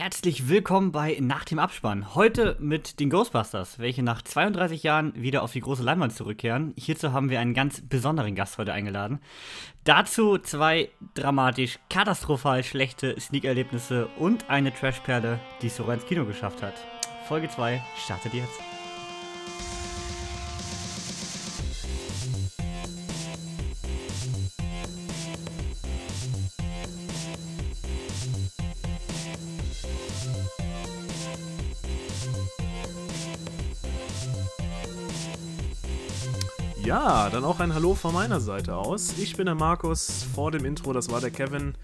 [0.00, 2.14] herzlich willkommen bei Nach dem Abspann.
[2.14, 6.72] Heute mit den Ghostbusters, welche nach 32 Jahren wieder auf die große Leinwand zurückkehren.
[6.78, 9.20] Hierzu haben wir einen ganz besonderen Gast heute eingeladen.
[9.84, 16.62] Dazu zwei dramatisch, katastrophal schlechte Sneak-Erlebnisse und eine Trashperle, die es sogar ins Kino geschafft
[16.62, 16.74] hat.
[17.28, 18.69] Folge 2 startet jetzt.
[37.02, 39.16] Ja, dann auch ein Hallo von meiner Seite aus.
[39.16, 41.74] Ich bin der Markus, vor dem Intro, das war der Kevin.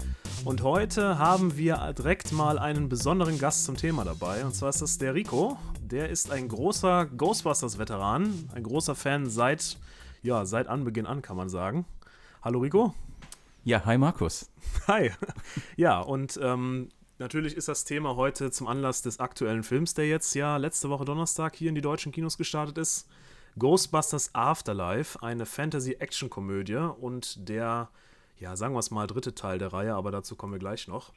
[0.45, 4.45] Und heute haben wir direkt mal einen besonderen Gast zum Thema dabei.
[4.45, 5.57] Und zwar ist das der Rico.
[5.81, 9.79] Der ist ein großer Ghostbusters-Veteran, ein großer Fan seit,
[10.23, 11.87] ja, seit Anbeginn an, kann man sagen.
[12.43, 12.93] Hallo Rico.
[13.65, 14.51] Ja, hi Markus.
[14.87, 15.13] Hi.
[15.77, 20.35] Ja, und ähm, natürlich ist das Thema heute zum Anlass des aktuellen Films, der jetzt
[20.35, 23.09] ja letzte Woche Donnerstag hier in die deutschen Kinos gestartet ist.
[23.59, 27.89] Ghostbusters Afterlife, eine Fantasy-Action-Komödie und der,
[28.39, 31.13] ja, sagen wir es mal, dritte Teil der Reihe, aber dazu kommen wir gleich noch.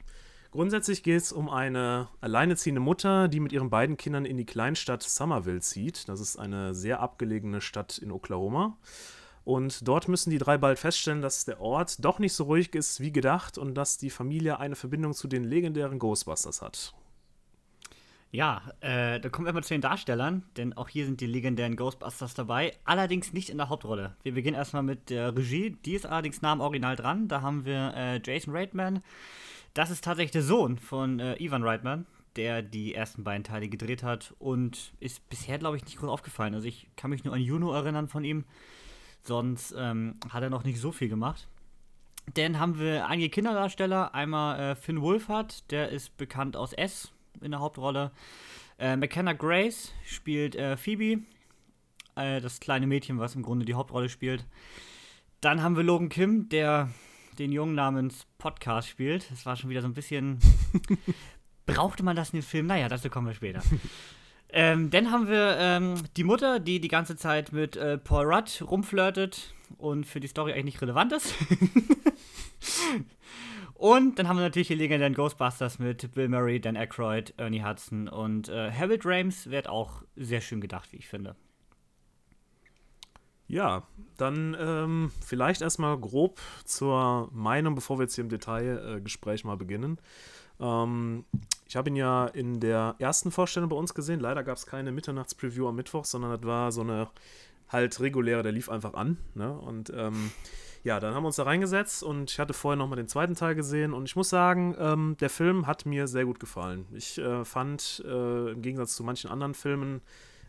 [0.50, 5.02] Grundsätzlich geht es um eine alleineziehende Mutter, die mit ihren beiden Kindern in die Kleinstadt
[5.02, 6.08] Somerville zieht.
[6.08, 8.76] Das ist eine sehr abgelegene Stadt in Oklahoma.
[9.44, 13.00] Und dort müssen die drei bald feststellen, dass der Ort doch nicht so ruhig ist
[13.00, 16.94] wie gedacht und dass die Familie eine Verbindung zu den legendären Ghostbusters hat.
[18.32, 21.74] Ja, äh, da kommen wir mal zu den Darstellern, denn auch hier sind die legendären
[21.74, 24.14] Ghostbusters dabei, allerdings nicht in der Hauptrolle.
[24.22, 27.26] Wir beginnen erstmal mit der Regie, die ist allerdings nah am Original dran.
[27.26, 29.02] Da haben wir äh, Jason Reitman.
[29.74, 32.06] Das ist tatsächlich der Sohn von äh, Ivan Reitman,
[32.36, 36.54] der die ersten beiden Teile gedreht hat und ist bisher, glaube ich, nicht groß aufgefallen.
[36.54, 38.44] Also ich kann mich nur an Juno erinnern von ihm,
[39.22, 41.48] sonst ähm, hat er noch nicht so viel gemacht.
[42.34, 44.14] Dann haben wir einige Kinderdarsteller.
[44.14, 48.12] Einmal äh, Finn Wolfhard, der ist bekannt aus S, in der Hauptrolle.
[48.78, 51.22] Äh, McKenna Grace spielt äh, Phoebe,
[52.16, 54.46] äh, das kleine Mädchen, was im Grunde die Hauptrolle spielt.
[55.40, 56.90] Dann haben wir Logan Kim, der
[57.38, 59.30] den Jungen namens Podcast spielt.
[59.30, 60.38] Das war schon wieder so ein bisschen.
[61.66, 62.66] Brauchte man das in dem Film?
[62.66, 63.62] Naja, dazu kommen wir später.
[64.50, 68.62] ähm, dann haben wir ähm, die Mutter, die die ganze Zeit mit äh, Paul Rudd
[68.62, 71.34] rumflirtet und für die Story eigentlich nicht relevant ist.
[73.80, 78.08] Und dann haben wir natürlich die legendären Ghostbusters mit Bill Murray, Dan Aykroyd, Ernie Hudson
[78.08, 81.34] und äh, Harold Rames wird auch sehr schön gedacht, wie ich finde.
[83.48, 83.84] Ja,
[84.18, 89.56] dann ähm, vielleicht erstmal grob zur Meinung, bevor wir jetzt hier im Detailgespräch äh, mal
[89.56, 89.98] beginnen.
[90.60, 91.24] Ähm,
[91.66, 94.20] ich habe ihn ja in der ersten Vorstellung bei uns gesehen.
[94.20, 97.08] Leider gab es keine Mitternachtspreview am Mittwoch, sondern das war so eine
[97.70, 99.16] halt reguläre, der lief einfach an.
[99.34, 99.50] Ne?
[99.50, 100.32] Und ähm,
[100.82, 103.54] ja, dann haben wir uns da reingesetzt und ich hatte vorher nochmal den zweiten Teil
[103.54, 106.86] gesehen und ich muss sagen, ähm, der Film hat mir sehr gut gefallen.
[106.92, 110.00] Ich äh, fand, äh, im Gegensatz zu manchen anderen Filmen,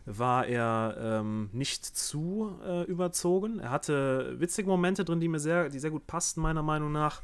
[0.04, 3.60] war er ähm, nicht zu äh, überzogen.
[3.60, 7.22] Er hatte witzige Momente drin, die mir sehr, die sehr gut passten, meiner Meinung nach.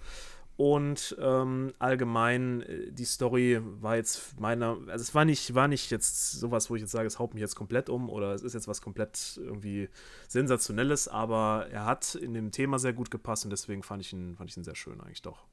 [0.58, 5.92] Und ähm, allgemein, äh, die Story war jetzt meiner, also es war nicht, war nicht
[5.92, 8.54] jetzt sowas, wo ich jetzt sage, es haut mich jetzt komplett um oder es ist
[8.54, 9.88] jetzt was komplett irgendwie
[10.26, 14.34] Sensationelles, aber er hat in dem Thema sehr gut gepasst und deswegen fand ich ihn,
[14.34, 15.46] fand ich ihn sehr schön eigentlich doch.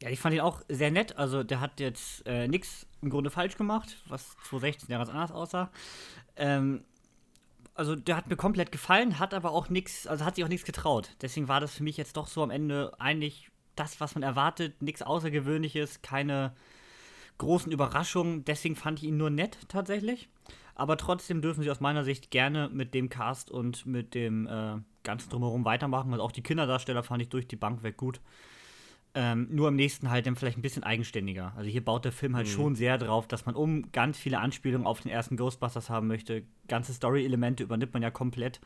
[0.00, 1.16] Ja, ich fand ihn auch sehr nett.
[1.16, 5.32] Also der hat jetzt äh, nichts im Grunde falsch gemacht, was 2016 ja ganz anders
[5.32, 5.72] aussah.
[6.36, 6.84] Ähm,
[7.74, 10.64] also der hat mir komplett gefallen, hat aber auch nichts, also hat sich auch nichts
[10.64, 11.16] getraut.
[11.20, 14.82] Deswegen war das für mich jetzt doch so am Ende eigentlich das, was man erwartet,
[14.82, 16.54] nichts Außergewöhnliches, keine
[17.38, 18.44] großen Überraschungen.
[18.44, 20.28] Deswegen fand ich ihn nur nett tatsächlich.
[20.74, 24.76] Aber trotzdem dürfen sie aus meiner Sicht gerne mit dem Cast und mit dem äh,
[25.04, 26.12] Ganzen drumherum weitermachen.
[26.12, 28.20] Also auch die Kinderdarsteller fand ich durch die Bank weg gut.
[29.14, 31.54] Ähm, nur im nächsten halt dann vielleicht ein bisschen eigenständiger.
[31.56, 32.50] Also hier baut der Film halt mhm.
[32.50, 36.42] schon sehr drauf, dass man um ganz viele Anspielungen auf den ersten Ghostbusters haben möchte.
[36.68, 38.60] Ganze Story-Elemente übernimmt man ja komplett.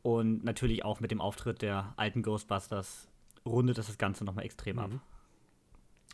[0.00, 3.08] Und natürlich auch mit dem Auftritt der alten Ghostbusters
[3.44, 4.82] rundet das das Ganze nochmal extrem mhm.
[4.82, 4.90] ab.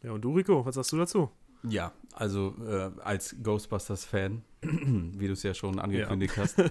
[0.03, 1.31] Ja, und du, Rico, was sagst du dazu?
[1.63, 6.43] Ja, also äh, als Ghostbusters-Fan, wie du es ja schon angekündigt ja.
[6.43, 6.63] hast,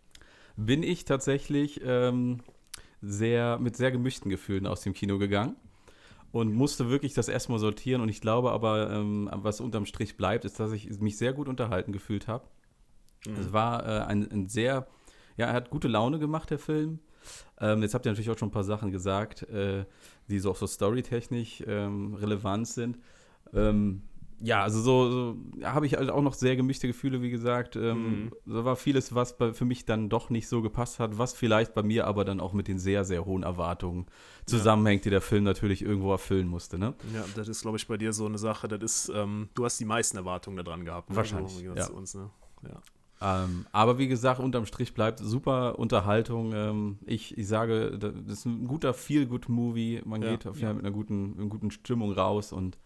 [0.56, 2.40] bin ich tatsächlich ähm,
[3.02, 5.56] sehr mit sehr gemischten Gefühlen aus dem Kino gegangen
[6.32, 8.00] und musste wirklich das erstmal sortieren.
[8.00, 11.48] Und ich glaube aber, ähm, was unterm Strich bleibt, ist, dass ich mich sehr gut
[11.48, 12.44] unterhalten gefühlt habe.
[13.26, 13.36] Mhm.
[13.40, 14.86] Es war äh, ein, ein, sehr,
[15.36, 17.00] ja, er hat gute Laune gemacht, der Film.
[17.60, 19.84] Ähm, jetzt habt ihr natürlich auch schon ein paar Sachen gesagt, äh,
[20.28, 22.98] die so auch so storytechnisch ähm, relevant sind.
[23.52, 24.02] Ähm,
[24.40, 27.74] ja, also so, so habe ich halt auch noch sehr gemischte Gefühle, wie gesagt.
[27.74, 28.32] Ähm, mhm.
[28.46, 31.74] Da war vieles, was bei, für mich dann doch nicht so gepasst hat, was vielleicht
[31.74, 34.06] bei mir aber dann auch mit den sehr, sehr hohen Erwartungen
[34.46, 35.04] zusammenhängt, ja.
[35.04, 36.78] die der Film natürlich irgendwo erfüllen musste.
[36.78, 36.94] Ne?
[37.12, 39.80] Ja, das ist, glaube ich, bei dir so eine Sache, das ist, ähm, du hast
[39.80, 41.10] die meisten Erwartungen daran gehabt.
[41.10, 41.16] Ne?
[41.16, 41.86] Wahrscheinlich, so, ja.
[41.88, 42.30] Uns, ne?
[42.62, 42.80] ja.
[43.20, 46.52] Ähm, aber wie gesagt, unterm Strich bleibt super Unterhaltung.
[46.54, 50.02] Ähm, ich, ich sage, das ist ein guter Feel-Good-Movie.
[50.04, 52.78] Man ja, geht auf jeden Fall mit einer guten, einer guten Stimmung raus und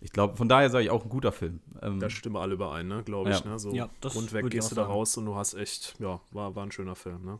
[0.00, 1.60] ich glaube, von daher sage ich auch ein guter Film.
[1.82, 3.02] Ähm, da stimmen alle überein, ne?
[3.02, 3.40] glaube ich.
[3.40, 3.50] Ja.
[3.50, 3.58] Ne?
[3.58, 6.70] So ja, rundweg gehst du da raus und du hast echt, ja, war, war ein
[6.70, 7.24] schöner Film.
[7.24, 7.38] Ne?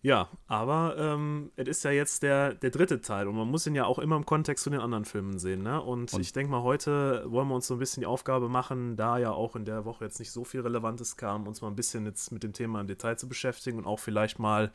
[0.00, 3.74] Ja, aber ähm, es ist ja jetzt der, der dritte Teil und man muss ihn
[3.74, 5.62] ja auch immer im Kontext zu den anderen Filmen sehen.
[5.62, 5.82] Ne?
[5.82, 8.96] Und, und ich denke mal, heute wollen wir uns so ein bisschen die Aufgabe machen,
[8.96, 11.76] da ja auch in der Woche jetzt nicht so viel Relevantes kam, uns mal ein
[11.76, 14.70] bisschen jetzt mit dem Thema im Detail zu beschäftigen und auch vielleicht mal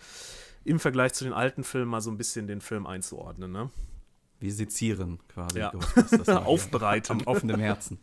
[0.65, 3.51] im Vergleich zu den alten Filmen mal so ein bisschen den Film einzuordnen.
[3.51, 3.69] Ne?
[4.43, 5.59] Wir sezieren quasi.
[5.59, 5.71] Ja.
[6.45, 7.21] Aufbereiten.
[7.21, 7.97] Am offenen Herzen.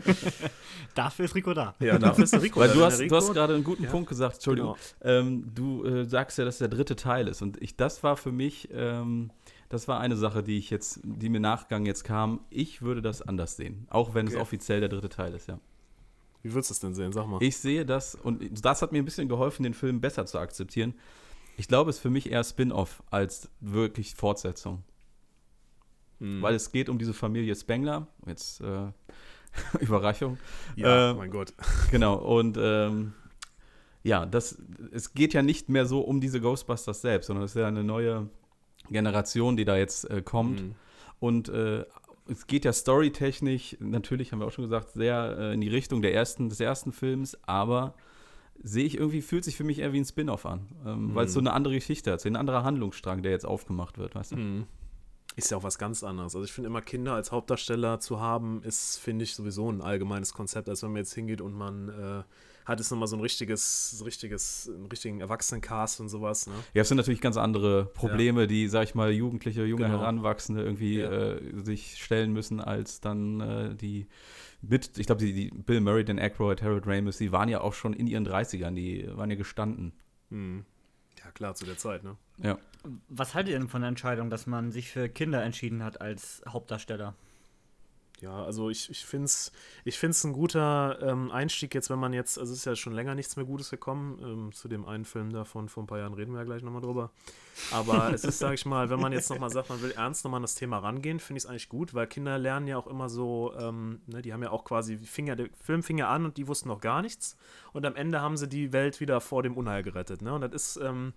[0.94, 1.74] dafür ist Rico da.
[1.78, 2.74] Ja, dafür ist Rico Weil da.
[2.74, 3.90] Du hast, du hast gerade einen guten ja.
[3.90, 4.76] Punkt gesagt, Entschuldigung.
[5.00, 5.12] Genau.
[5.12, 7.42] Ähm, du äh, sagst ja, dass der dritte Teil ist.
[7.42, 9.30] Und ich, das war für mich, ähm,
[9.68, 12.40] das war eine Sache, die ich jetzt, die mir Nachgang jetzt kam.
[12.48, 13.86] Ich würde das anders sehen.
[13.90, 14.36] Auch wenn okay.
[14.36, 15.60] es offiziell der dritte Teil ist, ja.
[16.40, 17.12] Wie würdest du es denn sehen?
[17.12, 17.42] Sag mal.
[17.42, 20.94] Ich sehe das, und das hat mir ein bisschen geholfen, den Film besser zu akzeptieren.
[21.58, 24.82] Ich glaube, es ist für mich eher Spin-off als wirklich Fortsetzung.
[26.18, 26.42] Mhm.
[26.42, 28.06] Weil es geht um diese Familie Spengler.
[28.26, 28.90] Jetzt äh,
[29.80, 30.38] Überraschung.
[30.76, 31.54] Ja, äh, mein Gott.
[31.90, 33.12] Genau, und ähm,
[34.02, 34.60] ja, das,
[34.92, 37.84] es geht ja nicht mehr so um diese Ghostbusters selbst, sondern es ist ja eine
[37.84, 38.28] neue
[38.90, 40.62] Generation, die da jetzt äh, kommt.
[40.62, 40.74] Mhm.
[41.18, 41.84] Und äh,
[42.28, 46.02] es geht ja storytechnisch, natürlich haben wir auch schon gesagt, sehr äh, in die Richtung
[46.02, 47.94] der ersten, des ersten Films, aber
[48.62, 51.14] sehe ich irgendwie, fühlt sich für mich eher wie ein Spin-off an, ähm, mhm.
[51.14, 54.32] weil es so eine andere Geschichte hat, ein anderer Handlungsstrang, der jetzt aufgemacht wird, weißt
[54.32, 54.36] du?
[54.36, 54.66] Mhm
[55.36, 56.34] ist ja auch was ganz anderes.
[56.34, 60.32] Also ich finde immer Kinder als Hauptdarsteller zu haben, ist, finde ich, sowieso ein allgemeines
[60.32, 62.22] Konzept, als wenn man jetzt hingeht und man äh,
[62.64, 66.46] hat jetzt nochmal so ein richtiges, richtiges, einen richtigen Erwachsenencast und sowas.
[66.46, 66.54] Ne?
[66.72, 68.46] Ja, es sind natürlich ganz andere Probleme, ja.
[68.46, 69.98] die, sag ich mal, Jugendliche, junge genau.
[70.00, 71.10] Heranwachsende irgendwie ja.
[71.10, 74.06] äh, sich stellen müssen, als dann äh, die
[74.62, 77.74] mit, ich glaube, die, die, Bill Murray, Dan Aykroyd, Harold Ramis, die waren ja auch
[77.74, 79.92] schon in ihren 30ern, die waren ja gestanden.
[80.30, 80.64] Mhm.
[81.22, 82.16] Ja, klar, zu der Zeit, ne?
[82.38, 82.58] Ja.
[83.08, 86.42] Was haltet ihr denn von der Entscheidung, dass man sich für Kinder entschieden hat als
[86.48, 87.14] Hauptdarsteller?
[88.20, 89.52] Ja, also ich, ich finde es
[89.84, 92.94] ich find's ein guter ähm, Einstieg jetzt, wenn man jetzt, also es ist ja schon
[92.94, 96.14] länger nichts mehr Gutes gekommen, ähm, zu dem einen Film davon, vor ein paar Jahren
[96.14, 97.10] reden wir ja gleich nochmal drüber.
[97.72, 100.38] Aber es ist, sag ich mal, wenn man jetzt nochmal sagt, man will ernst nochmal
[100.38, 103.10] an das Thema rangehen, finde ich es eigentlich gut, weil Kinder lernen ja auch immer
[103.10, 106.38] so, ähm, ne, die haben ja auch quasi, Finger, der Film fing ja an und
[106.38, 107.36] die wussten noch gar nichts
[107.74, 110.22] und am Ende haben sie die Welt wieder vor dem Unheil gerettet.
[110.22, 110.32] Ne?
[110.32, 111.12] Und das ist, ähm,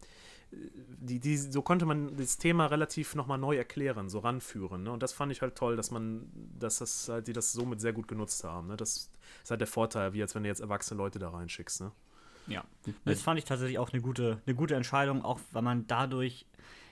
[0.51, 4.83] die, die, so konnte man das Thema relativ nochmal neu erklären, so ranführen.
[4.83, 4.91] Ne?
[4.91, 7.93] Und das fand ich halt toll, dass man, dass das halt, die das somit sehr
[7.93, 8.67] gut genutzt haben.
[8.67, 8.77] Ne?
[8.77, 9.11] Das
[9.43, 11.81] ist halt der Vorteil, wie als wenn du jetzt erwachsene Leute da reinschickst.
[11.81, 11.91] Ne?
[12.47, 12.63] Ja,
[13.05, 16.47] das fand ich tatsächlich auch eine gute, eine gute Entscheidung, auch weil man dadurch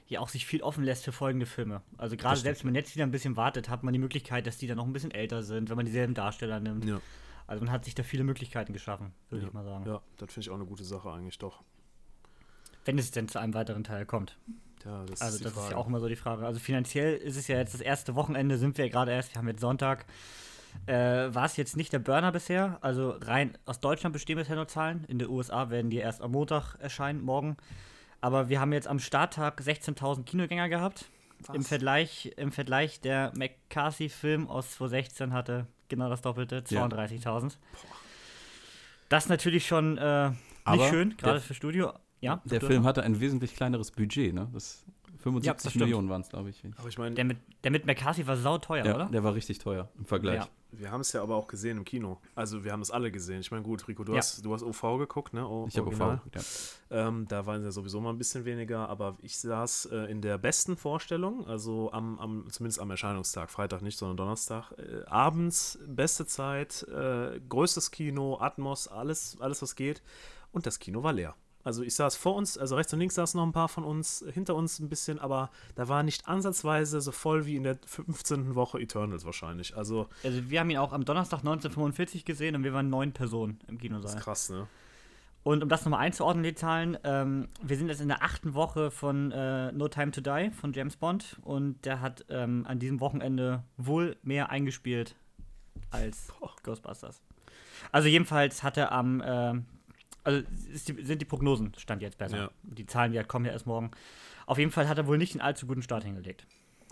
[0.07, 1.81] ja auch sich viel offen lässt für folgende Filme.
[1.97, 4.57] Also gerade selbst wenn man jetzt wieder ein bisschen wartet, hat man die Möglichkeit, dass
[4.57, 6.85] die dann noch ein bisschen älter sind, wenn man dieselben Darsteller nimmt.
[6.85, 7.01] Ja.
[7.47, 9.47] Also man hat sich da viele Möglichkeiten geschaffen, würde ja.
[9.47, 9.85] ich mal sagen.
[9.85, 11.63] Ja, das finde ich auch eine gute Sache eigentlich doch.
[12.87, 14.37] Wenn es denn zu einem weiteren Teil kommt.
[14.85, 15.65] Ja, das also ist das Frage.
[15.65, 16.45] ist ja auch immer so die Frage.
[16.45, 19.39] Also finanziell ist es ja jetzt das erste Wochenende, sind wir ja gerade erst, wir
[19.39, 20.05] haben jetzt Sonntag.
[20.85, 20.93] Äh,
[21.33, 22.77] war es jetzt nicht der Burner bisher?
[22.81, 25.03] Also rein aus Deutschland bestehen bisher nur Zahlen.
[25.07, 27.57] In den USA werden die erst am Montag erscheinen, morgen.
[28.21, 31.05] Aber wir haben jetzt am Starttag 16.000 Kinogänger gehabt.
[31.53, 37.25] Im Vergleich, Im Vergleich der McCarthy-Film aus 2016 hatte genau das Doppelte, 32.000.
[37.25, 37.49] Ja.
[39.09, 40.31] Das ist natürlich schon äh,
[40.71, 41.93] nicht schön, gerade für Studio.
[42.27, 44.49] Ja, der Film hatte ein wesentlich kleineres Budget, ne?
[44.53, 44.85] Das
[45.17, 46.63] 75 ja, Millionen waren es, glaube ich.
[46.77, 49.05] Aber ich meine, der mit, der mit McCarthy war sauteuer, ja, oder?
[49.05, 50.41] Der war richtig teuer im Vergleich.
[50.41, 50.47] Ja.
[50.71, 52.19] Wir haben es ja aber auch gesehen im Kino.
[52.35, 53.39] Also wir haben es alle gesehen.
[53.39, 54.17] Ich meine, gut, Rico, du, ja.
[54.17, 55.47] hast, du hast OV geguckt, ne?
[55.47, 57.07] O ich habe OV geguckt, ja.
[57.07, 60.37] Ähm, da waren ja sowieso mal ein bisschen weniger, aber ich saß äh, in der
[60.37, 66.25] besten Vorstellung, also am, am, zumindest am Erscheinungstag, Freitag nicht, sondern Donnerstag, äh, abends, beste
[66.25, 70.03] Zeit, äh, größtes Kino, Atmos, alles, alles was geht.
[70.51, 71.35] Und das Kino war leer.
[71.67, 74.23] Also ich saß vor uns, also rechts und links saßen noch ein paar von uns,
[74.33, 78.55] hinter uns ein bisschen, aber da war nicht ansatzweise so voll wie in der 15.
[78.55, 79.75] Woche Eternals wahrscheinlich.
[79.75, 83.59] Also, also wir haben ihn auch am Donnerstag 1945 gesehen und wir waren neun Personen
[83.67, 84.03] im Kinosaal.
[84.03, 84.67] Das ist krass, ne?
[85.43, 88.89] Und um das nochmal einzuordnen, die Zahlen, ähm, wir sind jetzt in der achten Woche
[88.89, 93.01] von äh, No Time to Die von James Bond und der hat ähm, an diesem
[93.01, 95.15] Wochenende wohl mehr eingespielt
[95.91, 96.51] als Boah.
[96.63, 97.21] Ghostbusters.
[97.91, 99.53] Also jedenfalls hat er am äh,
[100.27, 102.37] also die, sind die Prognosen stand jetzt besser.
[102.37, 102.51] Ja.
[102.63, 103.91] Die Zahlen, die kommen ja erst morgen.
[104.45, 106.45] Auf jeden Fall hat er wohl nicht einen allzu guten Start hingelegt.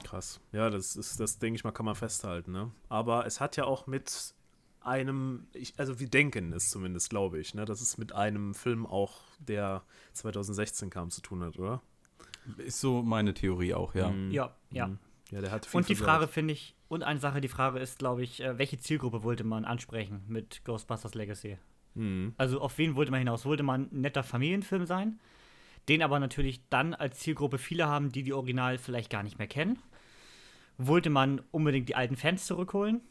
[0.06, 0.40] Krass.
[0.54, 2.72] Ja, das ist, das denke ich mal, kann man festhalten, ne?
[2.88, 4.34] Aber es hat ja auch mit
[4.80, 8.86] einem, ich, also wir denken es zumindest, glaube ich, ne, dass es mit einem Film
[8.86, 11.82] auch, der 2016 kam, zu tun hat, oder?
[12.58, 14.12] Ist so meine Theorie auch, ja.
[14.12, 14.32] Mhm.
[14.32, 14.88] Ja, ja.
[14.88, 15.00] Mhm.
[15.32, 15.96] Ja, der hat viel Und die.
[15.96, 19.44] Frage finde ich, und eine Sache, die Frage ist, glaube ich, äh, welche Zielgruppe wollte
[19.44, 21.58] man ansprechen mit Ghostbusters Legacy?
[21.96, 22.34] Mhm.
[22.38, 23.46] Also auf wen wollte man hinaus?
[23.46, 25.20] Wollte man ein netter Familienfilm sein,
[25.90, 29.48] den aber natürlich dann als Zielgruppe viele haben, die die Original vielleicht gar nicht mehr
[29.48, 29.80] kennen?
[30.78, 33.02] Wollte man unbedingt die alten Fans zurückholen?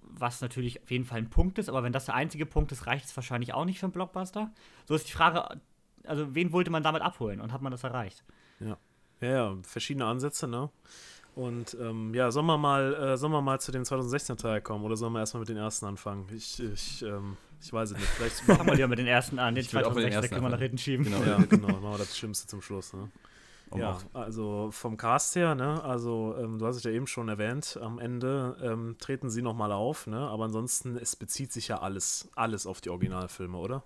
[0.00, 2.86] Was natürlich auf jeden Fall ein Punkt ist, aber wenn das der einzige Punkt ist,
[2.86, 4.50] reicht es wahrscheinlich auch nicht für einen Blockbuster.
[4.86, 5.60] So ist die Frage,
[6.04, 8.24] also wen wollte man damit abholen und hat man das erreicht?
[8.60, 8.76] Ja,
[9.20, 10.68] ja, verschiedene Ansätze, ne?
[11.34, 14.84] Und ähm, ja, sollen wir mal, äh, sollen wir mal zu dem 2016er Teil kommen
[14.84, 16.26] oder sollen wir erstmal mit den ersten anfangen?
[16.34, 18.08] Ich, ich, ähm, ich weiß es nicht.
[18.08, 20.14] Vielleicht Fangen wir lieber mit den ersten an, den Ich will auch mit den 2016
[20.22, 21.04] ersten können wir nach hinten schieben.
[21.04, 21.22] Genau.
[21.22, 23.10] ja, genau, machen wir das Schlimmste zum Schluss, ne?
[23.70, 27.06] Um ja, auch- also vom Cast her, ne, also ähm, du hast es ja eben
[27.06, 31.68] schon erwähnt, am Ende ähm, treten sie nochmal auf, ne, aber ansonsten, es bezieht sich
[31.68, 33.82] ja alles, alles auf die Originalfilme, oder?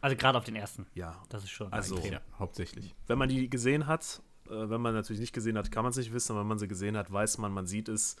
[0.00, 1.22] Also gerade auf den ersten, Ja.
[1.28, 1.72] das ist schon.
[1.72, 2.94] Also- ja, hauptsächlich.
[3.06, 5.96] Wenn man die gesehen hat, äh, wenn man natürlich nicht gesehen hat, kann man es
[5.96, 8.16] nicht wissen, aber wenn man sie gesehen hat, weiß man, man sieht es,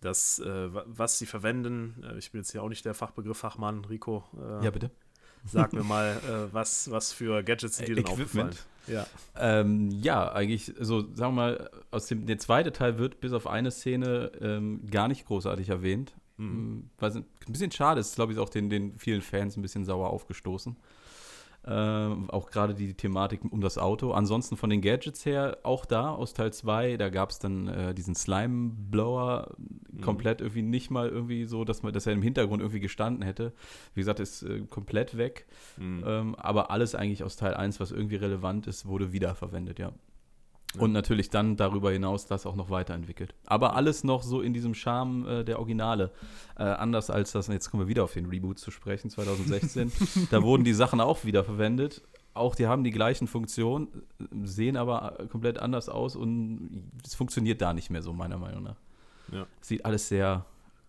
[0.00, 3.38] dass, äh, wa- was sie verwenden, äh, ich bin jetzt ja auch nicht der Fachbegriff
[3.38, 4.90] Fachmann, Rico, äh, Ja, bitte.
[5.44, 8.54] sag mir mal, äh, was, was für Gadgets sind dir denn aufgefallen?
[8.86, 9.06] Ja.
[9.36, 13.46] Ähm, ja, eigentlich, so sagen wir mal, aus dem der zweite Teil wird bis auf
[13.46, 16.14] eine Szene ähm, gar nicht großartig erwähnt.
[16.38, 16.88] Mhm.
[16.98, 20.08] Was ein bisschen schade ist, glaube ich, auch den, den vielen Fans ein bisschen sauer
[20.10, 20.76] aufgestoßen.
[21.66, 24.12] Ähm, auch gerade die Thematik um das Auto.
[24.12, 27.94] Ansonsten von den Gadgets her, auch da aus Teil 2, da gab es dann äh,
[27.94, 29.54] diesen Slime-Blower
[30.00, 33.52] komplett irgendwie nicht mal irgendwie so, dass, man, dass er im Hintergrund irgendwie gestanden hätte.
[33.94, 35.46] Wie gesagt, ist äh, komplett weg.
[35.76, 36.02] Mhm.
[36.06, 39.92] Ähm, aber alles eigentlich aus Teil 1, was irgendwie relevant ist, wurde wiederverwendet, ja.
[40.78, 43.34] Und natürlich dann darüber hinaus das auch noch weiterentwickelt.
[43.44, 46.12] Aber alles noch so in diesem Charme äh, der Originale.
[46.56, 49.90] Äh, anders als das, jetzt kommen wir wieder auf den Reboot zu sprechen, 2016.
[50.30, 52.02] da wurden die Sachen auch wiederverwendet.
[52.34, 53.88] Auch die haben die gleichen Funktionen,
[54.44, 58.62] sehen aber äh, komplett anders aus und es funktioniert da nicht mehr so, meiner Meinung
[58.62, 58.76] nach.
[59.32, 59.46] Ja.
[59.60, 60.44] Sieht alles sehr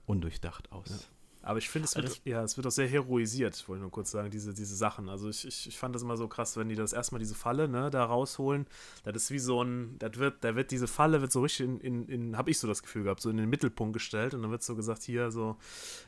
[0.05, 1.09] undurchdacht aus.
[1.43, 3.91] Aber ich finde, es Also wird, ja, es wird auch sehr heroisiert, wollte ich nur
[3.91, 5.10] kurz sagen, diese, diese Sachen.
[5.10, 7.67] Also ich, ich, ich fand das immer so krass, wenn die das erstmal diese Falle,
[7.67, 8.67] ne, da rausholen.
[9.03, 11.79] Das ist wie so ein, das wird, da wird diese Falle wird so richtig in,
[11.79, 14.51] in, in habe ich so das Gefühl gehabt, so in den Mittelpunkt gestellt und dann
[14.51, 15.57] wird so gesagt, hier so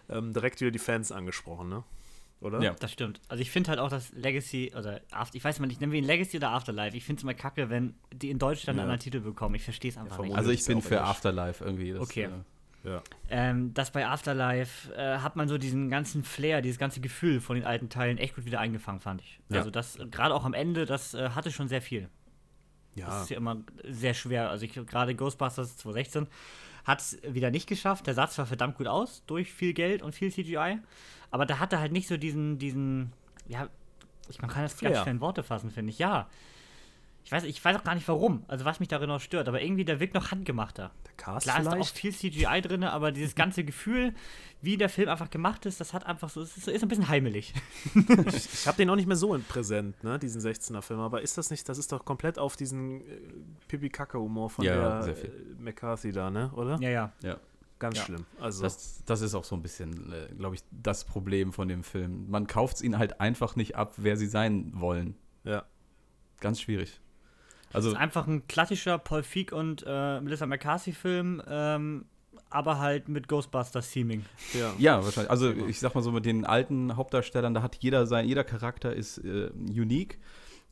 [0.09, 1.83] ähm, direkt wieder die Fans angesprochen, ne?
[2.39, 2.61] Oder?
[2.61, 2.75] Ja.
[2.77, 3.21] Das stimmt.
[3.29, 5.99] Also ich finde halt auch, dass Legacy oder After, ich weiß mal nicht, nennen wir
[5.99, 6.95] ihn Legacy oder Afterlife.
[6.97, 8.81] Ich finde es immer kacke, wenn die in Deutsch dann Ja.
[8.83, 9.55] einen anderen Titel bekommen.
[9.55, 10.35] Ich verstehe es einfach Ja, nicht.
[10.35, 11.01] Also ich bin für.
[11.01, 11.93] Afterlife irgendwie.
[11.93, 12.23] Das, Okay.
[12.25, 12.29] Äh,
[12.83, 13.01] Ja.
[13.29, 17.55] Ähm, das bei Afterlife äh, hat man so diesen ganzen Flair, dieses ganze Gefühl von
[17.55, 19.39] den alten Teilen echt gut wieder eingefangen, fand ich.
[19.49, 19.59] Ja.
[19.59, 22.09] Also das, gerade auch am Ende, das äh, hatte schon sehr viel.
[22.95, 23.21] Das Ja.
[23.23, 24.49] ist ja immer sehr schwer.
[24.49, 26.27] Also ich gerade Ghostbusters 2016
[26.83, 28.05] hat es wieder nicht geschafft.
[28.07, 30.79] Der Satz war verdammt gut aus, durch viel Geld und viel CGI.
[31.31, 33.13] Aber da hatte halt nicht so diesen, diesen,
[33.47, 33.69] ja,
[34.29, 34.91] ich, man kann das Flair.
[34.91, 35.99] ganz schwer in Worte fassen, finde ich.
[35.99, 36.27] Ja.
[37.25, 39.61] Ich weiß, ich weiß auch gar nicht warum, also was mich darin noch stört, aber
[39.61, 40.91] irgendwie der wirkt noch handgemachter.
[41.05, 41.97] Der Cast Klar ist da auch vielleicht?
[41.97, 44.13] viel CGI drin, aber dieses ganze Gefühl,
[44.61, 47.07] wie der Film einfach gemacht ist, das hat einfach so, es ist, ist ein bisschen
[47.07, 47.53] heimelig.
[48.27, 51.49] Ich habe den auch nicht mehr so in präsent, ne, diesen 16er-Film, aber ist das
[51.49, 53.19] nicht, das ist doch komplett auf diesen äh,
[53.69, 56.77] Pipi-Kacke-Humor von Ja, der äh, McCarthy da, ne, oder?
[56.81, 57.13] Ja, ja.
[57.23, 57.37] ja.
[57.79, 58.03] Ganz Ja.
[58.05, 58.25] schlimm.
[58.39, 61.83] Also, Das, das ist auch so ein bisschen, äh, glaube ich, das Problem von dem
[61.83, 62.29] Film.
[62.29, 65.15] Man kauft es ihnen halt einfach nicht ab, wer sie sein wollen.
[65.45, 65.63] ja.
[66.39, 66.99] Ganz schwierig.
[67.73, 72.05] Also, ist einfach ein klassischer Paul Feig und äh, Melissa McCarthy-Film, ähm,
[72.49, 74.23] aber halt mit Ghostbusters-Theming.
[74.53, 74.73] Ja.
[74.77, 75.31] ja, wahrscheinlich.
[75.31, 78.93] Also, ich sag mal so, mit den alten Hauptdarstellern, da hat jeder sein, jeder Charakter
[78.93, 80.19] ist äh, unique.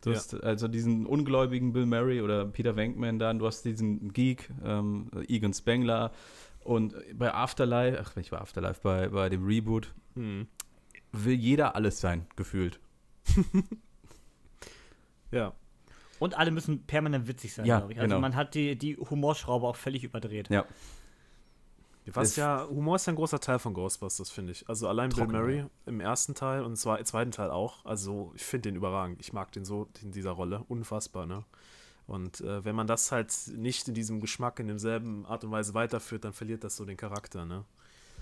[0.03, 0.15] Du Ja.
[0.15, 5.09] hast also diesen ungläubigen Bill Murray oder Peter Venkman dann, du hast diesen Geek, ähm,
[5.27, 6.11] Egan Spengler.
[6.63, 10.47] Und bei Afterlife, ach, nicht bei Afterlife, bei, bei dem Reboot, Hm.
[11.11, 12.79] will jeder alles sein, gefühlt.
[15.31, 15.53] Ja.
[16.21, 17.99] Und alle müssen permanent witzig sein, Ja, glaube ich.
[17.99, 18.21] Also genau.
[18.21, 20.51] man hat die, die Humorschraube auch völlig überdreht.
[20.51, 20.65] Ja.
[22.05, 24.69] Was Es- ja, Humor ist ja ein großer Teil von Ghostbusters, finde ich.
[24.69, 25.69] Also allein Trocken, Bill Murray ja.
[25.87, 27.83] im ersten Teil und zwar im zweiten Teil auch.
[27.85, 29.19] Also ich finde den überragend.
[29.19, 30.63] Ich mag den so in dieser Rolle.
[30.67, 31.43] Unfassbar, ne?
[32.05, 35.73] Und äh, wenn man das halt nicht in diesem Geschmack, in demselben Art und Weise
[35.73, 37.65] weiterführt, dann verliert das so den Charakter, ne?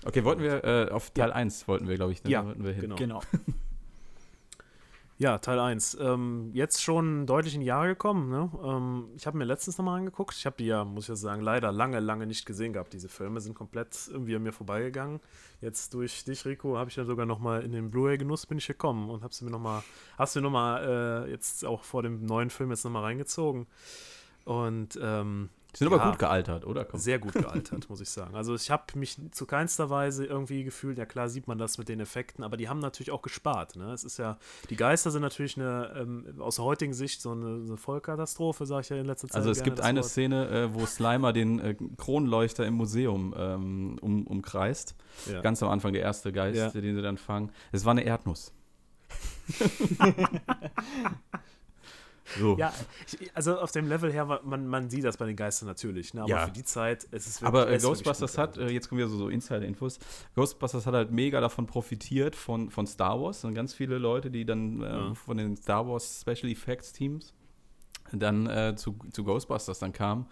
[0.06, 2.30] Okay, wollten wir äh, auf Teil 1 wollten wir, glaube ich, ne?
[2.30, 2.80] Ja, wollten wir hin.
[2.80, 2.96] genau.
[2.96, 3.20] Genau.
[5.20, 5.98] Ja, Teil 1.
[6.00, 8.30] Ähm, jetzt schon deutlich in die Jahre gekommen.
[8.30, 8.50] Ne?
[8.64, 10.34] Ähm, ich habe mir letztens nochmal angeguckt.
[10.34, 12.94] Ich habe die ja, muss ich ja sagen, leider lange, lange nicht gesehen gehabt.
[12.94, 15.20] Diese Filme sind komplett irgendwie an mir vorbeigegangen.
[15.60, 19.10] Jetzt durch dich, Rico, habe ich ja sogar nochmal in den Blu-ray-Genuss bin ich gekommen
[19.10, 19.82] und habe sie mir nochmal,
[20.16, 23.66] hast du nochmal äh, jetzt auch vor dem neuen Film jetzt nochmal reingezogen.
[24.46, 26.84] Und ähm, Die sind ja, aber gut gealtert, oder?
[26.84, 26.98] Komm.
[27.00, 28.34] Sehr gut gealtert, muss ich sagen.
[28.34, 31.88] Also ich habe mich zu keinster Weise irgendwie gefühlt, ja klar sieht man das mit
[31.88, 33.76] den Effekten, aber die haben natürlich auch gespart.
[33.76, 33.92] Ne?
[33.92, 37.64] Es ist ja, die Geister sind natürlich eine, ähm, aus der heutigen Sicht so eine,
[37.66, 39.36] eine Vollkatastrophe, sage ich ja in letzter Zeit.
[39.36, 40.10] Also es gibt eine Wort.
[40.10, 44.94] Szene, äh, wo Slimer den äh, Kronleuchter im Museum ähm, um, umkreist.
[45.30, 45.40] Ja.
[45.40, 46.80] Ganz am Anfang der erste Geist, ja.
[46.80, 47.52] den sie dann fangen.
[47.72, 48.52] Es war eine Erdnuss.
[52.38, 52.56] So.
[52.58, 52.72] Ja,
[53.34, 56.22] also auf dem Level her, man, man sieht das bei den Geistern natürlich, ne?
[56.22, 56.46] aber ja.
[56.46, 59.16] für die Zeit ist es wirklich Aber äh, Ghostbusters hat, äh, jetzt kommen wir so,
[59.16, 59.98] so Insider-Infos,
[60.34, 64.44] Ghostbusters hat halt mega davon profitiert von, von Star Wars und ganz viele Leute, die
[64.44, 65.14] dann äh, ja.
[65.14, 67.34] von den Star Wars Special Effects Teams
[68.12, 70.26] dann äh, zu, zu Ghostbusters dann kamen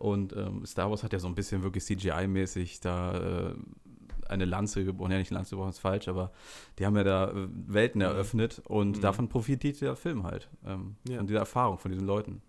[0.00, 3.54] und ähm, Star Wars hat ja so ein bisschen wirklich CGI-mäßig da äh,
[4.30, 6.32] eine Lanze gebrochen, ja nicht Lanze gebrochen, ist falsch, aber
[6.78, 8.06] die haben ja da äh, Welten mhm.
[8.06, 9.00] eröffnet und mhm.
[9.00, 10.48] davon profitiert der Film halt.
[10.64, 11.18] Ähm, ja.
[11.18, 12.42] Von dieser Erfahrung von diesen Leuten.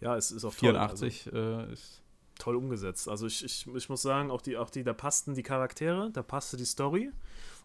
[0.00, 1.40] Ja, es ist auch 84 toll.
[1.40, 2.02] Also, äh, ist
[2.38, 3.08] toll umgesetzt.
[3.08, 6.22] Also ich, ich, ich muss sagen, auch die, auch die, da passten die Charaktere, da
[6.22, 7.10] passte die Story.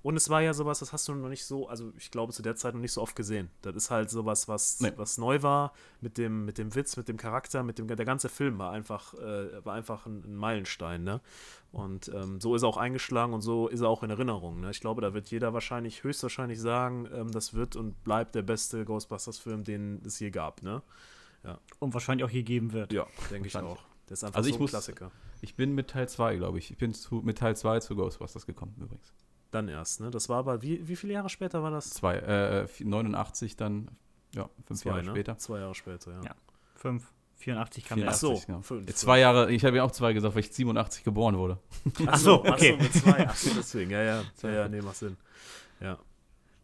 [0.04, 2.42] Und es war ja sowas, das hast du noch nicht so, also ich glaube zu
[2.42, 3.50] der Zeit noch nicht so oft gesehen.
[3.62, 4.92] Das ist halt sowas, was, nee.
[4.98, 8.28] was neu war mit dem, mit dem Witz, mit dem Charakter, mit dem, der ganze
[8.28, 11.22] Film war einfach, äh, war einfach ein, ein, Meilenstein, ne?
[11.72, 14.60] Und ähm, so ist er auch eingeschlagen und so ist er auch in Erinnerung.
[14.60, 14.70] Ne?
[14.70, 18.86] Ich glaube, da wird jeder wahrscheinlich, höchstwahrscheinlich sagen, ähm, das wird und bleibt der beste
[18.86, 20.84] Ghostbusters-Film, den es je gab, ne?
[21.44, 21.60] Ja.
[21.80, 22.92] Und wahrscheinlich auch je geben wird.
[22.94, 23.80] Ja, denke ich auch.
[24.08, 25.12] Das ist einfach also so ein muss, Klassiker.
[25.42, 26.72] Ich bin mit Teil 2, glaube ich.
[26.72, 29.14] Ich bin zu, mit Teil 2 zu Ghostbusters gekommen, übrigens.
[29.54, 30.10] Dann erst, ne?
[30.10, 31.92] Das war aber, wie, wie viele Jahre später war das?
[31.92, 33.92] Zwei, äh, 89 dann,
[34.34, 35.12] ja, fünf Zwei, Jahre ne?
[35.12, 35.38] später.
[35.38, 36.22] Zwei Jahre später, ja.
[36.24, 36.36] Ja,
[36.76, 37.14] fünf.
[37.36, 38.48] 84 kam 84, der erste.
[38.48, 38.62] Genau.
[38.62, 41.60] Fünf, zwei Jahre, ich habe ja auch zwei gesagt, weil ich 87 geboren wurde.
[42.08, 42.78] Ach so, okay.
[42.80, 43.28] Ach so, mit zwei.
[43.28, 44.24] Ach so, deswegen, ja, ja.
[44.42, 45.18] Ja, ja, nee, macht Sinn.
[45.80, 46.00] Ja.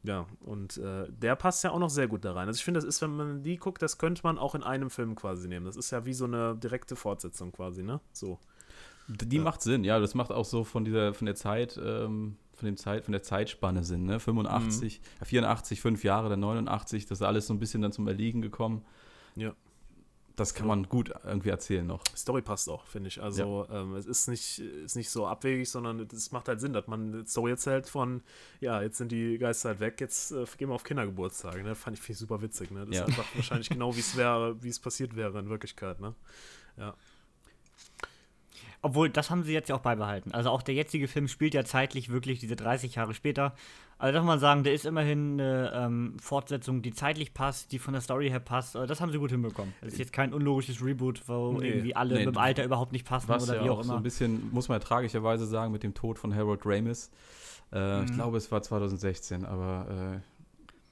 [0.02, 2.48] Ja, und äh, der passt ja auch noch sehr gut da rein.
[2.48, 4.90] Also ich finde, das ist, wenn man die guckt, das könnte man auch in einem
[4.90, 5.66] Film quasi nehmen.
[5.66, 8.00] Das ist ja wie so eine direkte Fortsetzung quasi, ne?
[8.14, 8.40] So.
[9.10, 9.44] Die ja.
[9.44, 10.00] macht Sinn, ja.
[10.00, 13.24] Das macht auch so von dieser, von der Zeit, ähm, von dem Zeit, von der
[13.24, 14.20] Zeitspanne Sinn, ne?
[14.20, 15.26] 85, mhm.
[15.26, 18.86] 84, fünf Jahre, dann 89, das ist alles so ein bisschen dann zum Erliegen gekommen.
[19.36, 19.54] Ja.
[20.36, 22.02] Das kann man gut irgendwie erzählen noch.
[22.04, 23.22] Die Story passt auch, finde ich.
[23.22, 23.82] Also ja.
[23.82, 27.14] ähm, es ist nicht, ist nicht so abwegig, sondern es macht halt Sinn, dass man
[27.14, 28.24] eine Story erzählt von,
[28.62, 31.62] ja, jetzt sind die Geister halt weg, jetzt äh, gehen wir auf Kindergeburtstage.
[31.62, 31.76] Ne?
[31.76, 32.72] Fand ich, ich super witzig.
[32.72, 32.86] Ne?
[32.86, 33.02] Das ja.
[33.04, 36.00] ist einfach wahrscheinlich genau, wie es wäre, wie es passiert wäre in Wirklichkeit.
[36.00, 36.16] Ne?
[36.78, 36.96] Ja.
[38.82, 40.32] Obwohl, das haben sie jetzt ja auch beibehalten.
[40.32, 43.54] Also auch der jetzige Film spielt ja zeitlich wirklich diese 30 Jahre später.
[43.98, 47.92] Also darf man sagen, der ist immerhin eine ähm, Fortsetzung, die zeitlich passt, die von
[47.92, 48.78] der Story her passt.
[48.78, 49.74] Also das haben sie gut hinbekommen.
[49.82, 52.94] Das ist jetzt kein unlogisches Reboot, wo nee, irgendwie alle nee, mit dem Alter überhaupt
[52.94, 53.94] nicht passen oder ja wie auch, auch immer.
[53.94, 57.12] so ein bisschen, muss man ja tragischerweise sagen, mit dem Tod von Harold Ramis.
[57.74, 58.06] Äh, mhm.
[58.06, 60.22] Ich glaube, es war 2016, aber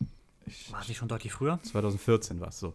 [0.01, 1.59] äh, War sie schon deutlich früher?
[1.63, 2.73] 2014 war es so.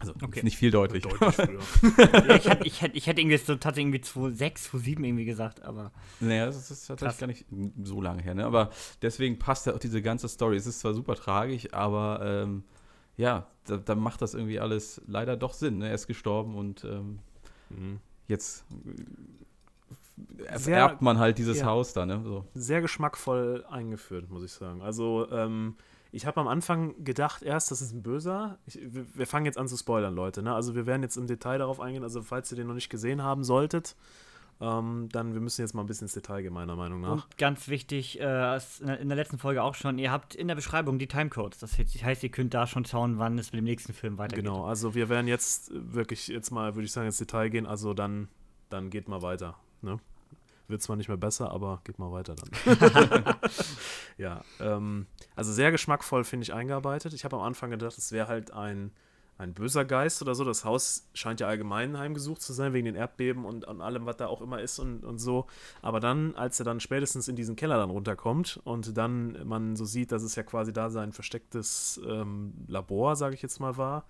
[0.00, 0.42] Also okay.
[0.42, 1.04] nicht viel deutlich.
[1.04, 1.36] deutlich
[1.98, 5.92] ja, ich, hätte, ich, ich hätte irgendwie so tatsächlich irgendwie 2,6, 2,7 irgendwie gesagt, aber.
[6.20, 7.46] Naja, das ist tatsächlich gar nicht
[7.82, 8.44] so lange her, ne?
[8.44, 8.70] Aber
[9.02, 10.56] deswegen passt ja auch diese ganze Story.
[10.56, 12.64] Es ist zwar super tragisch, aber ähm,
[13.16, 15.78] ja, da, da, macht das irgendwie alles leider doch Sinn.
[15.78, 15.88] Ne?
[15.88, 17.20] Er ist gestorben und ähm,
[17.70, 18.00] mhm.
[18.26, 18.64] jetzt
[20.66, 22.20] erbt man halt dieses ja, Haus da, ne?
[22.24, 22.44] So.
[22.54, 24.82] Sehr geschmackvoll eingeführt, muss ich sagen.
[24.82, 25.76] Also, ähm,
[26.14, 28.58] ich habe am Anfang gedacht erst, das ist ein Böser.
[28.66, 30.42] Ich, wir, fangen jetzt an zu spoilern, Leute.
[30.42, 30.54] Ne?
[30.54, 32.04] Also wir werden jetzt im Detail darauf eingehen.
[32.04, 33.96] Also falls ihr den noch nicht gesehen haben solltet,
[34.60, 37.24] ähm, dann wir müssen jetzt mal ein bisschen ins Detail gehen, meiner Meinung nach.
[37.24, 38.60] Und ganz wichtig, äh,
[39.00, 41.58] in der letzten Folge auch schon, ihr habt in der Beschreibung die Timecodes.
[41.58, 44.44] Das heißt, ihr könnt da schon schauen, wann es mit dem nächsten Film weitergeht.
[44.44, 47.66] Genau, also wir werden jetzt wirklich jetzt mal, würde ich sagen, ins Detail gehen.
[47.66, 48.28] Also dann,
[48.70, 49.56] dann geht mal weiter.
[49.82, 49.98] Ne?
[50.66, 53.34] Wird zwar nicht mehr besser, aber geht mal weiter dann.
[54.16, 57.12] ja, ähm, also sehr geschmackvoll finde ich eingearbeitet.
[57.12, 58.90] Ich habe am Anfang gedacht, es wäre halt ein,
[59.36, 60.42] ein böser Geist oder so.
[60.42, 64.16] Das Haus scheint ja allgemein heimgesucht zu sein, wegen den Erdbeben und, und allem, was
[64.16, 65.46] da auch immer ist und, und so.
[65.82, 69.84] Aber dann, als er dann spätestens in diesen Keller dann runterkommt und dann man so
[69.84, 74.06] sieht, dass es ja quasi da sein verstecktes ähm, Labor, sage ich jetzt mal, war,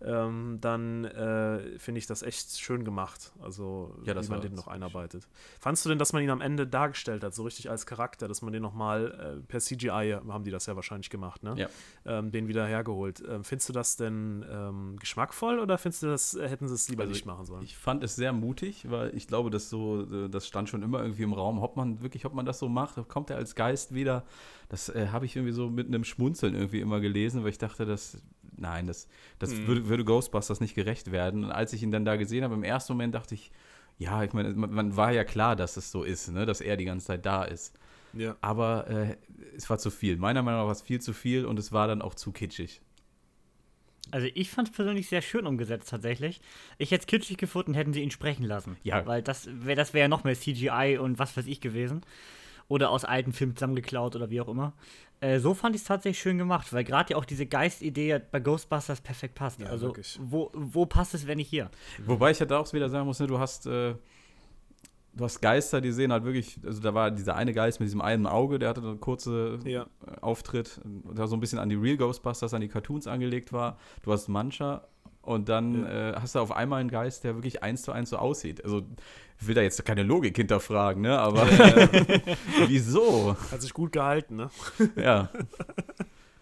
[0.00, 3.32] ähm, dann äh, finde ich das echt schön gemacht.
[3.40, 5.26] Also, ja, wie man den noch einarbeitet.
[5.58, 8.42] Fandst du denn, dass man ihn am Ende dargestellt hat, so richtig als Charakter, dass
[8.42, 11.54] man den nochmal äh, per CGI, haben die das ja wahrscheinlich gemacht, ne?
[11.56, 11.68] Ja.
[12.06, 13.22] Ähm, den wieder hergeholt.
[13.28, 16.88] Ähm, findest du das denn ähm, geschmackvoll oder findest du das, äh, hätten sie es
[16.88, 17.62] lieber also nicht machen sollen?
[17.62, 21.02] Ich fand es sehr mutig, weil ich glaube, dass so, äh, das stand schon immer
[21.02, 23.94] irgendwie im Raum, ob man wirklich, ob man das so macht, kommt er als Geist
[23.94, 24.24] wieder.
[24.68, 27.86] Das äh, habe ich irgendwie so mit einem Schmunzeln irgendwie immer gelesen, weil ich dachte,
[27.86, 28.22] das
[28.58, 29.66] nein, das, das hm.
[29.66, 31.44] würde, würde, Ghostbusters nicht gerecht werden.
[31.44, 33.50] Und als ich ihn dann da gesehen habe, im ersten Moment dachte ich,
[33.98, 36.76] ja, ich meine, man, man war ja klar, dass es so ist, ne, dass er
[36.76, 37.78] die ganze Zeit da ist.
[38.12, 38.36] Ja.
[38.40, 39.16] Aber äh,
[39.56, 40.16] es war zu viel.
[40.16, 42.80] Meiner Meinung nach war es viel zu viel und es war dann auch zu kitschig.
[44.10, 46.40] Also ich fand es persönlich sehr schön umgesetzt tatsächlich.
[46.78, 48.76] Ich hätte es kitschig gefunden, hätten sie ihn sprechen lassen.
[48.82, 49.04] Ja.
[49.04, 52.02] Weil das wäre das wär ja noch mehr CGI und was weiß ich gewesen.
[52.68, 54.74] Oder aus alten Filmen zusammengeklaut oder wie auch immer.
[55.20, 58.40] Äh, so fand ich es tatsächlich schön gemacht, weil gerade ja auch diese Geistidee bei
[58.40, 59.60] Ghostbusters perfekt passt.
[59.60, 60.18] Ja, also wirklich.
[60.22, 61.70] wo, wo passt es, wenn nicht hier?
[62.06, 63.94] Wobei ich halt auch wieder sagen muss, ne, du hast, äh,
[65.14, 68.00] du hast Geister, die sehen halt wirklich, also da war dieser eine Geist mit diesem
[68.00, 69.86] einen Auge, der hatte einen kurzen Ja.
[70.06, 73.78] äh, Auftritt, der so ein bisschen an die Real Ghostbusters, an die Cartoons angelegt war.
[74.02, 74.86] Du hast Mancha
[75.28, 78.16] und dann äh, hast du auf einmal einen Geist, der wirklich eins zu eins so
[78.16, 78.64] aussieht.
[78.64, 78.82] Also
[79.38, 81.18] ich will da jetzt keine Logik hinterfragen, ne?
[81.18, 81.46] Aber
[82.66, 83.36] wieso?
[83.50, 84.50] Hat sich gut gehalten, ne?
[84.96, 85.28] Ja.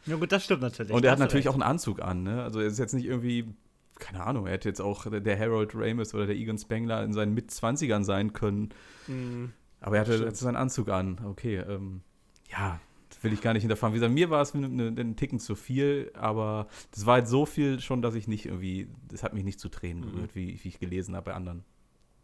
[0.07, 0.93] Ja gut, das stimmt natürlich.
[0.93, 1.49] Und er hat natürlich recht.
[1.49, 2.45] auch einen Anzug an, ne?
[2.45, 3.53] Also er ist jetzt nicht irgendwie,
[3.99, 7.35] keine Ahnung, er hätte jetzt auch der Harold Ramis oder der Egan Spengler in seinen
[7.35, 8.69] Mitzwanzigern sein können.
[9.09, 9.53] Mhm.
[9.81, 11.19] Aber er hatte jetzt seinen Anzug an.
[11.25, 12.03] Okay, ähm,
[12.51, 12.79] ja,
[13.23, 13.95] will ich gar nicht hinterfragen.
[13.95, 17.47] Wie gesagt, mir war es einen, einen Ticken zu viel, aber das war halt so
[17.47, 20.13] viel schon, dass ich nicht irgendwie, das hat mich nicht zu Tränen Mhm.
[20.13, 21.65] gerührt, wie, wie ich gelesen habe bei anderen.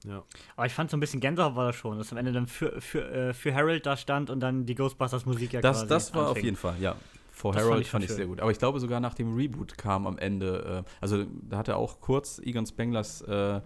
[0.05, 0.25] Ja.
[0.57, 2.81] Aber ich fand so ein bisschen Gänsehaut war das schon, dass am Ende dann für,
[2.81, 6.15] für, äh, für Harold da stand und dann die Ghostbusters Musik ja Das, quasi das
[6.15, 6.45] war auf anfing.
[6.45, 6.97] jeden Fall, ja.
[7.31, 8.41] Vor Das fand Harold ich fand ich sehr gut.
[8.41, 12.01] Aber ich glaube sogar nach dem Reboot kam am Ende, äh, also da hatte auch
[12.01, 13.61] kurz Egon Spenglers, äh,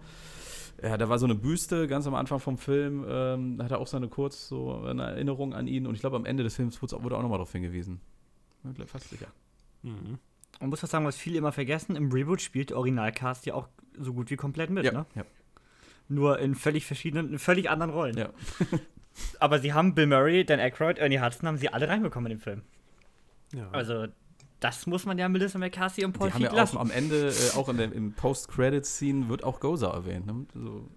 [0.81, 3.87] ja, da war so eine Büste ganz am Anfang vom Film, ähm, da hatte auch
[3.87, 6.81] so eine kurz so eine Erinnerung an ihn und ich glaube am Ende des Films
[6.81, 7.99] wurde auch nochmal darauf hingewiesen.
[8.63, 9.27] Bin mir fast sicher.
[9.83, 10.19] Mhm.
[10.59, 13.67] Man muss was sagen, was viele immer vergessen, im Reboot spielt der Originalcast ja auch
[13.97, 15.05] so gut wie komplett mit, ne?
[15.15, 15.25] ja,
[16.07, 18.17] Nur in völlig verschiedenen, in völlig anderen Rollen.
[18.17, 18.29] ja.
[19.39, 22.43] Aber sie haben Bill Murray, Dan Aykroyd, Ernie Hudson, haben sie alle reinbekommen in den
[22.43, 22.61] Film.
[23.51, 23.67] ja.
[23.71, 24.07] Also,
[24.59, 26.77] das muss man ja Melissa McCarthy und Paul Die haben ja Feig auch lassen.
[26.77, 30.45] am Ende, äh, auch in der, im Post-Credit-Scene wird auch Gozer erwähnt, ne?
[30.53, 30.89] so,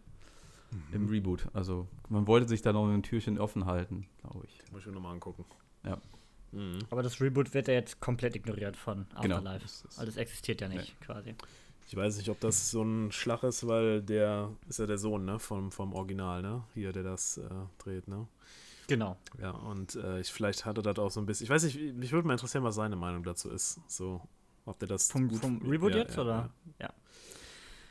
[0.92, 1.46] im Reboot.
[1.52, 4.72] Also man wollte sich da noch ein Türchen offen halten, glaube ich.
[4.72, 5.44] Muss ich mir nochmal angucken.
[5.84, 5.98] Ja.
[6.52, 6.78] Mhm.
[6.90, 9.36] Aber das Reboot wird ja jetzt komplett ignoriert von Genau.
[9.36, 9.62] Afterlife.
[9.62, 11.34] Das ist- Also, das existiert ja nicht, quasi.
[11.86, 15.24] Ich weiß nicht, ob das so ein Schlag ist, weil der ist ja der Sohn,
[15.24, 16.62] ne, vom, vom Original, ne?
[16.74, 18.28] Hier, der das äh, dreht, ne?
[18.90, 19.16] Genau.
[19.40, 21.44] Ja, und äh, ich vielleicht hatte das auch so ein bisschen.
[21.44, 23.80] Ich weiß nicht, mich würde mal interessieren, was seine Meinung dazu ist.
[23.86, 24.20] So,
[24.64, 25.10] ob der das.
[25.12, 26.50] Vom, gut- vom Reboot ja, jetzt, ja, oder?
[26.80, 26.90] Ja.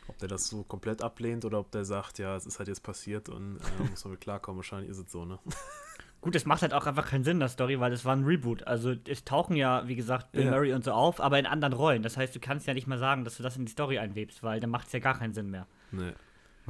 [0.10, 2.84] Ob der das so komplett ablehnt oder ob der sagt, ja, es ist halt jetzt
[2.84, 4.58] passiert und äh, muss man mit klarkommen.
[4.58, 5.40] Wahrscheinlich ist es so, ne?
[6.22, 8.26] Gut, es macht halt auch einfach keinen Sinn, in der Story, weil es war ein
[8.26, 8.68] Reboot.
[8.68, 10.52] Also es tauchen ja, wie gesagt, Bill Ja.
[10.52, 12.04] Murray und so auf, aber in anderen Rollen.
[12.04, 14.44] Das heißt, du kannst ja nicht mal sagen, dass du das in die Story einwebst,
[14.44, 15.66] weil dann macht es ja gar keinen Sinn mehr.
[15.92, 16.12] Nee.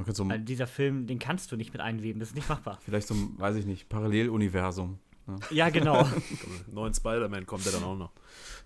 [0.00, 2.48] Man könnte so Weil dieser Film, den kannst du nicht mit einweben, das ist nicht
[2.48, 2.78] machbar.
[2.82, 4.98] vielleicht so ein, weiß ich nicht, Paralleluniversum.
[5.50, 6.08] ja, genau.
[6.72, 8.10] Neuen Spider-Man kommt der dann auch noch.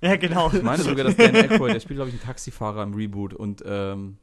[0.01, 0.53] ja, genau.
[0.53, 3.65] Ich meine sogar, dass Dan Aykroyd, der spielt, glaube ich, einen Taxifahrer im Reboot und
[3.67, 4.17] ähm,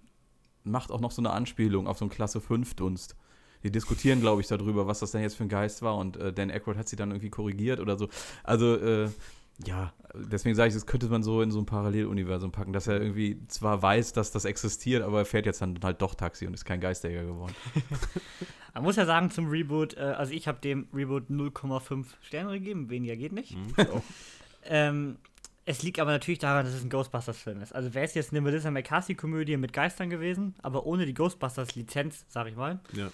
[0.63, 3.17] macht auch noch so eine Anspielung auf so einen Klasse 5 Dunst.
[3.63, 6.31] Die diskutieren, glaube ich, darüber, was das denn jetzt für ein Geist war und äh,
[6.31, 8.07] Dan Aykroyd hat sie dann irgendwie korrigiert oder so.
[8.45, 9.09] Also, äh,
[9.65, 13.01] ja, deswegen sage ich, das könnte man so in so ein Paralleluniversum packen, dass er
[13.01, 16.53] irgendwie zwar weiß, dass das existiert, aber er fährt jetzt dann halt doch Taxi und
[16.53, 17.55] ist kein Geisterjäger geworden.
[18.73, 22.89] Man muss ja sagen zum Reboot, äh, also ich habe dem Reboot 0,5 Sterne gegeben,
[22.89, 23.55] weniger geht nicht.
[23.55, 23.73] Mhm.
[23.93, 24.01] Oh.
[24.63, 25.17] Ähm,
[25.65, 27.73] es liegt aber natürlich daran, dass es ein Ghostbusters-Film ist.
[27.73, 32.47] Also wäre es jetzt eine Melissa McCarthy-Komödie mit Geistern gewesen, aber ohne die Ghostbusters-Lizenz, sag
[32.47, 33.09] ich mal, Ja.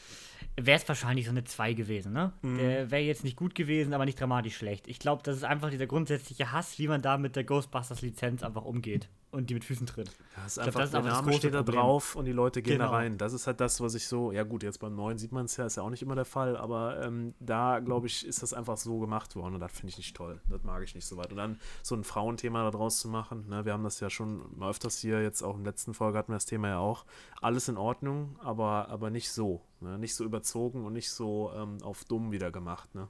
[0.59, 2.33] Wäre es wahrscheinlich so eine 2 gewesen, ne?
[2.41, 2.57] Mhm.
[2.57, 4.87] Der wäre jetzt nicht gut gewesen, aber nicht dramatisch schlecht.
[4.87, 8.65] Ich glaube, das ist einfach dieser grundsätzliche Hass, wie man da mit der Ghostbusters-Lizenz einfach
[8.65, 10.07] umgeht und die mit Füßen tritt.
[10.35, 11.81] Ja, es ist glaub, einfach, das ist der das Name steht da Problem.
[11.81, 12.97] drauf und die Leute gehen da Genau.
[12.97, 13.17] rein.
[13.17, 15.55] Das ist halt das, was ich so, ja gut, jetzt beim neuen sieht man es
[15.57, 18.53] ja, ist ja auch nicht immer der Fall, aber ähm, da, glaube ich, ist das
[18.53, 20.41] einfach so gemacht worden und das finde ich nicht toll.
[20.49, 21.29] Das mag ich nicht so weit.
[21.31, 24.69] Und dann so ein Frauenthema daraus zu machen, ne, wir haben das ja schon mal
[24.71, 27.05] öfters hier, jetzt auch in der letzten Folge hatten wir das Thema ja auch,
[27.41, 29.61] alles in Ordnung, aber, aber nicht so.
[29.79, 29.99] Ne?
[29.99, 32.95] Nicht so überzogen und nicht so ähm, auf dumm wieder gemacht.
[32.95, 33.07] Ne?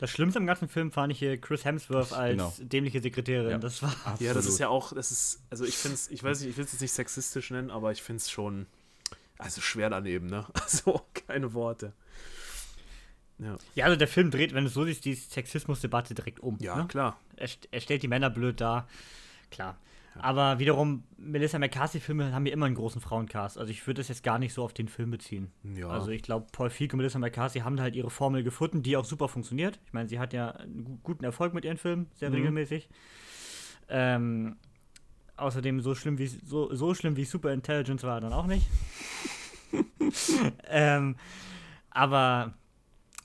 [0.00, 2.54] Das Schlimmste im ganzen Film fand ich hier Chris Hemsworth als Genau.
[2.58, 3.50] dämliche Sekretärin.
[3.50, 3.58] Ja.
[3.58, 3.94] Das war.
[4.18, 6.56] Ja, das ist ja auch, das ist, also ich finde es, ich weiß nicht, ich
[6.56, 8.64] will es jetzt nicht sexistisch nennen, aber ich finde es schon,
[9.36, 10.46] also schwer daneben, ne?
[10.54, 11.92] Also keine Worte.
[13.38, 16.56] Ja, Ja, also der Film dreht, wenn du es so siehst, die Sexismusdebatte direkt um.
[16.60, 16.86] ja ne?
[16.86, 17.20] klar.
[17.36, 18.88] er, er stellt die Männer blöd dar.
[19.50, 19.76] Klar.
[20.18, 23.56] Aber wiederum, Melissa McCarthy-Filme haben ja immer einen großen Frauencast.
[23.58, 25.50] Also ich würde das jetzt gar nicht so auf den Film beziehen.
[25.62, 25.88] Ja.
[25.88, 29.04] Also ich glaube, Paul Feig und Melissa McCarthy haben halt ihre Formel gefunden, die auch
[29.04, 29.78] super funktioniert.
[29.86, 32.34] Ich meine, sie hat ja einen gu- guten Erfolg mit ihren Filmen, sehr Mhm.
[32.36, 32.88] regelmäßig.
[33.88, 34.56] Ähm,
[35.36, 38.66] außerdem so schlimm wie so, so schlimm wie Super Intelligence war er dann auch nicht.
[40.68, 41.16] ähm,
[41.90, 42.54] aber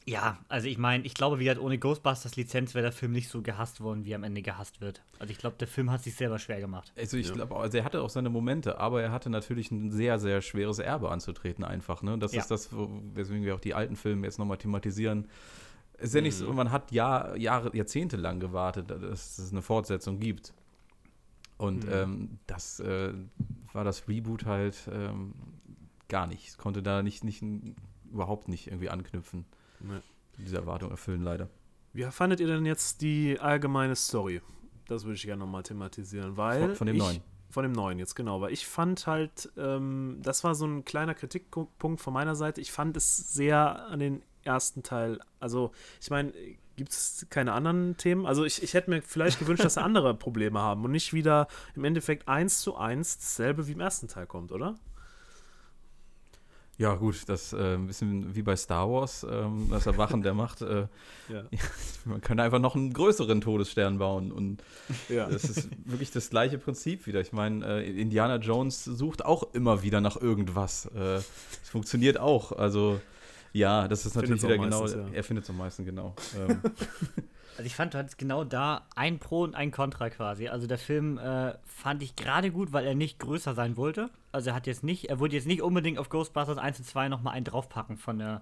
[0.08, 3.28] ja, also ich meine, ich glaube, wie gesagt, ohne Ghostbusters Lizenz wäre der Film nicht
[3.30, 5.02] so gehasst worden, wie er am Ende gehasst wird.
[5.18, 6.94] Also ich glaube, der Film hat sich selber schwer gemacht.
[6.96, 7.34] Also ich Ja.
[7.34, 10.78] glaube, also er hatte auch seine Momente, aber er hatte natürlich ein sehr, sehr schweres
[10.80, 12.04] Erbe anzutreten einfach.
[12.04, 12.20] Ne?
[12.20, 12.41] Das Ja.
[12.41, 15.28] ist das, weswegen wir auch die alten Filme jetzt nochmal thematisieren.
[15.98, 16.56] Es ist ja nicht so, Mhm.
[16.58, 20.54] man hat Jahr, Jahre, Jahrzehnte lang gewartet, dass es eine Fortsetzung gibt.
[21.58, 21.91] Und mhm.
[21.91, 23.13] ähm, das äh,
[23.74, 25.34] war das Reboot halt ähm,
[26.10, 26.50] gar nicht.
[26.50, 27.41] Es konnte da nicht, nicht
[28.12, 29.46] überhaupt nicht irgendwie anknüpfen.
[29.88, 30.02] Nee.
[30.38, 31.50] Diese Erwartung erfüllen, leider.
[31.93, 34.41] Wie fandet ihr denn jetzt die allgemeine Story?
[34.88, 36.67] Das würde ich gerne nochmal thematisieren, weil.
[36.67, 37.21] Von, von dem ich, neuen.
[37.50, 38.41] Von dem neuen, jetzt genau.
[38.41, 42.60] Weil ich fand halt, ähm, das war so ein kleiner Kritikpunkt von meiner Seite.
[42.60, 45.19] Ich fand es sehr an den ersten Teil.
[45.39, 45.71] Also,
[46.02, 46.34] ich meine,
[46.76, 48.26] gibt es keine anderen Themen?
[48.26, 51.48] Also, ich, ich hätte mir vielleicht gewünscht, dass sie andere Probleme haben und nicht wieder
[51.76, 54.76] im Endeffekt eins zu eins dasselbe wie im ersten Teil kommt, oder?
[56.78, 60.62] Ja, gut, das äh, ein bisschen wie bei Star Wars, ähm, das Erwachen der Macht.
[60.62, 60.88] Äh,
[61.30, 61.44] ja.
[62.06, 64.32] Man kann einfach noch einen größeren Todesstern bauen.
[64.32, 64.62] Und
[65.10, 65.28] ja.
[65.28, 67.22] das ist wirklich das gleiche Prinzip wieder.
[67.22, 70.88] Ich meine, äh, Indiana Jones sucht auch immer wieder nach irgendwas.
[70.88, 72.52] Äh, es funktioniert auch.
[72.52, 73.00] Also,
[73.56, 74.82] ja, das ist natürlich wieder genau.
[74.82, 75.15] Meistens, ja.
[75.15, 76.15] Er findet es am meisten, genau.
[76.38, 76.60] Ähm.
[77.58, 80.50] Also ich fand, du hattest genau da ein Pro und ein Contra quasi.
[80.50, 84.10] Also der Film äh, fand ich gerade gut, weil er nicht größer sein wollte.
[84.34, 87.08] Also er hat jetzt nicht, er wollte jetzt nicht unbedingt auf Ghostbusters 1 und 2
[87.08, 88.41] nochmal einen draufpacken von der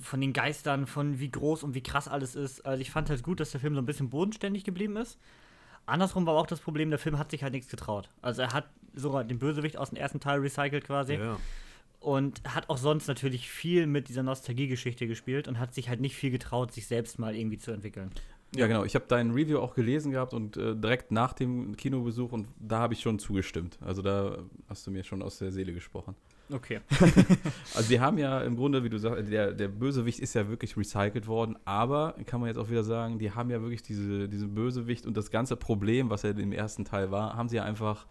[0.00, 2.66] von den Geistern, von wie groß und wie krass alles ist.
[2.66, 5.18] Also ich fand halt gut, dass der Film so ein bisschen bodenständig geblieben ist.
[5.86, 8.10] Andersrum war auch das Problem, der Film hat sich halt nichts getraut.
[8.22, 11.14] Also er hat sogar den Bösewicht aus dem ersten Teil recycelt quasi.
[11.14, 11.36] Ja.
[12.06, 16.14] Und hat auch sonst natürlich viel mit dieser Nostalgie-Geschichte gespielt und hat sich halt nicht
[16.14, 18.12] viel getraut, sich selbst mal irgendwie zu entwickeln.
[18.54, 18.84] Ja, genau.
[18.84, 22.78] Ich habe dein Review auch gelesen gehabt und äh, direkt nach dem Kinobesuch und da
[22.78, 23.76] habe ich schon zugestimmt.
[23.84, 24.38] Also da
[24.68, 26.14] hast du mir schon aus der Seele gesprochen.
[26.48, 26.78] Okay.
[27.74, 30.76] also wir haben ja im Grunde, wie du sagst, der, der Bösewicht ist ja wirklich
[30.76, 34.54] recycelt worden, aber kann man jetzt auch wieder sagen, die haben ja wirklich diese, diesen
[34.54, 38.06] Bösewicht und das ganze Problem, was ja im ersten Teil war, haben sie ja einfach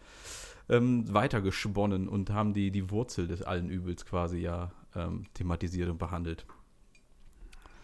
[0.68, 5.98] ähm, weitergesponnen und haben die, die Wurzel des allen Übels quasi ja ähm, thematisiert und
[5.98, 6.46] behandelt.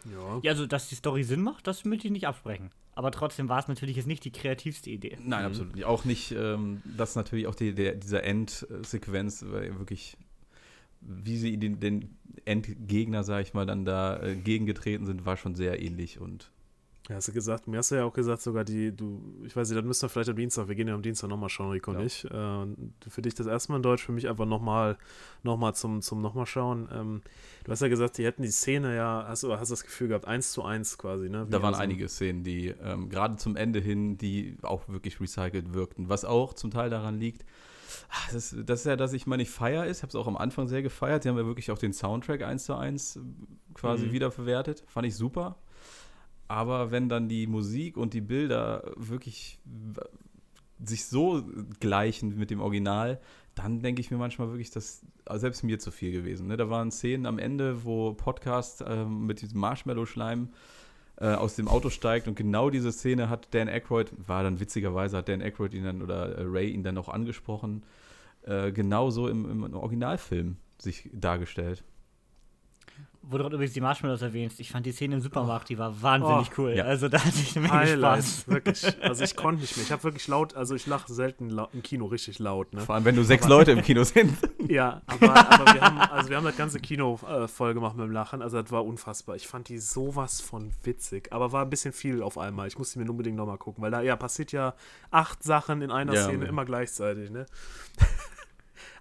[0.04, 0.40] Ja.
[0.42, 2.70] ja, also dass die Story Sinn macht, das möchte ich nicht absprechen.
[2.94, 5.16] Aber trotzdem war es natürlich jetzt nicht die kreativste Idee.
[5.22, 5.46] Nein, mhm.
[5.46, 5.84] absolut nicht.
[5.84, 10.16] Auch nicht, ähm, dass natürlich auch die, der, dieser Endsequenz wirklich,
[11.00, 15.54] wie sie den, den Endgegner, sag ich mal, dann da äh, gegengetreten sind, war schon
[15.54, 16.50] sehr ähnlich und
[17.12, 19.68] ja, hast du gesagt, mir hast du ja auch gesagt, sogar die, du, ich weiß
[19.68, 21.92] nicht, dann müssen wir vielleicht am Dienstag, wir gehen ja am Dienstag nochmal schauen, Rico
[21.92, 21.98] ja.
[21.98, 22.24] und ich.
[22.24, 24.96] Äh, für dich das erste Mal in Deutsch, für mich einfach nochmal
[25.42, 26.88] noch mal zum, zum nochmal schauen.
[26.92, 27.22] Ähm,
[27.64, 30.26] du hast ja gesagt, die hätten die Szene ja, hast du hast das Gefühl gehabt,
[30.26, 31.46] eins zu eins quasi, ne?
[31.46, 35.20] Wie da waren also, einige Szenen, die ähm, gerade zum Ende hin, die auch wirklich
[35.20, 37.44] recycelt wirkten, was auch zum Teil daran liegt,
[38.08, 39.98] ah, das, das, ist ja, dass ich mal nicht feier ist.
[39.98, 41.24] Ich habe es auch am Anfang sehr gefeiert.
[41.24, 43.20] Die haben ja wirklich auch den Soundtrack eins zu eins
[43.74, 44.12] quasi mhm.
[44.12, 44.82] wiederverwertet.
[44.86, 45.56] Fand ich super.
[46.52, 49.58] Aber wenn dann die Musik und die Bilder wirklich
[50.84, 51.42] sich so
[51.80, 53.22] gleichen mit dem Original,
[53.54, 56.48] dann denke ich mir manchmal wirklich, dass selbst mir zu viel gewesen.
[56.48, 56.58] Ne?
[56.58, 60.50] Da waren Szenen am Ende, wo Podcast äh, mit diesem Marshmallow-Schleim
[61.16, 65.16] äh, aus dem Auto steigt und genau diese Szene hat Dan Aykroyd, war dann witzigerweise,
[65.16, 67.82] hat Dan Aykroyd ihn dann oder äh, Ray ihn dann auch angesprochen,
[68.42, 71.82] äh, genauso im, im Originalfilm sich dargestellt
[73.22, 76.48] wo du übrigens die Marshmallows erwähnst, ich fand die Szene im Supermarkt, die war wahnsinnig
[76.50, 76.74] oh, cool.
[76.76, 76.84] Ja.
[76.84, 78.48] Also da hatte ich eine Menge Highlight, Spaß.
[78.48, 78.82] wirklich.
[79.02, 79.84] Also ich konnte nicht mehr.
[79.84, 82.72] Ich habe wirklich laut, also ich lache selten im Kino richtig laut.
[82.72, 82.80] Ne?
[82.80, 84.36] Vor allem, wenn du sechs aber, Leute im Kino sind.
[84.68, 88.06] ja, aber, aber, wir, haben, also wir haben das ganze Kino äh, voll gemacht mit
[88.06, 88.42] dem Lachen.
[88.42, 89.36] Also das war unfassbar.
[89.36, 91.32] Ich fand die sowas von witzig.
[91.32, 92.68] Aber war ein bisschen viel auf einmal.
[92.68, 94.74] Ich musste mir unbedingt nochmal gucken, weil da ja passiert ja
[95.10, 96.48] acht Sachen in einer ja, Szene ja.
[96.48, 97.30] immer gleichzeitig.
[97.30, 97.46] Ne?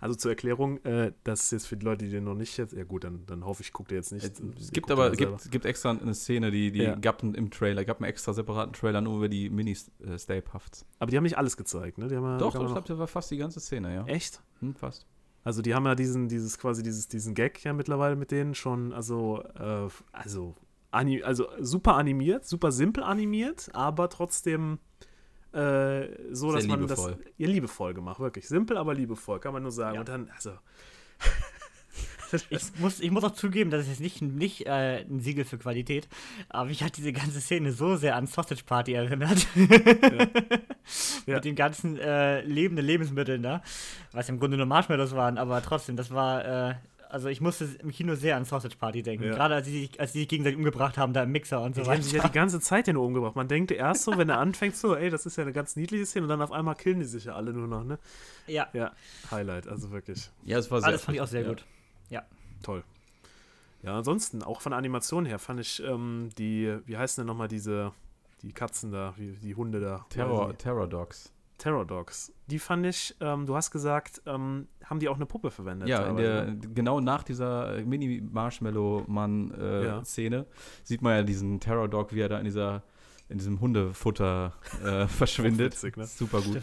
[0.02, 2.74] Also zur Erklärung, äh, das ist jetzt für die Leute, die den noch nicht jetzt,
[2.74, 4.26] ja gut, dann, dann hoffe ich, guckt ihr jetzt nicht.
[4.60, 6.96] Es gibt aber gibt, gibt extra eine Szene, die, die ja.
[6.96, 10.88] gab im Trailer, gab einen extra separaten Trailer nur über die Mini-Stay-Puffs.
[10.98, 12.08] Aber die haben nicht alles gezeigt, ne?
[12.08, 14.06] Die haben ja, Doch, ich glaube, das war fast die ganze Szene, ja.
[14.08, 14.42] Echt?
[14.60, 15.06] Hm, fast.
[15.44, 18.94] Also die haben ja diesen, dieses quasi dieses, diesen Gag ja mittlerweile mit denen schon,
[18.94, 20.56] also, äh, also,
[20.92, 24.80] also super animiert, super simpel animiert, aber trotzdem
[25.54, 27.12] äh, so, Sehr dass man liebevoll.
[27.12, 28.48] das ja, liebevoll gemacht, wirklich.
[28.48, 29.96] Simpel, aber liebevoll, kann man nur sagen.
[29.96, 30.00] Ja.
[30.02, 30.52] Und dann, also.
[32.50, 35.58] ich, muss, ich muss auch zugeben, das ist jetzt nicht, nicht äh, ein Siegel für
[35.58, 36.08] Qualität,
[36.50, 39.46] aber ich hat diese ganze Szene so sehr an Sausage Party erinnert.
[39.56, 39.68] Ja.
[41.26, 41.36] ja.
[41.36, 43.62] Mit den ganzen äh, lebenden Lebensmitteln da,
[44.12, 46.76] was im Grunde nur Marshmallows waren, aber trotzdem, das war äh,
[47.12, 49.26] also ich musste im Kino sehr an Sausage Party denken.
[49.26, 49.34] Ja.
[49.34, 51.82] Gerade als sie, sich, als sie sich gegenseitig umgebracht haben, da im Mixer und so
[51.82, 51.98] die weiter.
[51.98, 53.36] Die haben sich ja die ganze Zeit den umgebracht.
[53.36, 56.06] Man denkt erst so, wenn er anfängt, so, ey, das ist ja eine ganz niedliche
[56.06, 58.00] Szene und dann auf einmal killen die sich ja alle nur noch, ne?
[58.48, 58.68] Ja.
[58.74, 58.92] Ja,
[59.30, 60.32] Highlight, also wirklich.
[60.44, 60.88] Ja, es war sehr.
[60.88, 61.50] Alles fand ich auch sehr ja.
[61.50, 61.66] gut.
[62.10, 62.24] Ja.
[62.64, 62.84] Toll.
[63.84, 67.48] Ja, ansonsten, auch von der Animation her, fand ich ähm, die, wie heißen denn nochmal
[67.48, 67.92] diese,
[68.42, 70.06] die Katzen da, wie, die Hunde da?
[70.10, 71.34] Terror, Terror Dogs.
[71.62, 72.34] Terror Dogs.
[72.48, 75.88] Die fand ich, ähm, du hast gesagt, ähm, haben die auch eine Puppe verwendet?
[75.90, 76.58] Ja, der, ne?
[76.74, 80.46] genau nach dieser Mini-Marshmallow-Mann-Szene äh, ja.
[80.84, 82.82] sieht man ja diesen Terror Dog, wie er da in dieser
[83.30, 85.72] in diesem Hundefutter äh, verschwindet.
[85.74, 86.06] Witzig, ne?
[86.06, 86.62] Super gut.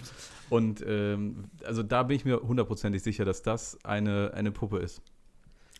[0.50, 5.00] Und ähm, also da bin ich mir hundertprozentig sicher, dass das eine, eine Puppe ist.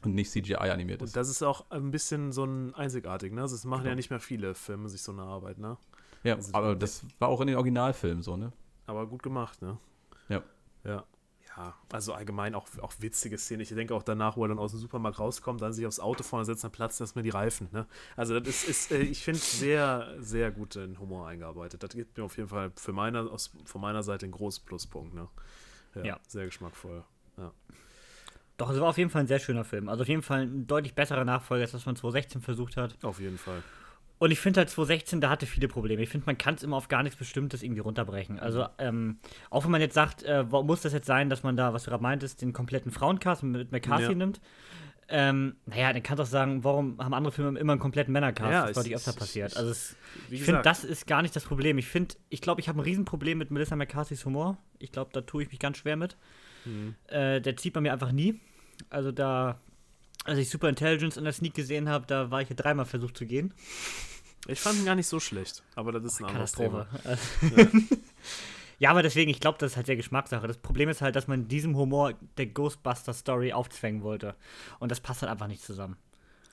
[0.05, 1.17] Und nicht CGI animiert Und ist.
[1.17, 3.43] das ist auch ein bisschen so ein einzigartig, ne?
[3.43, 3.91] Also Das machen Genau.
[3.91, 5.77] ja nicht mehr viele Filme sich so eine Arbeit, ne?
[6.23, 8.53] Ja, also- aber das war auch in den Originalfilmen so, ne?
[8.89, 9.79] Aber gut gemacht, ne?
[10.29, 10.43] Ja.
[10.83, 11.05] Ja.
[11.57, 13.63] Ja, also allgemein auch, auch witzige Szenen.
[13.63, 16.23] Ich denke auch danach, wo er dann aus dem Supermarkt rauskommt, dann sich aufs Auto
[16.23, 17.69] vorne setzt, dann platzt erstmal die Reifen.
[17.73, 17.87] Ne?
[18.17, 21.83] Also das ist, ist äh, ich finde, sehr, sehr gut in Humor eingearbeitet.
[21.83, 25.15] Das gibt mir auf jeden Fall für meine, aus, von meiner Seite einen großen Pluspunkt.
[25.15, 25.29] Ne?
[25.97, 26.21] Ja, Ja.
[26.29, 27.03] Sehr geschmackvoll.
[27.37, 27.53] Ja.
[28.57, 29.89] Doch, es war auf jeden Fall ein sehr schöner Film.
[29.89, 32.97] Also auf jeden Fall ein deutlich besserer Nachfolger, als was man 2016 versucht hat.
[33.03, 33.63] Auf jeden Fall.
[34.19, 36.03] Und ich finde halt 2016, da hatte viele Probleme.
[36.03, 38.39] Ich finde, man kann es immer auf gar nichts Bestimmtes irgendwie runterbrechen.
[38.41, 39.19] Also, ähm,
[39.51, 41.91] auch wenn man jetzt sagt, äh, muss das jetzt sein, dass man da, was du
[41.91, 44.15] gerade meintest, den kompletten Frauencast mit McCarthy Ja.
[44.15, 44.41] nimmt?
[45.11, 48.51] Ähm, naja, dann kannst du auch sagen, warum haben andere Filme immer einen kompletten Männercast?
[48.53, 49.57] Ja, das ich- deutlich öfter passiert.
[49.57, 49.97] Also, es,
[50.31, 51.79] ich finde, das ist gar nicht das Problem.
[51.79, 54.59] Ich finde, ich glaube, ich habe ein Riesenproblem mit Melissa McCarthys Humor.
[54.81, 56.17] Ich glaube, da tue ich mich ganz schwer mit.
[56.67, 56.95] Mhm.
[57.07, 58.39] Äh, der zieht bei mir einfach nie.
[58.91, 59.59] Also da,
[60.25, 63.17] als ich Super Intelligence in der Sneak gesehen habe, da war ich ja dreimal versucht
[63.17, 63.55] zu gehen.
[64.47, 66.87] ich fand ihn gar nicht so schlecht, aber das ist ein anderes Katastrophe.
[67.03, 67.69] Thema.
[68.79, 70.47] ja, aber deswegen, ich glaube, das ist halt sehr Geschmackssache.
[70.47, 74.35] Das Problem ist halt, dass man diesem Humor der Ghostbuster-Story aufzwängen wollte.
[74.79, 75.97] Und das passt halt einfach nicht zusammen.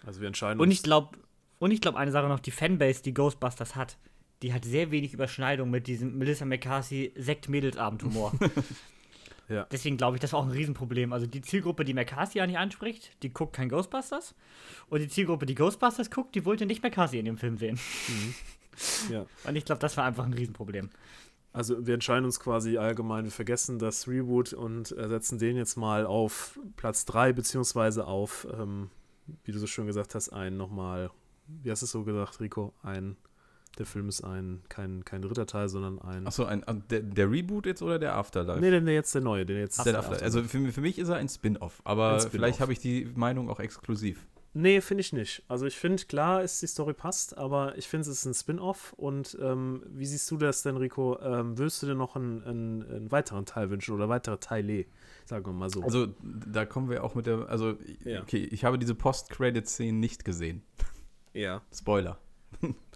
[0.05, 0.75] Also wir entscheiden Und uns.
[0.75, 1.17] ich glaube,
[1.59, 3.97] und ich glaube eine Sache noch, die Fanbase, die Ghostbusters hat,
[4.41, 8.33] die hat sehr wenig Überschneidung mit diesem Melissa McCarthy Sekt-Mädels-Abend-Humor.
[9.47, 9.67] Ja.
[9.71, 11.13] Deswegen glaube ich, das war auch ein Riesenproblem.
[11.13, 14.35] Also die Zielgruppe, die McCarthy ja nicht anspricht, die guckt kein Ghostbusters.
[14.89, 17.79] Und die Zielgruppe, die Ghostbusters guckt, die wollte nicht McCarthy in dem Film sehen.
[19.09, 19.25] Ja.
[19.45, 20.89] Und ich glaube, das war einfach ein Riesenproblem.
[21.53, 26.05] Also wir entscheiden uns quasi allgemein, wir vergessen das Reboot und setzen den jetzt mal
[26.05, 28.89] auf Platz 3, beziehungsweise auf, ähm,
[29.45, 31.09] wie du so schön gesagt hast, ein nochmal,
[31.47, 32.73] wie hast du es so gesagt, Rico?
[32.83, 33.15] Ein,
[33.75, 36.25] der Film ist ein, kein, kein dritter Teil, sondern ein.
[36.27, 38.59] Achso, ein, ein- der, der Reboot jetzt oder der Afterlife?
[38.59, 39.85] Nee, der, jetzt der neue, der jetzt.
[39.85, 42.31] der After- also für, für mich ist er ein Spin-off, aber Spin-off.
[42.31, 44.25] vielleicht habe ich die Meinung auch exklusiv.
[44.57, 45.43] Nee, finde ich nicht.
[45.49, 48.93] Also ich finde, klar ist die Story passt, aber ich finde, es ist ein Spin-off.
[48.93, 51.19] Und ähm, wie siehst du das denn, Rico?
[51.21, 54.85] Ähm, würdest du dir noch einen, einen, einen weiteren Teil wünschen oder weitere Teile?
[55.25, 55.81] Sagen wir mal so.
[55.83, 58.21] Also da kommen wir auch mit der, also Ja.
[58.21, 60.63] okay, ich habe diese Post-Credit-Szene nicht gesehen.
[61.33, 61.61] ja.
[61.73, 62.17] Spoiler.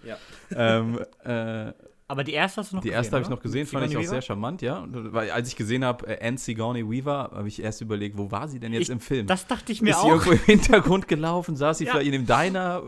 [0.05, 0.17] Ja.
[0.55, 1.73] ähm, äh,
[2.08, 3.89] Aber die erste hast du noch die gesehen, erste habe ich noch gesehen, fand ich
[3.89, 4.25] Sigourney auch sehr Weaver?
[4.25, 4.79] charmant, ja.
[4.79, 8.32] Und, Weil als ich gesehen habe, äh, Anne Sigourney Weaver, habe ich erst überlegt, wo
[8.32, 9.27] war sie denn jetzt Ich- im Film?
[9.27, 10.10] Das dachte ich mir ist sie auch.
[10.12, 11.91] irgendwo im Hintergrund gelaufen, saß sie Ja.
[11.91, 12.82] vielleicht in dem Diner,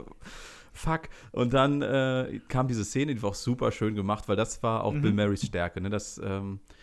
[0.74, 1.02] fuck.
[1.32, 4.84] Und dann äh, kam diese Szene, die war auch super schön gemacht, weil das war
[4.84, 5.02] auch Mhm.
[5.02, 5.82] Bill Murrays Stärke.
[5.82, 5.90] Ne?
[5.90, 6.74] Das, ähm, äh,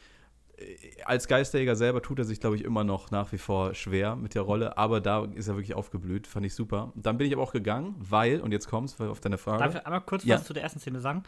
[1.04, 4.34] als Geisterjäger selber tut er sich, glaube ich, immer noch nach wie vor schwer mit
[4.34, 6.92] der Rolle, aber da ist er wirklich aufgeblüht, fand ich super.
[6.96, 9.62] Dann bin ich aber auch gegangen, weil, und jetzt kommst du auf deine Frage.
[9.62, 10.36] Darf ich einmal kurz Ja.
[10.36, 11.22] was zu der ersten Szene sagen?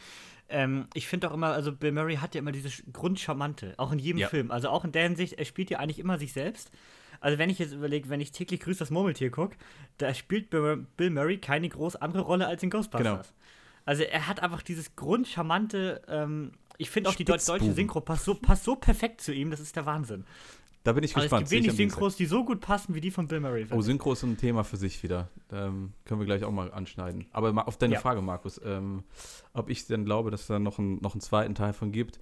[0.48, 3.92] Ähm, ich finde auch immer, also Bill Murray hat ja immer diese Sch- Grundcharmante, auch
[3.92, 4.28] in jedem Ja.
[4.28, 4.50] Film.
[4.50, 6.72] Also auch in der Hinsicht, er spielt ja eigentlich immer sich selbst.
[7.20, 9.56] Also wenn ich jetzt überlege, wenn ich täglich Grüß das Murmeltier gucke,
[9.98, 13.28] da spielt Bill Bill Murray keine groß andere Rolle als in Ghostbusters.
[13.28, 13.36] Genau.
[13.84, 17.72] Also er hat einfach dieses grundcharmante, ähm, ich finde auch die deut- deutsche.
[17.72, 20.24] Synchro passt so, passt so perfekt zu ihm, das ist der Wahnsinn.
[20.82, 21.40] da bin ich Also es gespannt.
[21.42, 21.76] gibt sehe ich wenig.
[21.92, 23.66] Synchros, die so gut passen wie die von Bill Murray.
[23.70, 25.28] Oh, Synchro ist ein Thema für sich wieder.
[25.52, 27.26] Ähm, können wir gleich auch mal anschneiden.
[27.32, 28.00] Aber auf deine Ja.
[28.00, 29.04] Frage, Markus, ähm,
[29.52, 32.18] ob ich denn glaube, dass es da noch, ein, noch einen zweiten Teil von gibt.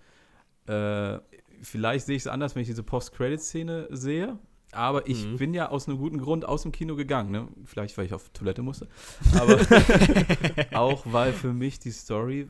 [0.67, 1.19] Äh,
[1.63, 4.39] vielleicht sehe ich es anders, wenn ich diese Post-Credit-Szene sehe.
[4.73, 5.37] Aber ich Mhm.
[5.39, 7.31] bin ja aus einem guten Grund aus dem Kino gegangen.
[7.31, 7.49] Ne?
[7.65, 8.87] Vielleicht, weil ich auf Toilette musste.
[9.41, 9.57] Aber
[10.79, 12.49] auch, weil für mich die Story,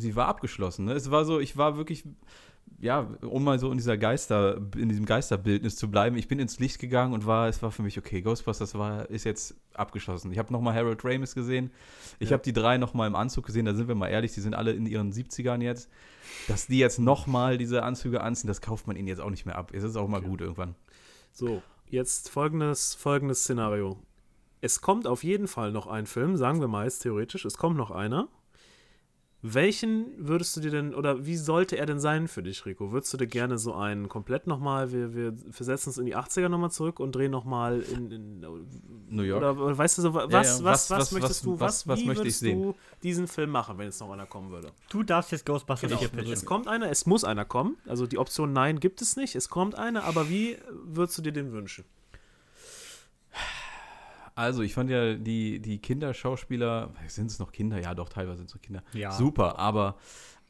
[0.00, 0.86] sie war abgeschlossen.
[0.86, 0.92] Ne?
[0.94, 2.04] Es war so, ich war wirklich
[2.80, 6.58] ja, um mal so in dieser Geister, in diesem Geisterbildnis zu bleiben, ich bin ins
[6.58, 10.32] Licht gegangen und war, es war für mich okay, Ghostbusters war, ist jetzt abgeschlossen.
[10.32, 11.70] Ich habe nochmal Harold Ramis gesehen,
[12.18, 12.34] ich Ja.
[12.34, 14.72] habe die drei nochmal im Anzug gesehen, da sind wir mal ehrlich, die sind alle
[14.72, 15.90] in ihren 70ern jetzt.
[16.48, 19.58] Dass die jetzt nochmal diese Anzüge anziehen, das kauft man ihnen jetzt auch nicht mehr
[19.58, 19.72] ab.
[19.74, 20.28] Es ist auch mal Okay.
[20.28, 20.74] gut irgendwann.
[21.32, 23.98] So, jetzt folgendes, folgendes Szenario.
[24.62, 27.76] Es kommt auf jeden Fall noch ein Film, sagen wir mal jetzt theoretisch, es kommt
[27.76, 28.28] noch einer.
[29.42, 32.92] Welchen würdest du dir denn, oder wie sollte er denn sein für dich, Rico?
[32.92, 36.50] Würdest du dir gerne so einen komplett nochmal, wir, wir versetzen uns in die 80er
[36.50, 38.40] nochmal zurück und drehen nochmal in, in
[39.08, 39.42] New York.
[39.42, 42.00] Oder, weißt du so, was, Ja, ja, was, was- was, was- möchtest du, was- was,
[42.00, 42.62] wie möchte ich würdest sehen?
[42.62, 44.72] du diesen Film machen, wenn jetzt noch einer kommen würde?
[44.90, 46.00] Du darfst jetzt Ghostbusters Genau.
[46.00, 46.32] hier pitchen.
[46.34, 47.78] Es kommt einer, es muss einer kommen.
[47.86, 49.36] Also die Option Nein gibt es nicht.
[49.36, 51.84] Es kommt einer, aber wie würdest du dir den wünschen?
[54.40, 57.80] Also, ich fand ja die, die Kinderschauspieler, sind es noch Kinder?
[57.80, 58.82] Ja, doch, teilweise sind es noch Kinder.
[58.92, 59.12] Ja.
[59.12, 59.96] Super, aber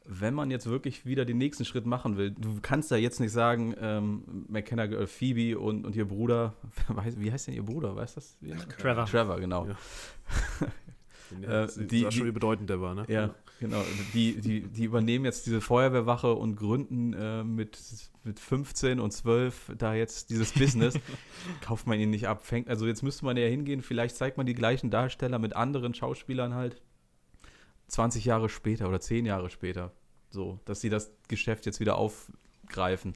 [0.05, 3.31] wenn man jetzt wirklich wieder den nächsten Schritt machen will, du kannst da jetzt nicht
[3.31, 6.53] sagen, ähm, McKenna Girl, Phoebe und, und ihr Bruder,
[6.87, 7.95] weiß- wie heißt denn ihr Bruder?
[7.95, 8.37] Weißt du das?
[8.41, 9.05] Wie- Trevor.
[9.05, 9.67] Trevor, genau.
[9.67, 9.75] Ja.
[11.41, 13.05] Äh, die, war schon, bedeutend der war, ne?
[13.07, 13.33] Ja.
[13.61, 13.83] Genau,
[14.15, 17.77] die, die, die übernehmen jetzt diese Feuerwehrwache und gründen äh, mit,
[18.23, 20.95] mit 15 und 12 da jetzt dieses Business.
[21.61, 22.43] Kauft man ihn nicht ab.
[22.43, 25.93] Fängt, also jetzt müsste man ja hingehen, vielleicht zeigt man die gleichen Darsteller mit anderen
[25.93, 26.81] Schauspielern halt
[27.89, 29.91] 20 Jahre später oder 10 Jahre später.
[30.31, 33.13] So, dass sie das Geschäft jetzt wieder aufgreifen.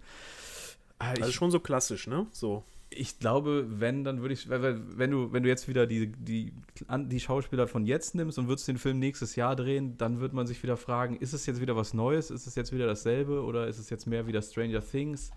[1.00, 2.28] Also schon so klassisch, ne?
[2.32, 2.64] So
[2.96, 6.54] ich glaube, wenn, dann würde ich, wenn du, wenn du jetzt wieder die, die,
[6.90, 10.48] die Schauspieler von jetzt nimmst und würdest den Film nächstes Jahr drehen, dann wird man
[10.48, 12.32] sich wieder fragen, ist es jetzt wieder was Neues?
[12.32, 15.32] Ist es jetzt wieder dasselbe oder ist es jetzt mehr wieder Stranger Things?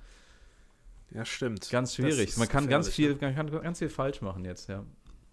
[1.11, 1.69] Ja, stimmt.
[1.71, 2.37] Ganz schwierig.
[2.37, 4.85] Man kann ganz viel, man kann ganz viel falsch machen jetzt, ja.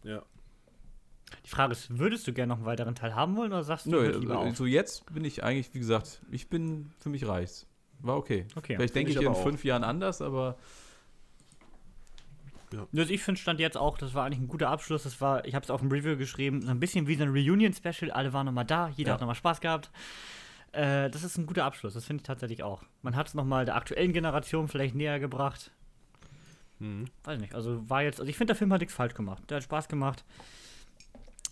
[0.04, 0.24] Ja.
[1.44, 3.92] Die Frage ist, würdest du gerne noch einen weiteren Teil haben wollen oder sagst du
[3.92, 7.68] Nö, lieber also, so jetzt bin ich eigentlich, wie gesagt, ich bin, für mich reicht's.
[8.00, 8.46] War okay.
[8.56, 8.76] okay.
[8.76, 10.58] Vielleicht denke ich, ich in fünf Jahren anders, aber
[12.76, 12.88] ja.
[12.96, 15.04] Also ich finde stand jetzt auch, das war eigentlich ein guter Abschluss.
[15.04, 17.30] Das war, ich habe es auf dem Review geschrieben, so ein bisschen wie so ein
[17.30, 18.12] Reunion-Special.
[18.12, 19.14] Alle waren nochmal da, jeder ja.
[19.14, 19.90] hat nochmal Spaß gehabt.
[20.72, 22.84] Äh, das ist ein guter Abschluss, das finde ich tatsächlich auch.
[23.02, 25.72] Man hat es nochmal der aktuellen Generation vielleicht näher gebracht.
[26.80, 27.06] Mhm.
[27.24, 29.44] Weiß nicht, also war jetzt, also ich finde, der Film hat nichts falsch gemacht.
[29.50, 30.26] Der hat Spaß gemacht.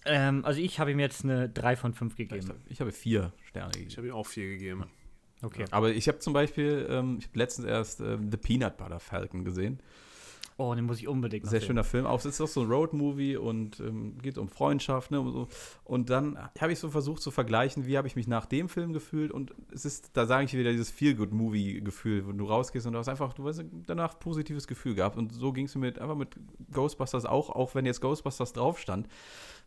[0.06, 2.52] Ähm, also ich habe ihm jetzt eine 3 von 5 gegeben.
[2.68, 3.90] Ich habe 4 Sterne gegeben.
[3.90, 4.86] Ich habe ihm auch 4 gegeben.
[5.42, 5.66] Okay.
[5.72, 9.44] Aber ich habe zum Beispiel, ähm, ich habe letztens erst ähm, The Peanut Butter Falcon
[9.44, 9.80] gesehen.
[10.58, 12.06] Oh, den muss ich unbedingt Sehr schöner Film.
[12.06, 15.12] Auch es ist doch so ein Road-Movie und ähm, geht um Freundschaft.
[15.12, 15.48] Ne, und, so.
[15.84, 18.94] und dann habe ich so versucht zu vergleichen, wie habe ich mich nach dem Film
[18.94, 19.32] gefühlt.
[19.32, 23.10] Und es ist, da sage ich wieder, dieses Feel-Good-Movie-Gefühl, wenn du rausgehst und du hast
[23.10, 25.18] einfach, du hast danach positives Gefühl gehabt.
[25.18, 26.36] Und so ging es mir mit, einfach mit
[26.72, 29.08] Ghostbusters auch, auch wenn jetzt Ghostbusters drauf stand.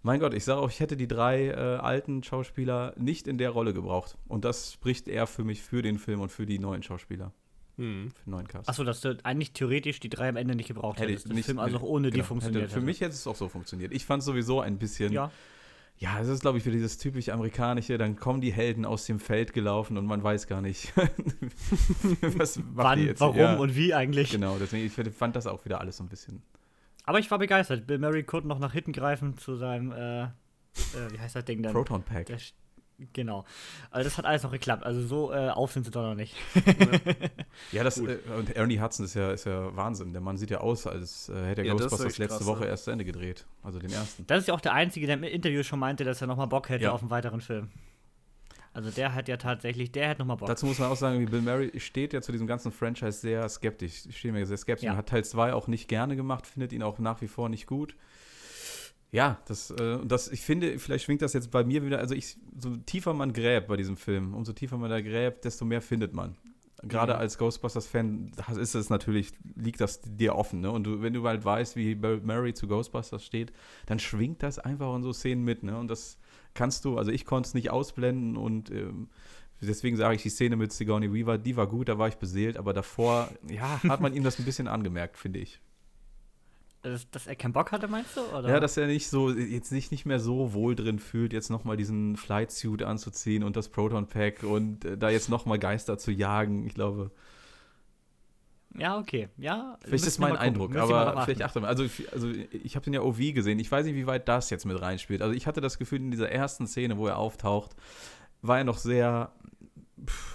[0.03, 3.51] Mein Gott, ich sage auch, ich hätte die drei äh, alten Schauspieler nicht in der
[3.51, 4.17] Rolle gebraucht.
[4.29, 7.33] Und das spricht eher für mich, für den Film und für die neuen Schauspieler.
[7.77, 8.11] Mhm.
[8.23, 8.69] Für neuen Cast.
[8.69, 11.31] Achso, dass du eigentlich theoretisch die drei am Ende nicht gebraucht hätte hättest.
[11.31, 13.49] Der Film also auch ohne genau, die funktioniert hätte, Für mich hätte es auch so
[13.49, 13.93] funktioniert.
[13.93, 15.13] Ich fand es sowieso ein bisschen.
[15.13, 15.31] Ja.
[15.99, 19.19] Ja, es ist, glaube ich, für dieses typisch amerikanische, dann kommen die Helden aus dem
[19.19, 20.93] Feld gelaufen und man weiß gar nicht,
[22.21, 23.21] was Wann, jetzt?
[23.21, 23.57] warum ja.
[23.57, 24.31] und wie eigentlich.
[24.31, 26.43] Genau, deswegen ich fand das auch wieder alles so ein bisschen.
[27.05, 27.87] Aber ich war begeistert.
[27.87, 30.29] Bill Murray konnte noch nach hinten greifen zu seinem, äh, äh,
[31.13, 31.73] wie heißt das Ding dann?
[31.73, 32.27] Proton Pack.
[32.27, 32.39] Der,
[33.13, 33.45] Genau.
[33.91, 34.85] Also das hat alles noch geklappt.
[34.85, 36.35] Also so äh, auf sind sie doch noch nicht.
[37.73, 40.13] ja, das äh, und Ernie Hudson ist ja, ist ja Wahnsinn.
[40.13, 42.71] Der Mann sieht ja aus, als äh, hätte er ja, Ghostbusters letzte krass, Woche ja.
[42.71, 43.47] erst zu Ende gedreht.
[43.63, 44.27] Also den ersten.
[44.27, 46.69] Das ist ja auch der Einzige, der im Interview schon meinte, dass er nochmal Bock
[46.71, 46.93] hätte ja.
[46.93, 47.71] auf einen weiteren Film.
[48.73, 50.49] Also der hat ja tatsächlich, der hat nochmal Bock.
[50.49, 53.49] Dazu muss man auch sagen, wie Bill Murray steht ja zu diesem ganzen Franchise sehr
[53.49, 54.05] skeptisch.
[54.07, 54.85] Ich stehe mir sehr skeptisch.
[54.85, 54.97] Ja.
[54.97, 57.97] Hat Teil 2 auch nicht gerne gemacht, findet ihn auch nach wie vor nicht gut.
[59.13, 62.37] Ja, das, äh, das, ich finde, vielleicht schwingt das jetzt bei mir wieder, also ich,
[62.59, 66.13] so tiefer man gräbt bei diesem Film, umso tiefer man da gräbt, desto mehr findet
[66.13, 66.37] man.
[66.83, 67.21] Gerade mhm.
[67.21, 70.71] als Ghostbusters-Fan ist es natürlich, liegt das dir offen, ne?
[70.71, 73.53] Und du, wenn du halt weißt, wie Mary zu Ghostbusters steht,
[73.87, 75.79] dann schwingt das einfach in so Szenen mit, ne?
[75.79, 76.19] Und das
[76.53, 79.09] kannst du, also ich konnte es nicht ausblenden und ähm,
[79.61, 82.59] deswegen sage ich, die Szene mit Sigourney Weaver, die war gut, da war ich beseelt,
[82.59, 85.61] aber davor, ja, hat man ihm das ein bisschen angemerkt, finde ich.
[86.93, 88.21] Dass, dass, er keinen Bock hatte, meinst du?
[88.37, 88.49] Oder?
[88.49, 91.77] Ja, dass er nicht so, jetzt nicht, nicht mehr so wohl drin fühlt, jetzt nochmal
[91.77, 96.13] diesen Flight Suit anzuziehen und das Proton Pack und äh, da jetzt nochmal Geister zu
[96.13, 96.65] jagen.
[96.65, 97.11] Ich glaube.
[98.79, 99.29] Ja, okay.
[99.37, 101.69] Ja, vielleicht ist mein Eindruck, aber vielleicht achte mal.
[101.69, 103.59] Also, also ich habe den ja OV gesehen.
[103.59, 105.23] Ich weiß nicht, wie weit das jetzt mit reinspielt.
[105.23, 107.75] Also ich hatte das Gefühl, in dieser ersten Szene, wo er auftaucht,
[108.43, 109.33] war er noch sehr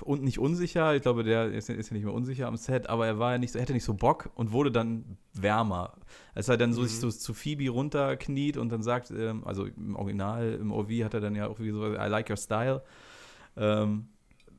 [0.01, 0.95] und nicht unsicher.
[0.95, 3.38] Ich glaube, der ist, ist, ja nicht mehr unsicher am Set, aber er war ja
[3.38, 5.93] nicht so, hätte nicht so Bock und wurde dann wärmer.
[6.34, 6.88] Als er dann so mhm.
[6.88, 11.14] sich so zu Phoebe runterkniet und dann sagt, ähm, also im Original, im OV hat
[11.14, 12.84] er dann ja auch wie so, I like your style.
[13.55, 14.07] Ähm,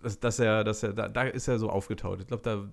[0.03, 2.21] dass, dass, er, dass er, da, da ist er so aufgetaut.
[2.21, 2.69] Ich glaube, da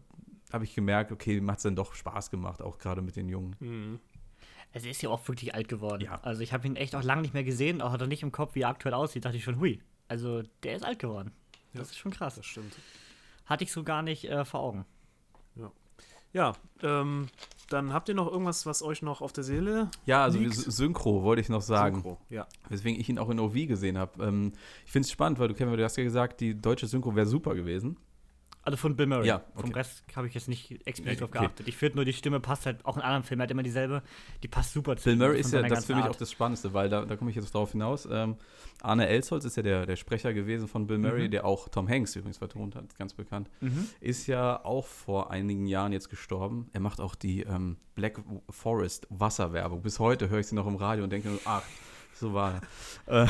[0.53, 3.55] habe ich gemerkt, okay, macht es dann doch Spaß gemacht, auch gerade mit den Jungen.
[3.59, 3.99] Mhm.
[4.71, 6.03] Also er ist ja auch wirklich alt geworden.
[6.03, 6.19] Ja.
[6.21, 8.32] Also ich habe ihn echt auch lange nicht mehr gesehen, auch hat er nicht im
[8.32, 9.82] Kopf, wie er aktuell aussieht, dachte ich schon, hui.
[10.07, 11.32] Also der ist alt geworden.
[11.74, 12.36] Das ja, ist schon krass.
[12.36, 12.76] Das stimmt.
[13.45, 14.86] Hatte ich so gar nicht äh, vor Augen.
[15.55, 15.72] Ja.
[16.32, 16.53] Ja,
[16.84, 17.28] ähm,
[17.70, 20.53] dann habt ihr noch irgendwas, was euch noch auf der Seele Ja, also liegt?
[20.53, 21.95] Synchro wollte ich noch sagen.
[21.95, 22.47] Synchro, ja.
[22.70, 24.24] Weswegen ich ihn auch in OV gesehen habe.
[24.24, 24.53] Ähm,
[24.86, 27.26] ich finde es spannend, weil du, Kevin, du hast ja gesagt, die deutsche Synchro wäre
[27.26, 27.97] super gewesen.
[28.70, 29.26] Also von Bill Murray.
[29.26, 29.61] Ja, okay.
[29.61, 31.67] Vom Rest habe ich jetzt nicht explizit drauf geachtet.
[31.67, 34.03] Ich finde nur, die Stimme passt halt auch in anderen Filmen halt immer dieselbe.
[34.43, 36.11] Die passt super zu Bill Murray ist ja das für mich Art.
[36.11, 38.07] auch das Spannendste, weil da, da komme ich jetzt drauf hinaus.
[38.11, 38.36] Ähm,
[38.84, 41.32] Arne Elsholz ist ja der, der Sprecher gewesen von Bill Murray, mhm.
[41.32, 43.49] der auch Tom Hanks übrigens vertont hat, ganz bekannt.
[43.59, 43.88] Mhm.
[44.01, 46.70] Ist ja auch vor einigen Jahren jetzt gestorben.
[46.74, 49.82] Er macht auch die ähm, Black Forest Wasserwerbung.
[49.82, 51.63] Bis heute höre ich sie noch im Radio und denke, ach,
[52.20, 52.61] so war
[53.07, 53.24] er.
[53.24, 53.28] Äh,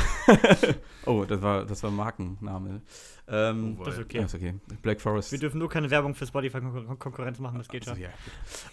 [1.06, 2.82] oh, das war, das war Markenname.
[3.28, 4.18] Ähm, oh, das ist okay.
[4.18, 4.56] Ja, ist okay.
[4.82, 5.32] Black Forest.
[5.32, 7.94] Wir dürfen nur keine Werbung für Spotify-Konkurrenz machen, das geht schon.
[7.94, 8.10] Also, ja.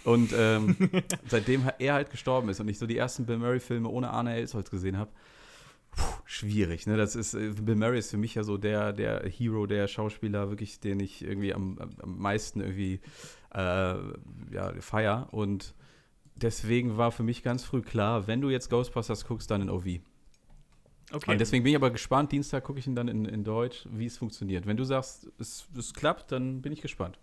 [0.04, 0.76] Und ähm,
[1.28, 4.70] seitdem er halt gestorben ist und ich so die ersten Bill Murray-Filme ohne Arne Elsholz
[4.70, 5.10] gesehen habe,
[6.24, 6.96] schwierig, ne?
[6.96, 10.48] Das ist, äh, Bill Murray ist für mich ja so der, der Hero, der Schauspieler,
[10.50, 13.00] wirklich, den ich irgendwie am, am meisten irgendwie
[13.54, 15.28] äh, ja, feier.
[15.30, 15.74] Und
[16.36, 20.00] deswegen war für mich ganz früh klar, wenn du jetzt Ghostbusters guckst, dann in OV.
[21.12, 21.30] Okay.
[21.30, 22.32] Und deswegen bin ich aber gespannt.
[22.32, 24.66] Dienstag gucke ich ihn dann in, in Deutsch, wie es funktioniert.
[24.66, 27.18] Wenn du sagst, es, es klappt, dann bin ich gespannt.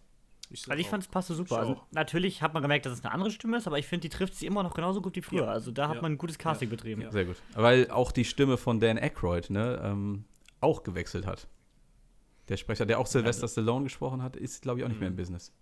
[0.50, 1.58] Ich also ich fand es passte super.
[1.58, 4.16] Also natürlich hat man gemerkt, dass es eine andere Stimme ist, aber ich finde, die
[4.16, 5.46] trifft sie immer noch genauso gut wie früher.
[5.46, 5.52] Ja.
[5.52, 6.02] Also da hat ja.
[6.02, 6.76] man ein gutes Casting ja.
[6.76, 7.12] betrieben.
[7.12, 7.38] Sehr gut.
[7.56, 10.26] Weil auch die Stimme von Dan Aykroyd ne, ähm,
[10.62, 11.48] auch gewechselt hat.
[12.50, 15.16] Der Sprecher, der auch Sylvester Stallone gesprochen hat, ist, glaube ich, auch nicht mehr im
[15.16, 15.18] mhm.
[15.18, 15.54] Business.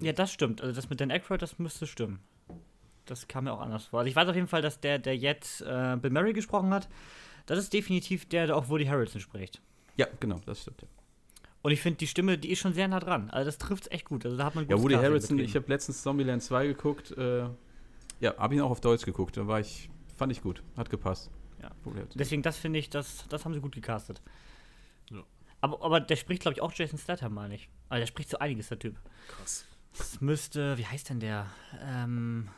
[0.00, 0.60] Ja, das stimmt.
[0.60, 2.20] Also das mit Dan Aykroyd, das müsste stimmen.
[3.06, 4.00] Das kam mir auch anders vor.
[4.00, 6.88] Also ich weiß auf jeden Fall, dass der, der jetzt äh, Bill Murray gesprochen hat,
[7.46, 9.60] das ist definitiv der, der auch Woody Harrelson spricht.
[9.96, 10.82] Ja, genau, das stimmt.
[10.82, 10.88] Ja.
[11.62, 13.30] Und ich finde, die Stimme, die ist schon sehr nah dran.
[13.30, 14.24] Also das trifft es echt gut.
[14.24, 17.12] Also da hat man Ja, Woody Harrelson, ich habe letztens Zombieland 2 geguckt.
[17.12, 17.48] Äh,
[18.20, 19.36] ja, habe ihn auch auf Deutsch geguckt.
[19.36, 20.62] Da war ich, fand ich gut.
[20.76, 21.30] Hat gepasst.
[21.60, 21.70] Ja.
[22.14, 24.20] Deswegen, das finde ich, das, das haben sie gut gecastet.
[25.10, 25.22] Ja.
[25.60, 27.68] Aber, aber der spricht, glaube ich, auch Jason Statham mal nicht.
[27.88, 28.96] Also der spricht so einiges, der Typ.
[29.28, 29.64] Krass.
[29.96, 31.46] Das müsste, wie heißt denn der?
[31.80, 32.48] Ähm,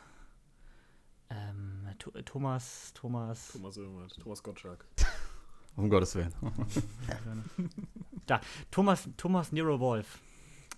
[1.35, 1.87] ähm,
[2.25, 3.51] Thomas, Thomas.
[3.53, 4.13] Thomas irgendwas.
[4.13, 4.85] Thomas Gottschalk.
[5.75, 6.33] um Gottes Willen.
[8.25, 10.19] da, Thomas, Thomas Nero Wolf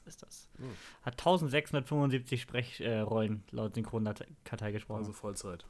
[0.05, 0.47] ist das.
[0.57, 0.69] Hm.
[1.03, 4.99] Hat 1675 Sprechrollen äh, laut Synchronkartei gesprochen.
[4.99, 5.65] Also Vollzeit.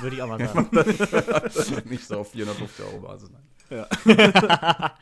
[0.00, 1.88] Würde ich auch mal sagen.
[1.88, 3.42] Nicht so auf 450 Euro Basis, nein.
[3.70, 4.96] Ja.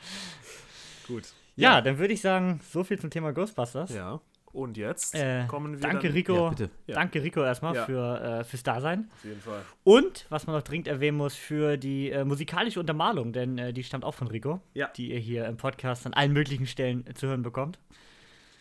[1.08, 1.24] Gut.
[1.56, 3.90] Ja, ja, dann würde ich sagen, so viel zum Thema Ghostbusters.
[3.90, 4.20] Ja.
[4.52, 5.80] Und jetzt äh, kommen wir.
[5.80, 6.52] Danke, dann, Rico.
[6.86, 7.84] Ja, danke, Rico, erstmal ja.
[7.84, 9.08] für, äh, fürs Dasein.
[9.12, 9.62] Auf jeden Fall.
[9.84, 13.84] Und, was man noch dringend erwähnen muss, für die äh, musikalische Untermalung, denn äh, die
[13.84, 14.88] stammt auch von Rico, ja.
[14.96, 17.78] die ihr hier im Podcast an allen möglichen Stellen zu hören bekommt.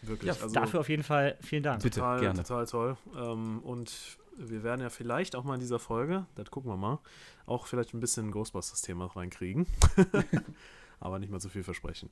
[0.02, 0.28] Wirklich.
[0.28, 1.82] Ja, also dafür auf jeden Fall vielen Dank.
[1.82, 2.44] Bitte, total, gerne.
[2.44, 2.98] Total toll.
[3.18, 7.00] Ähm, und wir werden ja vielleicht auch mal in dieser Folge, das gucken wir mal,
[7.46, 9.66] auch vielleicht ein bisschen Ghostbusters-Thema reinkriegen.
[11.02, 12.10] Aber nicht mal zu viel versprechen.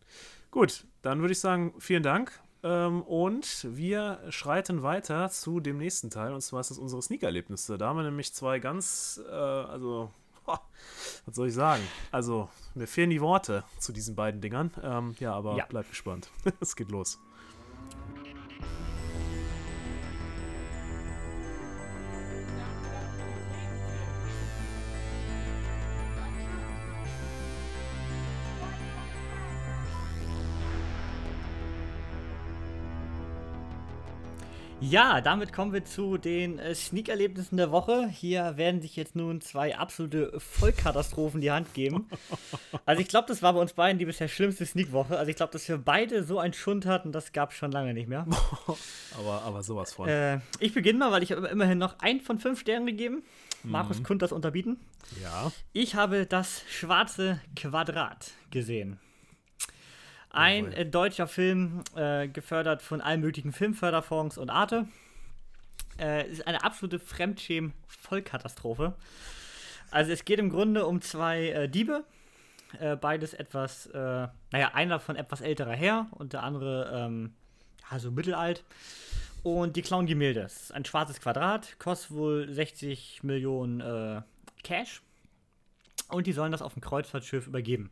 [0.50, 6.10] Gut, dann würde ich sagen, vielen Dank ähm, und wir schreiten weiter zu dem nächsten
[6.10, 7.78] Teil, und zwar ist das unsere Sneaker-Erlebnisse.
[7.78, 10.12] Da haben wir nämlich zwei ganz, äh, also,
[10.46, 11.84] was soll ich sagen?
[12.12, 14.72] Also, mir fehlen die Worte zu diesen beiden Dingern.
[14.84, 15.66] Ähm, ja, aber ja.
[15.66, 16.30] bleibt gespannt.
[16.60, 17.20] es geht los.
[34.90, 38.08] Ja, damit kommen wir zu den äh, Sneak-Erlebnissen der Woche.
[38.08, 42.08] Hier werden sich jetzt nun zwei absolute Vollkatastrophen die Hand geben.
[42.86, 45.18] Also ich glaube, das war bei uns beiden die bisher schlimmste Sneak-Woche.
[45.18, 47.94] Also ich glaube, dass wir beide so einen Schund hatten, das gab es schon lange
[47.94, 48.26] nicht mehr.
[49.20, 50.08] aber, aber sowas von.
[50.08, 53.24] Äh, ich beginne mal, weil ich habe immerhin noch ein von fünf Sternen gegeben.
[53.64, 54.04] Markus mhm.
[54.04, 54.80] konnte das unterbieten.
[55.22, 55.52] Ja.
[55.74, 59.00] Ich habe das schwarze Quadrat gesehen.
[60.38, 64.88] Ein äh, deutscher Film, äh, gefördert von allen möglichen Filmförderfonds und Arte.
[66.00, 68.94] Äh, ist eine absolute Fremdschämen-Vollkatastrophe.
[69.90, 72.04] Also es geht im Grunde um zwei äh, Diebe.
[72.80, 77.34] Äh, beides etwas, äh, naja, einer von etwas älterer her und der andere, ähm,
[77.90, 78.64] ja, so mittelalt.
[79.42, 80.42] Und die klauen Gemälde.
[80.42, 84.24] Es ist ein schwarzes Quadrat, kostet wohl 60 Millionen
[84.62, 85.02] Cash.
[86.10, 87.90] Und die sollen das auf dem Kreuzfahrtschiff übergeben.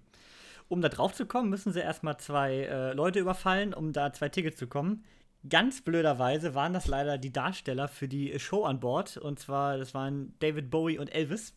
[0.67, 4.29] Um da drauf zu kommen, müssen sie erstmal zwei äh, Leute überfallen, um da zwei
[4.29, 5.03] Tickets zu kommen.
[5.47, 9.17] Ganz blöderweise waren das leider die Darsteller für die Show an Bord.
[9.17, 11.53] Und zwar, das waren David Bowie und Elvis.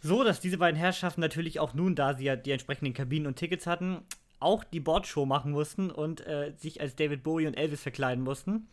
[0.00, 3.34] So, dass diese beiden Herrschaften natürlich auch nun, da sie ja die entsprechenden Kabinen und
[3.34, 4.02] Tickets hatten,
[4.38, 8.68] auch die Bordshow machen mussten und äh, sich als David Bowie und Elvis verkleiden mussten.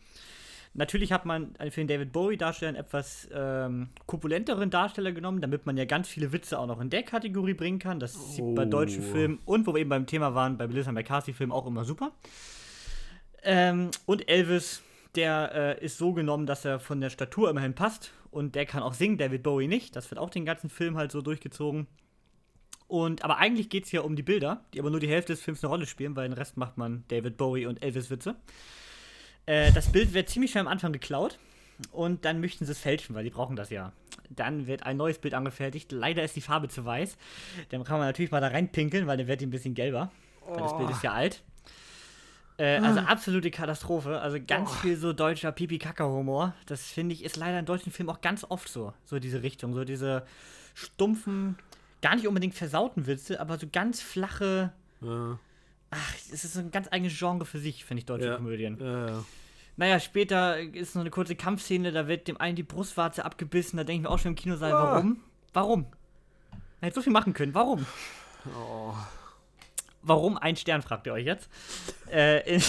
[0.74, 5.76] Natürlich hat man für den David Bowie-Darsteller einen etwas ähm, korpulenteren Darsteller genommen, damit man
[5.76, 8.00] ja ganz viele Witze auch noch in der Kategorie bringen kann.
[8.00, 8.20] Das oh.
[8.20, 9.12] sieht bei deutschen oh.
[9.12, 12.12] Filmen und wo wir eben beim Thema waren, bei Melissa McCarthy-Filmen auch immer super.
[13.42, 14.82] Ähm, und Elvis,
[15.14, 18.82] der äh, ist so genommen, dass er von der Statur immerhin passt und der kann
[18.82, 19.96] auch singen, David Bowie nicht.
[19.96, 21.86] Das wird auch den ganzen Film halt so durchgezogen.
[22.88, 25.42] Und, aber eigentlich geht es ja um die Bilder, die aber nur die Hälfte des
[25.42, 28.36] Films eine Rolle spielen, weil den Rest macht man David Bowie und Elvis-Witze.
[29.46, 31.38] Äh, das Bild wird ziemlich schnell am Anfang geklaut
[31.92, 33.92] und dann möchten sie es fälschen, weil die brauchen das ja.
[34.30, 35.92] Dann wird ein neues Bild angefertigt.
[35.92, 37.16] Leider ist die Farbe zu weiß.
[37.70, 40.10] Dann kann man natürlich mal da reinpinkeln, weil dann wird die ein bisschen gelber.
[40.46, 40.54] Oh.
[40.54, 41.42] Weil das Bild ist ja alt.
[42.58, 43.04] Äh, also ah.
[43.04, 44.20] absolute Katastrophe.
[44.20, 44.74] Also ganz oh.
[44.74, 46.54] viel so deutscher Pipi-Kaka-Humor.
[46.66, 48.92] Das finde ich ist leider in deutschen Filmen auch ganz oft so.
[49.04, 49.74] So diese Richtung.
[49.74, 50.26] So diese
[50.74, 51.56] stumpfen,
[52.02, 54.72] gar nicht unbedingt versauten Witze, aber so ganz flache.
[55.00, 55.38] Ja.
[55.96, 58.36] Ach, es ist so ein ganz eigenes Genre für sich, finde ich, deutsche ja.
[58.36, 58.78] Komödien.
[58.80, 59.24] Ja, ja.
[59.78, 63.84] Naja, später ist noch eine kurze Kampfszene, da wird dem einen die Brustwarze abgebissen, da
[63.84, 64.76] denke ich mir auch schon im Kinosaal, oh.
[64.76, 65.20] warum?
[65.52, 65.86] Warum?
[66.80, 67.54] Er hätte so viel machen können.
[67.54, 67.86] Warum?
[68.46, 68.94] Oh.
[70.02, 71.48] Warum ein Stern, fragt ihr euch jetzt.
[72.10, 72.62] Äh, in,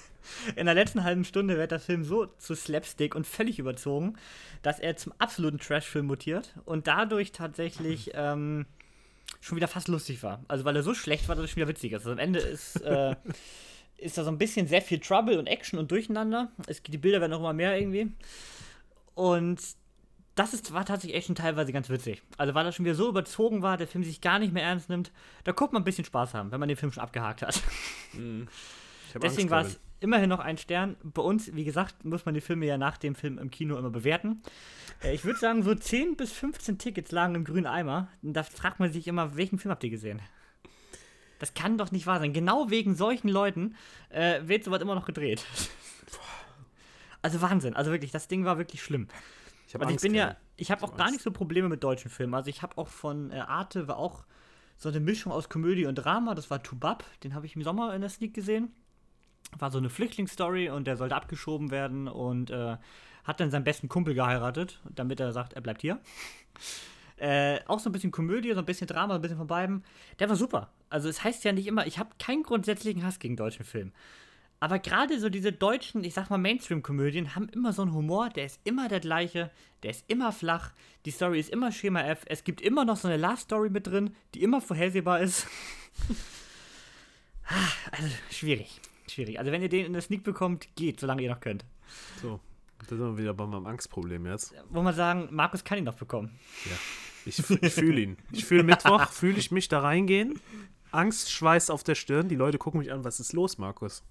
[0.56, 4.16] in der letzten halben Stunde wird der Film so zu Slapstick und völlig überzogen,
[4.62, 8.66] dass er zum absoluten Trash-Film mutiert und dadurch tatsächlich ähm,
[9.44, 10.42] schon wieder fast lustig war.
[10.48, 12.00] Also weil er so schlecht war, dass es schon wieder witzig ist.
[12.00, 13.14] Also am Ende ist, äh,
[13.98, 16.50] ist da so ein bisschen sehr viel Trouble und Action und Durcheinander.
[16.66, 18.10] Es, die Bilder werden auch immer mehr irgendwie.
[19.14, 19.60] Und
[20.34, 22.22] das ist, war tatsächlich echt schon teilweise ganz witzig.
[22.38, 24.88] Also weil er schon wieder so überzogen war, der Film sich gar nicht mehr ernst
[24.88, 25.12] nimmt,
[25.44, 27.62] da guckt man ein bisschen Spaß haben, wenn man den Film schon abgehakt hat.
[28.14, 28.48] Mhm.
[29.22, 30.96] Deswegen war es immerhin noch ein Stern.
[31.02, 33.90] Bei uns, wie gesagt, muss man die Filme ja nach dem Film im Kino immer
[33.90, 34.42] bewerten.
[35.02, 38.08] Äh, ich würde sagen, so 10 bis 15 Tickets lagen im grünen Eimer.
[38.22, 40.20] Und da fragt man sich immer, welchen Film habt ihr gesehen?
[41.38, 42.32] Das kann doch nicht wahr sein.
[42.32, 43.76] Genau wegen solchen Leuten
[44.10, 45.44] äh, wird sowas immer noch gedreht.
[47.22, 47.74] Also Wahnsinn.
[47.74, 49.08] Also wirklich, das Ding war wirklich schlimm.
[49.66, 51.14] Ich, also ich bin ja, ich habe auch hab gar Angst.
[51.14, 52.34] nicht so Probleme mit deutschen Filmen.
[52.34, 54.24] Also ich habe auch von äh, Arte war auch
[54.76, 56.34] so eine Mischung aus Komödie und Drama.
[56.34, 58.72] Das war Tubab, den habe ich im Sommer in der Sneak gesehen.
[59.58, 62.76] War so eine Flüchtlingsstory und der sollte abgeschoben werden und äh,
[63.24, 66.00] hat dann seinen besten Kumpel geheiratet, damit er sagt, er bleibt hier.
[67.16, 69.84] Äh, auch so ein bisschen Komödie, so ein bisschen Drama, so ein bisschen von beiden.
[70.18, 70.72] Der war super.
[70.90, 73.92] Also es heißt ja nicht immer, ich habe keinen grundsätzlichen Hass gegen deutschen Film.
[74.64, 78.46] Aber gerade so diese deutschen, ich sag mal Mainstream-Komödien haben immer so einen Humor, der
[78.46, 79.50] ist immer der gleiche,
[79.82, 80.72] der ist immer flach,
[81.04, 84.16] die Story ist immer Schema F, es gibt immer noch so eine Love-Story mit drin,
[84.34, 85.46] die immer vorhersehbar ist.
[87.46, 88.80] Ah, also schwierig,
[89.10, 89.38] schwierig.
[89.38, 91.64] Also wenn ihr den in der Sneak bekommt, geht, solange ihr noch könnt.
[92.22, 92.40] So,
[92.80, 94.54] da sind wir wieder bei meinem Angstproblem jetzt.
[94.70, 96.38] Wo man sagen, Markus kann ihn noch bekommen.
[97.26, 98.16] Ich, f- ich fühle ihn.
[98.32, 100.38] Ich fühle Mittwoch, fühle ich mich da reingehen.
[100.90, 102.28] Angst, Schweiß auf der Stirn.
[102.28, 104.02] Die Leute gucken mich an, was ist los, Markus?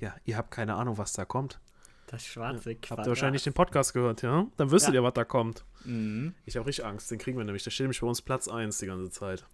[0.00, 1.60] Ja, ihr habt keine Ahnung, was da kommt.
[2.08, 3.06] Das schwarze Habt Quadrat.
[3.06, 4.46] ihr wahrscheinlich den Podcast gehört, ja?
[4.56, 5.00] Dann wüsstet Ja.
[5.00, 5.64] ihr, was da kommt.
[5.84, 6.34] Mhm.
[6.44, 7.62] Ich habe richtig Angst, den kriegen wir nämlich.
[7.64, 9.44] Der steht nämlich bei uns Platz 1 die ganze Zeit.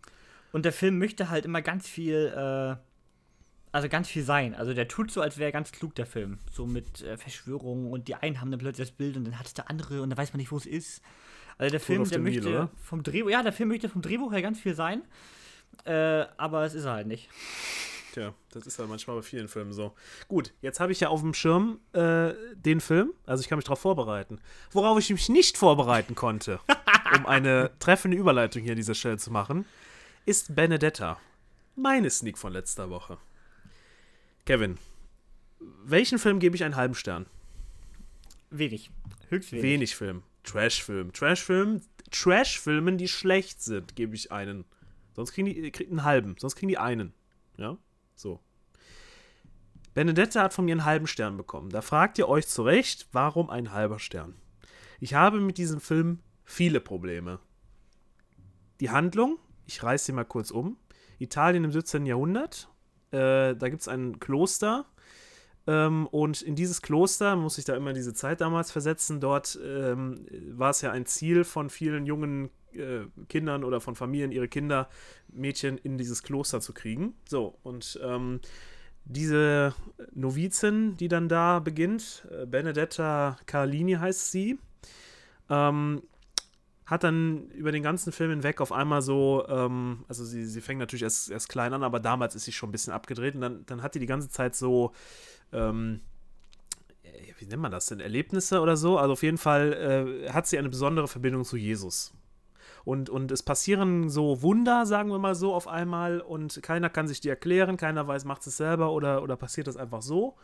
[0.50, 2.76] Und der Film möchte halt immer ganz viel, äh,
[3.72, 4.54] also ganz viel sein.
[4.54, 6.38] Also der tut so, als wäre er ganz klug, der Film.
[6.50, 9.46] So mit äh, Verschwörungen und die einen haben dann plötzlich das Bild und dann hat
[9.46, 11.02] es der andere und dann weiß man nicht, wo es ist.
[11.58, 12.70] Also der Film, auf der Nil, möchte oder?
[12.82, 15.02] vom Drehbuch, ja, der Film möchte vom Drehbuch her ganz viel sein.
[15.84, 17.28] Äh, aber es ist er halt nicht.
[18.12, 19.94] Tja, das ist ja manchmal bei vielen Filmen so.
[20.28, 23.64] Gut, jetzt habe ich ja auf dem Schirm äh, den Film, also ich kann mich
[23.64, 24.40] darauf vorbereiten.
[24.70, 26.60] Worauf ich mich nicht vorbereiten konnte,
[27.16, 29.66] um eine treffende Überleitung hier an dieser Stelle zu machen,
[30.24, 31.18] ist Benedetta.
[31.76, 33.18] Meine Sneak von letzter Woche.
[34.48, 34.78] Kevin,
[35.60, 37.26] welchen Film gebe ich einen halben Stern?
[38.48, 38.90] Wenig.
[39.28, 39.62] Höchst wenig.
[39.62, 40.22] Wenig Film.
[40.42, 41.12] Trashfilm.
[41.12, 41.82] Trashfilm.
[42.10, 44.64] Trashfilmen, die schlecht sind, gebe ich einen.
[45.14, 46.36] Sonst kriegen die kriegen einen halben.
[46.38, 47.12] Sonst kriegen die einen.
[47.58, 47.76] Ja?
[48.14, 48.40] So.
[49.92, 51.68] Benedetta hat von mir einen halben Stern bekommen.
[51.68, 54.34] Da fragt ihr euch zu Recht, warum ein halber Stern?
[54.98, 57.38] Ich habe mit diesem Film viele Probleme.
[58.80, 60.78] Die Handlung, ich reiße sie mal kurz um.
[61.18, 62.06] Italien im 17.
[62.06, 62.70] Jahrhundert.
[63.10, 64.86] Äh, da gibt es ein Kloster.
[65.66, 70.26] Ähm, und in dieses Kloster, muss sich da immer diese Zeit damals versetzen, dort ähm,
[70.52, 74.88] war es ja ein Ziel von vielen jungen äh, Kindern oder von Familien, ihre Kinder,
[75.28, 77.14] Mädchen in dieses Kloster zu kriegen.
[77.28, 78.40] So, und ähm,
[79.04, 79.74] diese
[80.14, 84.58] Novizin, die dann da beginnt, äh, Benedetta Carlini heißt sie,
[85.50, 86.02] ähm,
[86.88, 90.80] hat dann über den ganzen Film hinweg auf einmal so, ähm, also sie, sie fängt
[90.80, 93.66] natürlich erst, erst klein an, aber damals ist sie schon ein bisschen abgedreht und dann,
[93.66, 94.92] dann hat die die ganze Zeit so,
[95.52, 96.00] ähm,
[97.02, 98.96] äh, wie nennt man das denn, Erlebnisse oder so?
[98.96, 102.14] Also auf jeden Fall äh, hat sie eine besondere Verbindung zu Jesus.
[102.86, 107.06] Und, und es passieren so Wunder, sagen wir mal so, auf einmal und keiner kann
[107.06, 110.36] sich die erklären, keiner weiß, macht es selber oder, oder passiert das einfach so,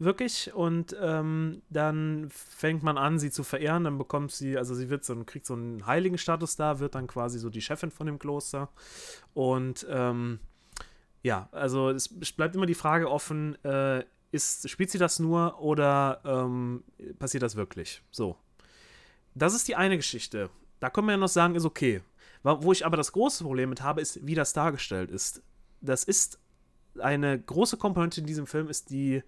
[0.00, 0.52] wirklich.
[0.54, 5.04] Und ähm, dann fängt man an, sie zu verehren, dann bekommt sie, also sie wird
[5.04, 8.70] so, kriegt so einen Heiligenstatus da, wird dann quasi so die Chefin von dem Kloster.
[9.34, 10.40] Und ähm,
[11.22, 16.20] ja, also es bleibt immer die Frage offen, äh, ist, spielt sie das nur oder
[16.24, 16.84] ähm,
[17.18, 18.02] passiert das wirklich?
[18.10, 18.36] So.
[19.34, 20.50] Das ist die eine Geschichte.
[20.80, 22.00] Da können wir ja noch sagen, ist okay.
[22.42, 25.42] Wo ich aber das große Problem mit habe, ist, wie das dargestellt ist.
[25.82, 26.38] Das ist
[26.98, 29.22] eine große Komponente in diesem Film, ist die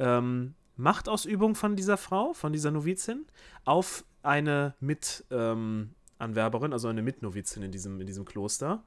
[0.00, 3.26] ähm, Machtausübung von dieser Frau, von dieser Novizin,
[3.64, 8.82] auf eine Mitanwerberin, ähm, also eine Mitnovizin in diesem, in diesem Kloster.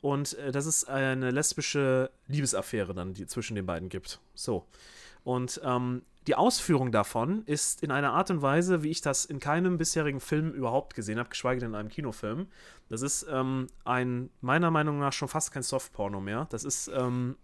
[0.00, 4.20] Und äh, dass es eine lesbische Liebesaffäre dann, die zwischen den beiden gibt.
[4.34, 4.66] So.
[5.22, 9.40] Und ähm, die Ausführung davon ist in einer Art und Weise, wie ich das in
[9.40, 12.46] keinem bisherigen Film überhaupt gesehen habe, geschweige denn in einem Kinofilm.
[12.88, 16.46] Das ist ähm, ein, meiner Meinung nach, schon fast kein Softporno mehr.
[16.50, 17.36] Das ist ähm,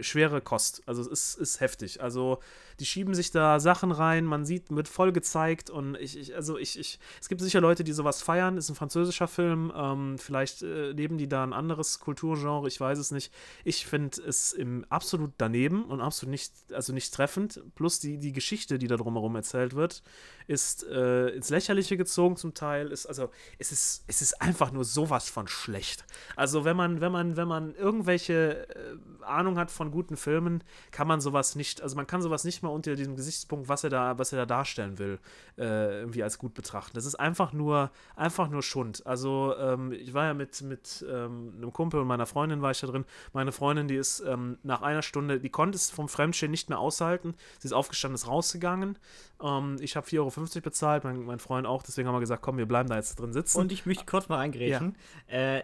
[0.00, 0.82] schwere Kost.
[0.86, 2.00] Also es ist, ist heftig.
[2.00, 2.38] Also
[2.80, 6.58] die schieben sich da Sachen rein, man sieht, wird voll gezeigt und ich, ich also
[6.58, 10.62] ich, ich, es gibt sicher Leute, die sowas feiern, ist ein französischer Film, ähm, vielleicht
[10.62, 13.32] äh, leben die da ein anderes Kulturgenre, ich weiß es nicht.
[13.64, 18.32] Ich finde es im absolut daneben und absolut nicht, also nicht treffend, plus die, die
[18.32, 20.02] Geschichte, die da drumherum erzählt wird,
[20.48, 24.84] ist äh, ins Lächerliche gezogen zum Teil, ist, also es ist, es ist einfach nur
[24.84, 26.06] sowas von schlecht.
[26.36, 31.06] Also wenn man, wenn man, wenn man irgendwelche äh, Ahnung hat von guten Filmen, kann
[31.06, 34.18] man sowas nicht, also man kann sowas nicht mal unter diesem Gesichtspunkt, was er da,
[34.18, 35.18] was er da darstellen will,
[35.58, 36.92] äh, irgendwie als gut betrachten.
[36.94, 39.06] Das ist einfach nur, einfach nur Schund.
[39.06, 42.80] Also ähm, ich war ja mit, mit ähm, einem Kumpel und meiner Freundin war ich
[42.80, 43.04] da drin.
[43.34, 46.78] Meine Freundin, die ist ähm, nach einer Stunde, die konnte es vom Fremdstehen nicht mehr
[46.78, 47.34] aushalten.
[47.58, 48.98] Sie ist aufgestanden, ist rausgegangen.
[49.42, 52.58] Ähm, ich habe 4,50 Euro bezahlt, mein, mein Freund auch, deswegen haben wir gesagt, komm,
[52.58, 53.58] wir bleiben da jetzt drin sitzen.
[53.58, 54.96] Und ich möchte kurz mal eingrätschen.
[55.30, 55.56] Ja.
[55.56, 55.62] Äh,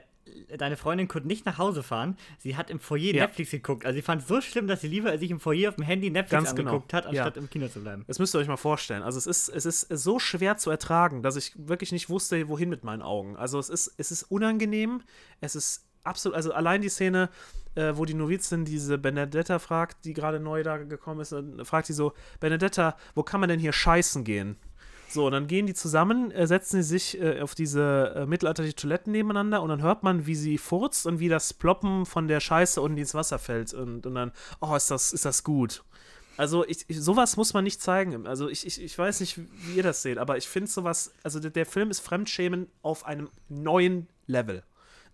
[0.57, 2.17] deine Freundin konnte nicht nach Hause fahren.
[2.39, 3.23] Sie hat im Foyer ja.
[3.27, 3.85] Netflix geguckt.
[3.85, 6.11] Also sie fand es so schlimm, dass sie lieber sich im Foyer auf dem Handy
[6.11, 6.71] Netflix Ganz genau.
[6.71, 7.03] angeguckt genau.
[7.03, 7.43] hat, anstatt ja.
[7.43, 8.05] im Kino zu bleiben.
[8.07, 9.03] Das müsst ihr euch mal vorstellen.
[9.03, 12.69] Also es ist, es ist so schwer zu ertragen, dass ich wirklich nicht wusste, wohin
[12.69, 13.37] mit meinen Augen.
[13.37, 15.03] Also es ist, es ist unangenehm.
[15.41, 17.29] Es ist absolut, also allein die Szene,
[17.75, 21.35] äh, wo die Novizin diese Benedetta fragt, die gerade neu da gekommen ist,
[21.65, 24.57] fragt sie so, Benedetta, wo kann man denn hier scheißen gehen?
[25.15, 28.75] So, und dann gehen die zusammen, äh, setzen sie sich äh, auf diese äh, mittelalterliche
[28.75, 32.41] Toiletten nebeneinander und dann hört man, wie sie furzt und wie das Ploppen von der
[32.41, 33.73] Scheiße unten ins Wasser fällt.
[33.75, 35.85] Und, und dann, oh, ist das, ist das gut.
[36.37, 38.27] Also ich, ich, sowas muss man nicht zeigen.
[38.27, 41.39] Also ich, ich, ich weiß nicht, wie ihr das seht, aber ich finde sowas, also
[41.39, 44.65] der, der Film ist Fremdschämen auf einem neuen Level.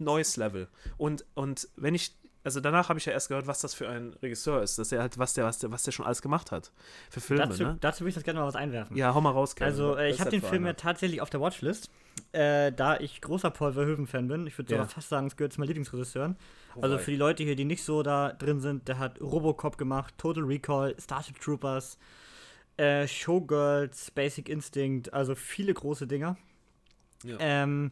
[0.01, 0.69] Neues Level.
[0.97, 4.15] Und, und wenn ich also danach habe ich ja erst gehört, was das für ein
[4.23, 6.73] Regisseur ist, dass er halt, was der, was der, was der schon alles gemacht hat
[7.11, 7.47] für Filme.
[7.47, 7.77] Dazu, ne?
[7.81, 8.97] dazu will ich das gerne mal was einwerfen.
[8.97, 9.71] Ja, hau mal raus, Kevin.
[9.71, 11.91] Also äh, ich habe den Film ja tatsächlich auf der Watchlist,
[12.33, 14.47] äh, da ich großer Paul Verhoeven-Fan bin.
[14.47, 14.87] Ich würde ja.
[14.87, 16.37] fast sagen, es gehört zu meinen Lieblingsregisseuren.
[16.77, 19.77] Oh, also für die Leute hier, die nicht so da drin sind, der hat Robocop
[19.77, 21.99] gemacht, Total Recall, Starship Troopers,
[22.79, 26.39] äh, Showgirls, Basic Instinct, also viele große Dinger.
[27.23, 27.37] Ja.
[27.39, 27.91] Ähm,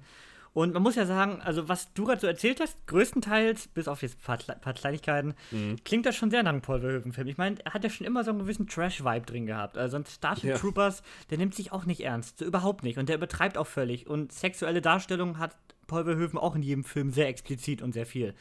[0.58, 4.02] und man muss ja sagen, also was du gerade so erzählt hast, größtenteils, bis auf
[4.02, 5.76] jetzt ein paar, paar Kleinigkeiten, mhm.
[5.84, 7.28] klingt das schon sehr nach einem Paul Verhoeven-Film.
[7.28, 9.78] Ich meine, er hat ja schon immer so einen gewissen Trash-Vibe drin gehabt.
[9.78, 10.58] Also ein Starship ja.
[10.58, 12.98] Troopers, der nimmt sich auch nicht ernst, so überhaupt nicht.
[12.98, 14.08] Und der übertreibt auch völlig.
[14.08, 15.54] Und sexuelle Darstellung hat
[15.86, 18.34] Paul Verhoeven auch in jedem Film sehr explizit und sehr viel.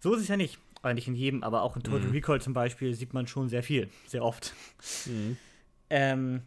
[0.00, 0.58] So ist es ja nicht.
[0.82, 2.12] Oder nicht in jedem, aber auch in Total mhm.
[2.12, 4.54] Recall zum Beispiel sieht man schon sehr viel, sehr oft.
[5.04, 5.36] Mhm.
[5.90, 6.40] Ähm,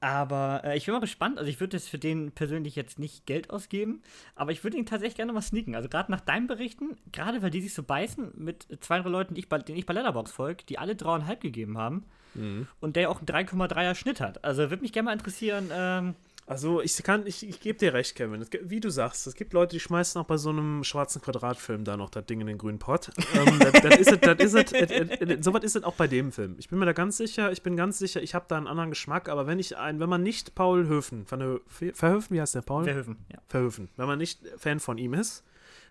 [0.00, 1.38] aber äh, ich bin mal gespannt.
[1.38, 4.02] Also, ich würde jetzt für den persönlich jetzt nicht Geld ausgeben,
[4.34, 5.74] aber ich würde ihn tatsächlich gerne mal sneaken.
[5.74, 9.34] Also, gerade nach deinen Berichten, gerade weil die sich so beißen mit zwei anderen Leuten,
[9.34, 12.66] die ich bei, denen ich bei Letterbox folge, die alle 3,5 gegeben haben mhm.
[12.80, 14.44] und der auch einen 3,3er Schnitt hat.
[14.44, 16.14] Also, würde mich gerne mal interessieren, ähm,
[16.46, 18.46] also ich kann, ich, ich gebe dir recht, Kevin.
[18.62, 21.96] Wie du sagst, es gibt Leute, die schmeißen auch bei so einem schwarzen Quadratfilm da
[21.96, 23.10] noch das Ding in den grünen Pott.
[23.34, 26.54] ähm, das, ist das ist es, so was ist es auch bei dem Film.
[26.58, 28.90] Ich bin mir da ganz sicher, ich bin ganz sicher, ich habe da einen anderen
[28.90, 32.84] Geschmack, aber wenn ich ein, wenn man nicht Paul Höfen, Verhöfen, wie heißt der Paul?
[32.84, 33.38] Verhöfen, ja.
[33.48, 33.88] Verhöfen.
[33.96, 35.42] Wenn man nicht Fan von ihm ist,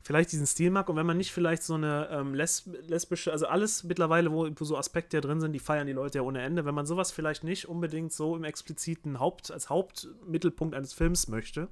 [0.05, 3.47] vielleicht diesen Stil mag und wenn man nicht vielleicht so eine ähm, lesb lesbische, also
[3.47, 6.63] alles mittlerweile, wo, so Aspekte ja drin sind, die feiern die Leute ja ohne Ende,
[6.63, 11.69] wenn man sowas vielleicht nicht unbedingt so im expliziten Haupt, als Hauptmittelpunkt eines Films möchte,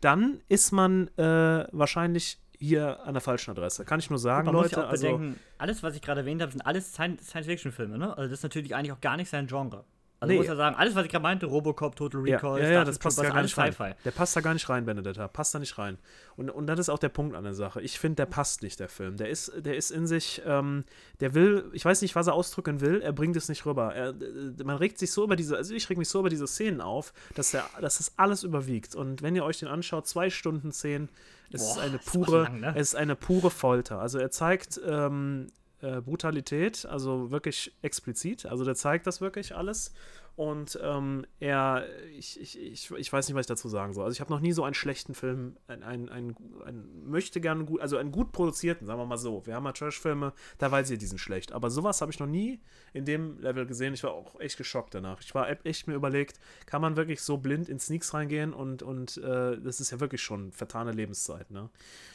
[0.00, 3.84] dann ist man äh, wahrscheinlich hier an der falschen Adresse.
[3.84, 4.68] Kann ich nur sagen, man Leute.
[4.68, 8.16] Muss ja auch also bedenken, alles, was ich gerade erwähnt habe, sind alles Science-Fiction-Filme, ne?
[8.16, 9.84] Also das ist natürlich eigentlich auch gar nicht sein Genre.
[10.20, 10.38] Also nee.
[10.38, 12.98] muss ja sagen, alles, was ich gerade meinte, Robocop, Total Recall, ja, ja, ja das
[12.98, 13.74] passt ja gar nicht rein.
[14.04, 15.28] Der passt da gar nicht rein, Benedetta.
[15.28, 15.98] Passt da nicht rein.
[16.36, 17.82] Und, und das ist auch der Punkt an der Sache.
[17.82, 19.16] Ich finde, der passt nicht, der Film.
[19.16, 20.84] Der ist, der ist in sich, ähm,
[21.20, 23.94] der will, ich weiß nicht, was er ausdrücken will, er bringt es nicht rüber.
[23.94, 26.46] Er, äh, man regt sich so über diese, also ich reg mich so über diese
[26.46, 28.94] Szenen auf, dass, der, dass das alles überwiegt.
[28.94, 31.10] Und wenn ihr euch den anschaut, zwei Stunden Szenen,
[31.52, 32.74] es Boah, ist eine pure, ist lang, ne?
[32.76, 34.00] es ist eine pure Folter.
[34.00, 35.48] Also er zeigt ähm,
[35.84, 38.46] äh, Brutalität, also wirklich explizit.
[38.46, 39.92] Also der zeigt das wirklich alles.
[40.36, 44.04] Und ähm, er, ich, ich, ich, ich weiß nicht, was ich dazu sagen soll.
[44.04, 47.64] Also ich habe noch nie so einen schlechten Film, einen, einen, einen, einen möchte gerne
[47.64, 49.46] gut, also einen gut produzierten, sagen wir mal so.
[49.46, 51.52] Wir haben ja Trash-Filme, da weiß ihr, die sind schlecht.
[51.52, 52.60] Aber sowas habe ich noch nie
[52.92, 53.94] in dem Level gesehen.
[53.94, 55.20] Ich war auch echt geschockt danach.
[55.20, 59.18] Ich war echt mir überlegt, kann man wirklich so blind in Sneaks reingehen und, und
[59.18, 61.70] äh, das ist ja wirklich schon vertane Lebenszeit, ne?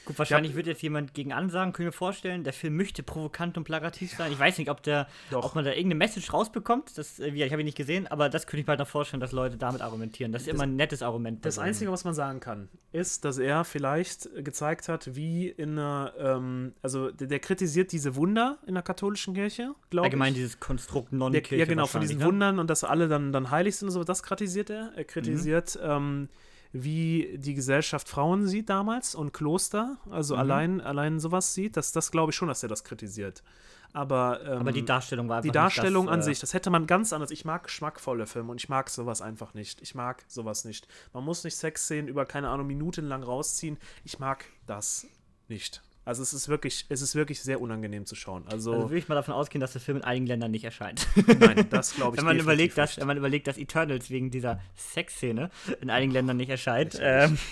[0.06, 3.64] Gut, wahrscheinlich wird jetzt jemand gegen ansagen, können wir vorstellen, der Film möchte provokant und
[3.64, 4.32] plakativ sein.
[4.32, 6.98] Ich weiß nicht, ob der, ob man da irgendeine Message rausbekommt.
[6.98, 9.20] Das, äh, ich habe ihn nicht gesehen, aber das könnte ich mir halt noch vorstellen,
[9.20, 10.32] dass Leute damit argumentieren.
[10.32, 11.46] Das ist das, immer ein nettes Argument.
[11.46, 16.14] Das Einzige, was man sagen kann, ist, dass er vielleicht gezeigt hat, wie in einer,
[16.18, 20.14] ähm, also der, der, kritisiert diese Wunder in der katholischen Kirche, glaube ich.
[20.14, 21.60] Allgemein dieses Konstrukt Nonnenkirche.
[21.60, 22.26] Ja, genau, von diesen ne?
[22.26, 24.92] Wundern und dass alle dann, dann heilig sind und so, das kritisiert er.
[24.96, 25.90] Er kritisiert, mhm.
[25.90, 26.30] ähm,
[26.72, 30.40] wie die Gesellschaft Frauen sieht damals und Kloster, also mhm.
[30.40, 31.78] allein, allein sowas sieht.
[31.78, 33.44] Das, das glaube ich schon, dass er das kritisiert.
[33.92, 36.70] Aber, ähm, aber die Darstellung war einfach Die Darstellung das, an äh, sich, das hätte
[36.70, 37.32] man ganz anders.
[37.32, 39.82] Ich mag geschmackvolle Filme und ich mag sowas einfach nicht.
[39.82, 40.88] Ich mag sowas nicht.
[41.12, 43.78] Man muss nicht Sexszenen über, keine Ahnung, minutenlang rausziehen.
[44.04, 45.08] Ich mag das
[45.48, 45.82] nicht.
[46.10, 48.44] Also es ist wirklich, es ist wirklich sehr unangenehm zu schauen.
[48.48, 51.08] Also, also würde ich mal davon ausgehen, dass der Film in einigen Ländern nicht erscheint.
[51.40, 54.60] Nein, das glaube ich wenn man überlegt, dass, Wenn man überlegt, dass Eternals wegen dieser
[54.76, 55.52] Sexszene
[55.82, 56.98] in einigen Ländern nicht erscheint.
[57.00, 57.38] Ähm.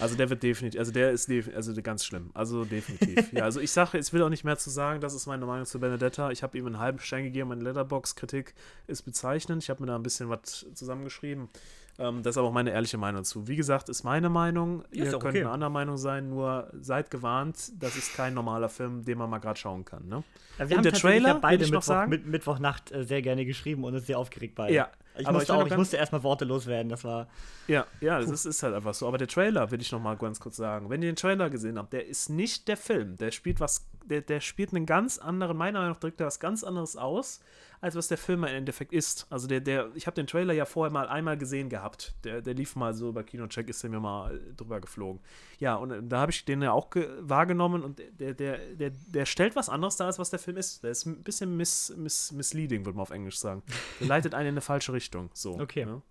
[0.00, 2.30] Also der wird definitiv, also der ist also ganz schlimm.
[2.32, 3.30] Also definitiv.
[3.34, 5.66] ja, also ich sage, ich will auch nicht mehr zu sagen, das ist meine Meinung
[5.66, 6.30] zu Benedetta.
[6.30, 8.54] Ich habe ihm einen halben Stein gegeben, meine Letterbox-Kritik
[8.86, 9.62] ist bezeichnend.
[9.62, 11.50] Ich habe mir da ein bisschen was zusammengeschrieben.
[11.98, 13.48] Ähm, das ist aber auch meine ehrliche Meinung dazu.
[13.48, 14.84] Wie gesagt, ist meine Meinung.
[14.92, 15.40] Ja, Ihr könnt okay.
[15.40, 19.38] eine andere Meinung sein, nur seid gewarnt, das ist kein normaler Film, den man mal
[19.38, 20.06] gerade schauen kann.
[20.06, 20.22] Ne?
[20.58, 23.46] Ja, wir und haben der Trailer, ja beide Mittwoch, sagen, mit, Mittwochnacht äh, sehr gerne
[23.46, 24.70] geschrieben und uns sehr aufgeregt bei.
[24.70, 27.28] Ja, ich musste, ich, auch, ich musste erstmal Worte loswerden, das war.
[27.68, 29.08] Ja, ja, das ist, ist, halt einfach so.
[29.08, 30.90] Aber der Trailer, will ich noch mal ganz kurz sagen.
[30.90, 33.16] Wenn ihr den Trailer gesehen habt, der ist nicht der Film.
[33.16, 36.40] Der spielt was, der, der spielt einen ganz anderen, meiner Meinung nach drückt er was
[36.40, 37.40] ganz anderes aus
[37.80, 39.26] als was der Film im Endeffekt ist.
[39.30, 42.14] Also der, der, ich habe den Trailer ja vorher mal einmal gesehen gehabt.
[42.24, 45.20] Der, der lief mal so bei Kinocheck, ist der mir mal drüber geflogen.
[45.58, 46.88] Ja, und äh, da habe ich den ja auch
[47.20, 50.82] wahrgenommen und der, der, der, der stellt was anderes dar, als was der Film ist.
[50.82, 53.62] Der ist ein bisschen miss, miss, misleading, würde man auf Englisch sagen.
[54.00, 55.30] Der leitet einen in eine falsche Richtung.
[55.34, 55.58] So.
[55.60, 55.80] Okay.
[55.80, 56.02] Ja?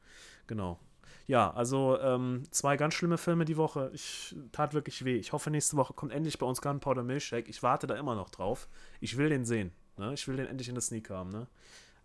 [0.48, 0.80] Genau.
[1.28, 3.90] Ja, also ähm, zwei ganz schlimme Filme die Woche.
[3.94, 5.16] Ich tat wirklich weh.
[5.16, 7.50] Ich hoffe, nächste Woche kommt endlich bei uns Gunpowder Milkshake.
[7.50, 8.68] Ich warte da immer noch drauf.
[9.00, 9.72] Ich will den sehen.
[9.98, 10.14] Ne?
[10.14, 11.32] Ich will den endlich in der Sneak haben.
[11.32, 11.48] Ne?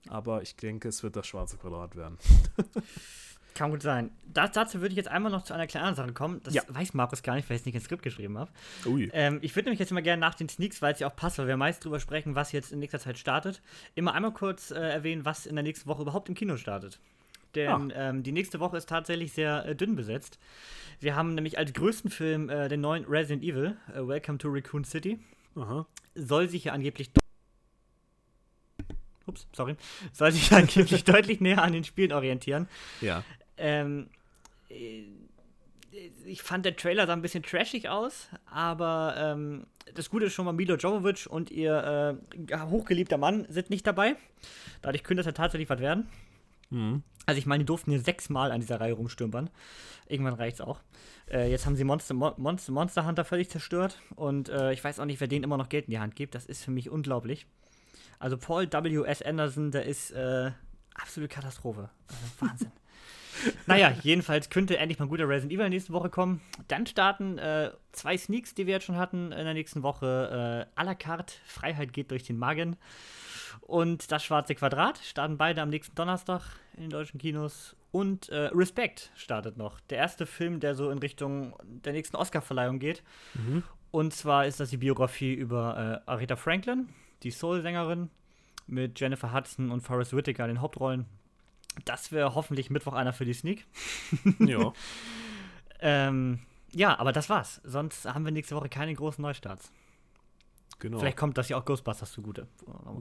[0.08, 2.16] Aber ich denke, es wird das schwarze Quadrat werden.
[3.54, 4.10] Kann gut sein.
[4.32, 6.40] Das, dazu würde ich jetzt einmal noch zu einer kleinen Sache kommen.
[6.44, 6.62] Das ja.
[6.68, 8.50] weiß Markus gar nicht, weil ich es nicht ins Skript geschrieben habe.
[9.12, 11.38] Ähm, ich würde nämlich jetzt immer gerne nach den Sneaks, weil es ja auch passt,
[11.38, 13.60] weil wir meist drüber sprechen, was jetzt in nächster Zeit startet,
[13.96, 17.00] immer einmal kurz äh, erwähnen, was in der nächsten Woche überhaupt im Kino startet.
[17.54, 18.10] Denn ah.
[18.10, 20.38] ähm, die nächste Woche ist tatsächlich sehr äh, dünn besetzt.
[21.00, 24.84] Wir haben nämlich als größten Film äh, den neuen Resident Evil, äh, Welcome to Raccoon
[24.84, 25.18] City.
[25.56, 25.86] Aha.
[26.14, 27.10] Soll sich ja angeblich
[29.26, 29.76] ups, sorry,
[30.12, 32.68] soll sich angeblich deutlich näher an den Spielen orientieren.
[33.00, 33.24] Ja.
[33.56, 34.08] Ähm,
[34.68, 35.04] äh,
[36.24, 40.44] ich fand der Trailer sah ein bisschen trashig aus, aber ähm, das Gute ist schon
[40.44, 44.16] mal, Milo Jovovich und ihr äh, hochgeliebter Mann sind nicht dabei.
[44.82, 46.08] Dadurch könnte das ja tatsächlich was werden.
[46.70, 47.02] Mhm.
[47.30, 49.50] Also ich meine, die durften hier sechsmal an dieser Reihe rumstümpern.
[50.08, 50.80] Irgendwann reicht's auch.
[51.30, 55.04] Äh, jetzt haben sie Monster, Monster, Monster Hunter völlig zerstört und äh, ich weiß auch
[55.04, 56.34] nicht, wer denen immer noch Geld in die Hand gibt.
[56.34, 57.46] Das ist für mich unglaublich.
[58.18, 59.22] Also Paul W.S.
[59.22, 60.50] Anderson, der ist äh,
[60.96, 61.88] absolute Katastrophe.
[62.08, 62.72] Also Wahnsinn.
[63.66, 66.40] naja, jedenfalls könnte endlich mal ein guter Resident Evil nächste Woche kommen.
[66.66, 70.66] Dann starten äh, zwei Sneaks, die wir jetzt schon hatten in der nächsten Woche.
[70.76, 72.74] Äh, à la carte, Freiheit geht durch den Magen.
[73.60, 76.42] Und das Schwarze Quadrat starten beide am nächsten Donnerstag
[76.74, 77.76] in den deutschen Kinos.
[77.92, 79.80] Und äh, Respect startet noch.
[79.90, 83.02] Der erste Film, der so in Richtung der nächsten Oscar-Verleihung geht.
[83.34, 83.64] Mhm.
[83.90, 86.88] Und zwar ist das die Biografie über äh, Aretha Franklin
[87.22, 88.10] die Soul-Sängerin
[88.66, 91.06] mit Jennifer Hudson und Forrest Whitaker in den Hauptrollen.
[91.84, 93.66] Das wäre hoffentlich Mittwoch einer für die Sneak.
[94.38, 94.72] ja.
[95.80, 96.40] ähm,
[96.72, 97.60] ja, aber das war's.
[97.64, 99.72] Sonst haben wir nächste Woche keine großen Neustarts.
[100.78, 100.98] Genau.
[100.98, 102.46] Vielleicht kommt das ja auch Ghostbusters zugute.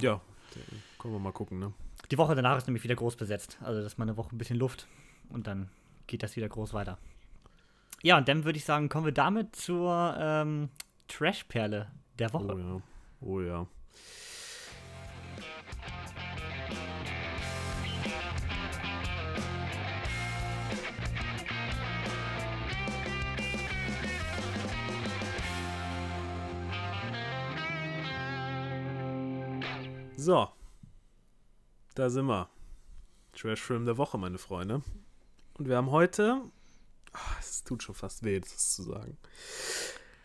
[0.02, 0.22] Ja,
[0.98, 1.74] können wir mal gucken, ne?
[2.12, 3.58] Die Woche danach ist nämlich wieder groß besetzt.
[3.62, 4.88] Also, das ist mal eine Woche ein bisschen Luft
[5.30, 5.70] und dann
[6.08, 6.98] geht das wieder groß weiter.
[8.02, 10.70] Ja, und dann würde ich sagen, kommen wir damit zur ähm,
[11.08, 12.54] Trash-Perle der Woche.
[12.54, 12.82] Oh ja.
[13.22, 13.68] Oh ja.
[30.20, 30.50] So.
[31.96, 32.50] Da sind wir.
[33.34, 34.82] Trash-Film der Woche, meine Freunde.
[35.58, 36.42] Und wir haben heute.
[37.14, 39.18] Oh, es tut schon fast weh, das zu sagen.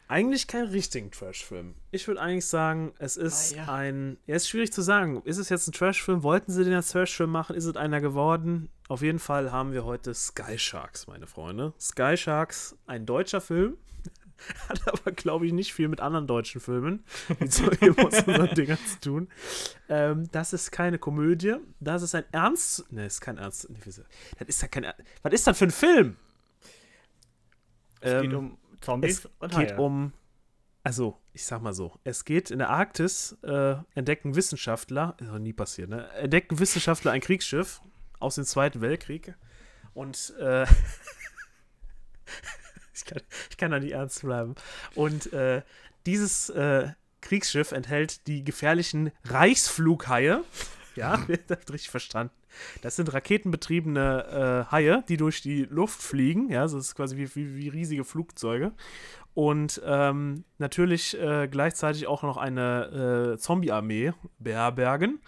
[0.08, 1.76] Eigentlich keinen richtigen Trash-Film.
[1.92, 3.72] Ich würde eigentlich sagen, es ist ah, ja.
[3.72, 4.18] ein.
[4.26, 5.22] Ja, ist schwierig zu sagen.
[5.22, 6.24] Ist es jetzt ein Trash-Film?
[6.24, 7.54] Wollten sie den als Trash-Film machen?
[7.54, 8.70] Ist es einer geworden?
[8.88, 11.72] Auf jeden Fall haben wir heute Sky Sharks, meine Freunde.
[11.78, 13.78] Sky Sharks, ein deutscher Film.
[14.68, 17.04] Hat aber, glaube ich, nicht viel mit anderen deutschen Filmen,
[17.48, 19.28] zu unseren Dingern zu tun.
[19.88, 21.56] Ähm, das ist keine Komödie.
[21.80, 22.90] Das ist ein Ernst.
[22.92, 23.68] Ne, ist kein Ernst.
[24.38, 24.86] Das ist ja kein.
[25.22, 26.16] Was ist das für ein Film?
[28.00, 29.80] Es ähm, geht um Zombies es und geht Haie.
[29.80, 30.12] um
[30.84, 35.38] also ich sag mal so, es geht in der Arktis, äh, entdecken Wissenschaftler, ist noch
[35.38, 36.08] nie passiert, ne?
[36.12, 37.80] Entdecken Wissenschaftler ein Kriegsschiff
[38.20, 39.34] aus dem Zweiten Weltkrieg
[39.94, 40.66] und äh,
[42.94, 44.54] ich, kann, ich kann da nicht ernst bleiben.
[44.94, 45.62] Und äh,
[46.06, 46.88] dieses äh,
[47.20, 50.42] Kriegsschiff enthält die gefährlichen Reichsflughaie.
[50.94, 52.34] Ja, das richtig verstanden.
[52.82, 56.50] Das sind raketenbetriebene äh, Haie, die durch die Luft fliegen.
[56.50, 58.72] Ja, das ist quasi wie, wie, wie riesige Flugzeuge.
[59.34, 65.20] Und ähm, natürlich äh, gleichzeitig auch noch eine äh, Zombie-Armee beherbergen.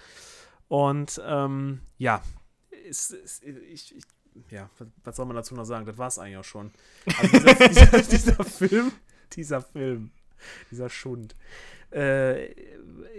[0.68, 2.22] Und ähm, ja,
[2.88, 4.02] ist, ist, ich, ich,
[4.50, 4.70] ja,
[5.04, 5.86] was soll man dazu noch sagen?
[5.86, 6.70] Das war es eigentlich auch schon.
[7.18, 8.92] Also dieser, dieser, dieser Film,
[9.32, 10.10] dieser Film,
[10.70, 11.34] dieser Schund
[11.92, 12.52] äh,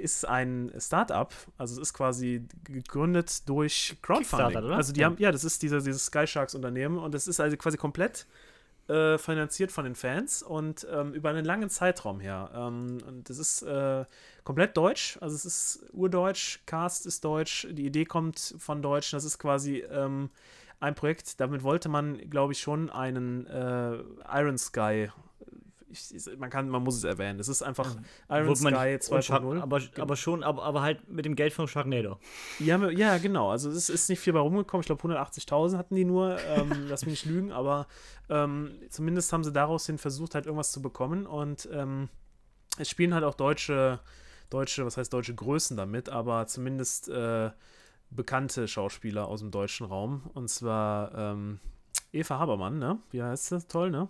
[0.01, 4.63] ist ein Startup, also es ist quasi gegründet durch Crowdfunding.
[4.63, 4.76] Oder?
[4.76, 5.07] Also die ja.
[5.07, 8.26] haben, ja, das ist dieser, dieses Sky Sharks Unternehmen und das ist also quasi komplett
[8.88, 12.51] äh, finanziert von den Fans und ähm, über einen langen Zeitraum her.
[12.53, 14.05] Ähm, und das ist äh,
[14.43, 19.24] komplett deutsch, also es ist urdeutsch, Cast ist deutsch, die Idee kommt von Deutsch, das
[19.24, 20.30] ist quasi ähm,
[20.80, 23.98] ein Projekt, damit wollte man, glaube ich, schon einen äh,
[24.32, 25.10] Iron Sky
[25.90, 27.40] ich, man kann, man muss es erwähnen.
[27.40, 27.96] Es ist einfach
[28.30, 29.62] Iron Sky 2.0.
[29.62, 32.20] Aber, aber schon, aber, aber halt mit dem Geld von Sharknado.
[32.60, 33.52] Ja, ja genau.
[33.52, 34.82] Also es ist nicht viel bei rumgekommen.
[34.82, 36.38] Ich glaube 180.000 hatten die nur.
[36.42, 37.88] Ähm, lass mich nicht lügen, aber
[38.30, 41.26] ähm, zumindest haben sie daraus hin versucht, halt irgendwas zu bekommen.
[41.26, 42.10] Und ähm,
[42.78, 44.00] es spielen halt auch deutsche,
[44.50, 47.50] deutsche, was heißt deutsche Größen damit, aber zumindest äh,
[48.10, 50.30] bekannte Schauspieler aus dem deutschen Raum.
[50.34, 51.60] Und zwar ähm,
[52.12, 52.99] Eva Habermann, ne?
[53.12, 53.68] Wie heißt das?
[53.68, 54.10] Toll, ne?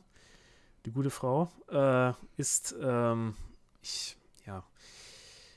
[0.88, 3.36] die gute Frau, äh, ist, ähm,
[3.82, 4.64] ich, ja,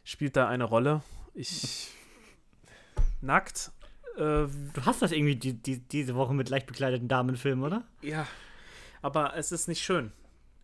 [0.03, 1.03] spielt da eine Rolle.
[1.35, 1.89] Ich,
[3.21, 3.71] nackt.
[4.17, 7.85] Äh, du hast das irgendwie die, die, diese Woche mit leicht bekleideten Damenfilmen, oder?
[8.03, 8.27] Ja,
[9.03, 10.13] aber es ist nicht schön.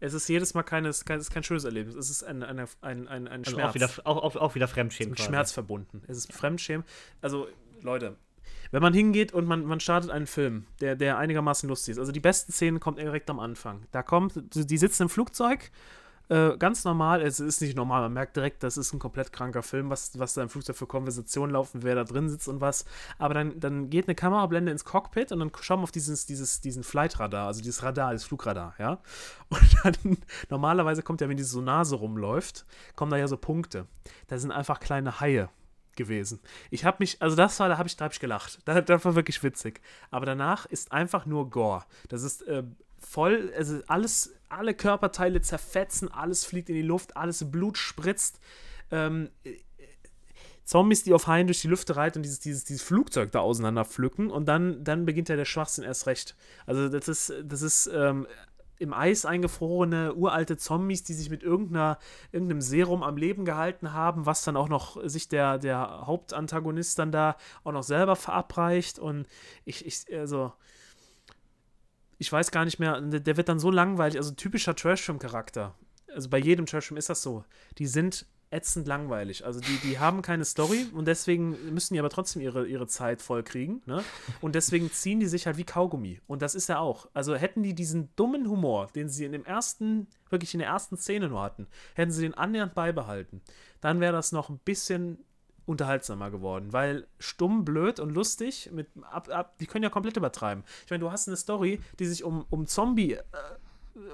[0.00, 1.94] Es ist jedes Mal keine, kein, kein schönes Erlebnis.
[1.94, 3.70] Es ist ein, ein, ein, ein, ein also Schmerz.
[3.70, 5.12] Auch wieder, auch, auch, auch wieder Fremdschämen.
[5.12, 6.02] Mit Schmerz verbunden.
[6.08, 6.84] Es ist Fremdschämen.
[7.22, 7.46] Also,
[7.82, 8.16] Leute,
[8.70, 12.12] wenn man hingeht und man, man startet einen Film, der, der einigermaßen lustig ist, also
[12.12, 13.86] die besten Szenen kommen direkt am Anfang.
[13.92, 15.70] Da kommt, die sitzen im Flugzeug,
[16.28, 19.62] äh, ganz normal, es ist nicht normal, man merkt direkt, das ist ein komplett kranker
[19.62, 22.84] Film, was, was da im Flugzeug für Konversationen laufen, wer da drin sitzt und was.
[23.18, 26.60] Aber dann, dann geht eine Kamerablende ins Cockpit und dann schauen wir auf dieses, dieses,
[26.60, 28.98] diesen Flightradar, also dieses Radar, dieses Flugradar, ja.
[29.50, 30.18] Und dann,
[30.50, 32.66] normalerweise kommt ja, wenn diese Sonase rumläuft,
[32.96, 33.86] kommen da ja so Punkte.
[34.26, 35.48] Da sind einfach kleine Haie
[35.96, 36.40] gewesen.
[36.70, 38.60] Ich habe mich, also das war, da habe ich, hab ich gelacht.
[38.64, 39.80] Das, das, war wirklich witzig.
[40.10, 41.84] Aber danach ist einfach nur Gore.
[42.08, 42.62] Das ist äh,
[42.98, 48.40] voll, also alles, alle Körperteile zerfetzen, alles fliegt in die Luft, alles Blut spritzt.
[48.90, 49.56] Ähm, äh,
[50.64, 53.84] Zombies, die auf Haien durch die Lüfte reiten und dieses, dieses, dieses Flugzeug da auseinander
[53.84, 56.34] pflücken und dann, dann beginnt ja der Schwachsinn erst recht.
[56.66, 58.26] Also das ist, das ist ähm,
[58.78, 61.98] im Eis eingefrorene uralte Zombies, die sich mit irgendeiner,
[62.32, 67.12] irgendeinem Serum am Leben gehalten haben, was dann auch noch sich der, der Hauptantagonist dann
[67.12, 68.98] da auch noch selber verabreicht.
[68.98, 69.26] Und
[69.64, 70.52] ich, ich, also,
[72.18, 75.74] ich weiß gar nicht mehr, der wird dann so langweilig, also typischer Trashfilm-Charakter.
[76.14, 77.44] Also bei jedem Trashfilm ist das so.
[77.78, 78.26] Die sind
[78.56, 79.44] ätzend langweilig.
[79.44, 83.20] Also die, die haben keine Story und deswegen müssen die aber trotzdem ihre, ihre Zeit
[83.20, 83.82] voll kriegen.
[83.84, 84.02] Ne?
[84.40, 86.20] Und deswegen ziehen die sich halt wie Kaugummi.
[86.26, 87.08] Und das ist ja auch.
[87.12, 90.96] Also hätten die diesen dummen Humor, den sie in dem ersten, wirklich in der ersten
[90.96, 93.42] Szene nur hatten, hätten sie den annähernd beibehalten,
[93.80, 95.18] dann wäre das noch ein bisschen
[95.66, 100.64] unterhaltsamer geworden, weil stumm, blöd und lustig, mit, ab, ab, die können ja komplett übertreiben.
[100.84, 103.22] Ich meine, du hast eine Story, die sich um, um Zombie äh,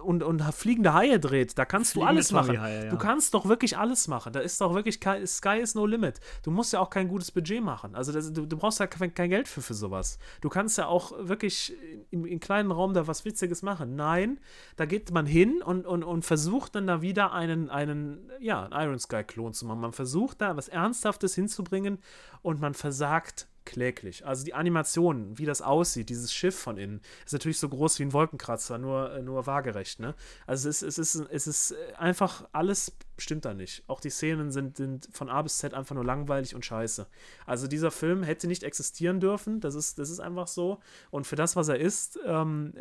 [0.03, 2.55] und, und fliegende Haie dreht, da kannst Fliegende du alles machen.
[2.55, 2.91] Ja.
[2.91, 4.33] Du kannst doch wirklich alles machen.
[4.33, 6.20] Da ist doch wirklich Sky is no limit.
[6.43, 7.95] Du musst ja auch kein gutes Budget machen.
[7.95, 10.18] Also das, du, du, brauchst ja kein, kein, Geld für, für sowas.
[10.41, 11.74] Du kannst ja auch wirklich
[12.11, 13.97] im, im, kleinen Raum da was Witziges machen.
[13.97, 14.39] Nein,
[14.76, 18.72] da geht man hin und, und, und versucht dann da wieder einen, einen, ja, einen
[18.72, 19.80] Iron Sky-Klon zu machen.
[19.80, 21.99] Man versucht da was Ernsthaftes hinzubringen
[22.43, 24.26] und man versagt kläglich.
[24.26, 28.04] Also die Animation, wie das aussieht, dieses Schiff von innen, ist natürlich so groß wie
[28.04, 30.00] ein Wolkenkratzer, nur, äh, nur waagerecht.
[30.00, 30.14] Ne?
[30.46, 33.84] Also es, es, ist, es ist einfach, alles stimmt da nicht.
[33.86, 37.06] Auch die Szenen sind, sind von A bis Z einfach nur langweilig und scheiße.
[37.46, 40.80] Also dieser Film hätte nicht existieren dürfen, das ist, das ist einfach so.
[41.10, 42.74] Und für das, was er ist, ähm,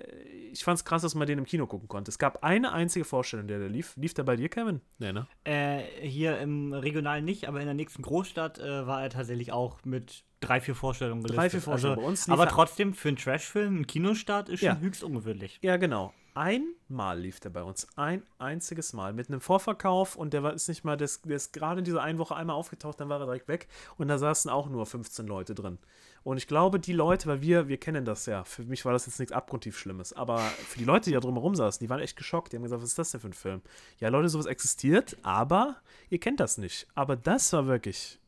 [0.51, 2.09] ich fand es krass, dass man den im Kino gucken konnte.
[2.09, 3.95] Es gab eine einzige Vorstellung, der, der lief.
[3.95, 4.81] Lief der bei dir, Kevin?
[4.99, 5.27] Nee, ne?
[5.43, 9.83] Äh, hier im Regional nicht, aber in der nächsten Großstadt äh, war er tatsächlich auch
[9.85, 11.39] mit drei, vier Vorstellungen gelistet.
[11.39, 12.29] Drei, vier Vorstellungen also, bei uns.
[12.29, 14.77] Aber trotzdem, für einen Trashfilm ein Kinostart ist schon ja.
[14.79, 15.59] höchst ungewöhnlich.
[15.61, 16.13] Ja, genau.
[16.33, 17.87] einmal lief der bei uns.
[17.95, 19.13] Ein einziges Mal.
[19.13, 21.85] Mit einem Vorverkauf und der war, ist nicht mal, der ist, der ist gerade in
[21.85, 23.67] dieser einen Woche einmal aufgetaucht, dann war er direkt weg.
[23.97, 25.77] Und da saßen auch nur 15 Leute drin.
[26.23, 29.07] Und ich glaube, die Leute, weil wir, wir kennen das ja, für mich war das
[29.07, 32.15] jetzt nichts abgrundtief Schlimmes, aber für die Leute, die da drumherum saßen, die waren echt
[32.15, 32.51] geschockt.
[32.51, 33.61] Die haben gesagt, was ist das denn für ein Film?
[33.99, 35.77] Ja, Leute, sowas existiert, aber
[36.09, 36.87] ihr kennt das nicht.
[36.93, 38.19] Aber das war wirklich.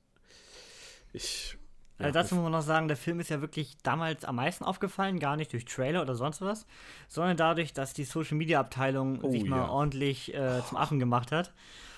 [1.11, 1.57] Ich.
[2.03, 4.63] Ja, also dazu muss man noch sagen, der Film ist ja wirklich damals am meisten
[4.63, 6.65] aufgefallen, gar nicht durch Trailer oder sonst was,
[7.07, 9.69] sondern dadurch, dass die Social Media Abteilung oh, sich mal ja.
[9.69, 11.53] ordentlich äh, zum Affen gemacht hat.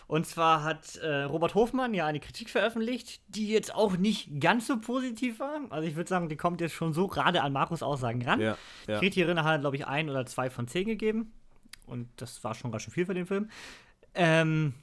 [0.08, 4.68] Und zwar hat äh, Robert Hofmann ja eine Kritik veröffentlicht, die jetzt auch nicht ganz
[4.68, 5.62] so positiv war.
[5.72, 8.40] Also ich würde sagen, die kommt jetzt schon so gerade an Markus Aussagen ran.
[8.40, 8.56] Ja,
[8.88, 9.00] ja.
[9.00, 11.34] Kritikerin hat, glaube ich, ein oder zwei von zehn gegeben.
[11.88, 13.50] Und das war schon ganz schön viel für den Film.
[14.14, 14.76] Ähm,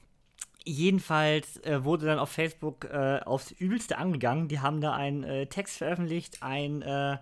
[0.64, 4.48] jedenfalls äh, wurde dann auf Facebook äh, aufs Übelste angegangen.
[4.48, 7.18] Die haben da einen äh, Text veröffentlicht, ein, äh,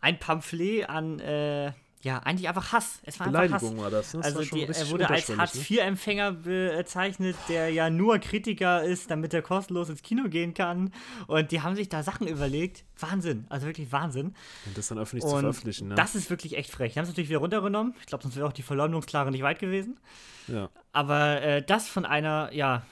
[0.00, 1.72] ein Pamphlet an äh,
[2.02, 3.00] ja, eigentlich einfach Hass.
[3.02, 4.14] Es war Beleidigung war das.
[4.14, 4.22] Ne?
[4.22, 9.42] Das also die, er wurde als Hartz-IV-Empfänger bezeichnet, der ja nur Kritiker ist, damit er
[9.42, 10.92] kostenlos ins Kino gehen kann.
[11.26, 12.84] Und die haben sich da Sachen überlegt.
[12.98, 14.34] Wahnsinn, also wirklich Wahnsinn.
[14.64, 15.94] Und das dann öffentlich Und zu veröffentlichen, ne?
[15.94, 16.94] Das ist wirklich echt frech.
[16.94, 17.94] Die haben es natürlich wieder runtergenommen.
[18.00, 20.00] Ich glaube, sonst wäre auch die Verleumdungsklare nicht weit gewesen.
[20.48, 20.70] Ja.
[20.92, 22.82] Aber äh, das von einer, ja,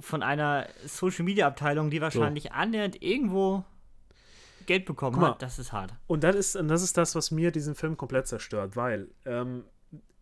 [0.00, 2.50] von einer Social-Media-Abteilung, die wahrscheinlich so.
[2.50, 3.64] annähernd irgendwo
[4.70, 5.92] Geld bekommen mal, hat, das ist hart.
[6.06, 9.64] Und das ist, und das ist das, was mir diesen Film komplett zerstört, weil ähm,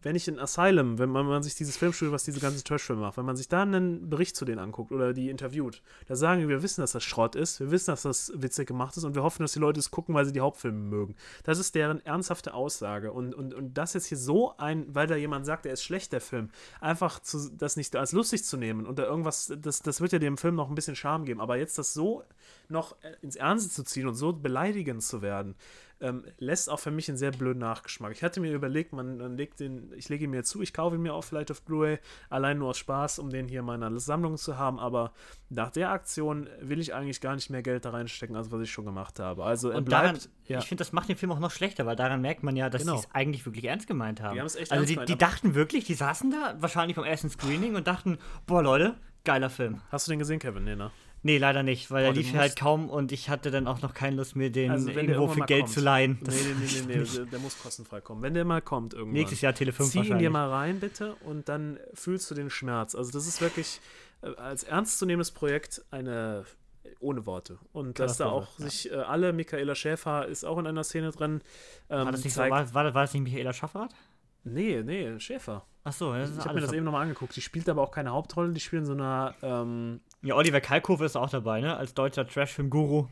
[0.03, 3.17] wenn ich in Asylum, wenn man, man sich dieses Filmstudio, was diese ganzen Trashfilme macht,
[3.17, 6.49] wenn man sich da einen Bericht zu denen anguckt oder die interviewt, da sagen wir,
[6.49, 9.23] wir wissen, dass das Schrott ist, wir wissen, dass das witzig gemacht ist und wir
[9.23, 11.17] hoffen, dass die Leute es gucken, weil sie die Hauptfilme mögen.
[11.43, 13.13] Das ist deren ernsthafte Aussage.
[13.13, 16.13] Und, und, und das jetzt hier so ein, weil da jemand sagt, der ist schlecht,
[16.13, 20.01] der Film, einfach zu, das nicht als lustig zu nehmen und da irgendwas, das, das
[20.01, 22.23] wird ja dem Film noch ein bisschen Charme geben, aber jetzt das so
[22.69, 25.57] noch ins Ernste zu ziehen und so beleidigend zu werden,
[26.01, 28.13] ähm, lässt auch für mich einen sehr blöden Nachgeschmack.
[28.13, 30.97] Ich hatte mir überlegt, man, man legt den, ich lege ihn mir zu, ich kaufe
[30.97, 31.99] ihn mir auch vielleicht auf Blu-ray,
[32.31, 35.13] allein nur aus Spaß, um den hier in meiner Sammlung zu haben, aber
[35.51, 38.71] nach der Aktion will ich eigentlich gar nicht mehr Geld da reinstecken, als was ich
[38.71, 39.45] schon gemacht habe.
[39.45, 40.59] Also und bleibt, daran, ja.
[40.59, 42.83] ich finde, das macht den Film auch noch schlechter, weil daran merkt man ja, dass
[42.83, 42.97] genau.
[42.97, 44.35] sie es eigentlich wirklich ernst gemeint haben.
[44.35, 47.87] Die also die, gemeint, die dachten wirklich, die saßen da wahrscheinlich beim ersten Screening und
[47.87, 49.81] dachten, boah Leute, geiler Film.
[49.91, 50.65] Hast du den gesehen, Kevin?
[50.65, 50.91] Nee, ne?
[51.23, 53.93] Nee, leider nicht, weil oh, er lief halt kaum und ich hatte dann auch noch
[53.93, 55.75] keine Lust mir den also, irgendwo für Geld kommt.
[55.75, 56.19] zu leihen.
[56.23, 58.23] Das nee, nee, nee, nee, nee, der muss kostenfrei kommen.
[58.23, 59.15] Wenn der mal kommt irgendwann.
[59.15, 62.51] Nächstes Jahr Tele 5 Zieh ihn dir mal rein, bitte, und dann fühlst du den
[62.51, 62.95] Schmerz.
[62.95, 63.81] Also das ist wirklich
[64.23, 66.45] äh, als ernstzunehmendes Projekt eine
[67.01, 67.59] ohne Worte.
[67.73, 68.65] Und dass da auch ja.
[68.65, 71.43] sich äh, alle, Michaela Schäfer ist auch in einer Szene drin.
[71.91, 73.95] Ähm, war, das nicht so, war, war, war das nicht Michaela Schaffrath?
[74.53, 75.65] Nee, nee, Schäfer.
[75.85, 77.35] Ach so, ja, ich habe mir das eben nochmal angeguckt.
[77.35, 79.35] Die spielt aber auch keine Hauptrolle, die spielt in so einer.
[79.43, 81.77] Ähm ja, Oliver Kalkofe ist auch dabei, ne?
[81.77, 83.07] Als deutscher Trash-Film-Guru.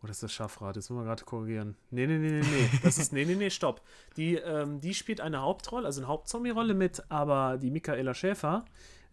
[0.00, 1.76] Oh, das ist das Schaffrad, jetzt müssen wir gerade korrigieren.
[1.90, 2.70] Nee, nee, nee, nee, nee.
[2.84, 3.82] Das ist, nee, nee, nee, stopp.
[4.16, 8.64] Die, ähm, die spielt eine Hauptrolle, also eine Hauptzombie-Rolle mit, aber die Michaela Schäfer,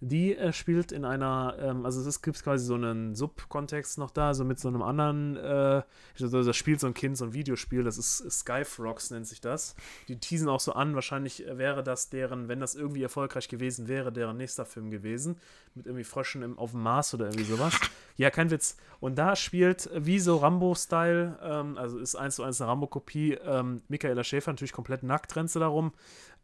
[0.01, 4.33] die äh, spielt in einer, ähm, also es gibt quasi so einen Subkontext noch da,
[4.33, 5.83] so mit so einem anderen, äh,
[6.19, 9.75] also das spielt so ein Kind, so ein Videospiel, das ist Skyfrogs nennt sich das.
[10.07, 14.11] Die teasen auch so an, wahrscheinlich wäre das deren, wenn das irgendwie erfolgreich gewesen wäre,
[14.11, 15.37] deren nächster Film gewesen,
[15.73, 17.79] mit irgendwie Fröschen im, auf dem Mars oder irgendwie sowas.
[18.17, 18.77] Ja, kein Witz.
[19.01, 23.81] Und da spielt, wie so Rambo-Style, ähm, also ist eins zu eins eine Rambo-Kopie, ähm,
[23.87, 25.91] Michaela Schäfer natürlich komplett nackt, rennt sie darum.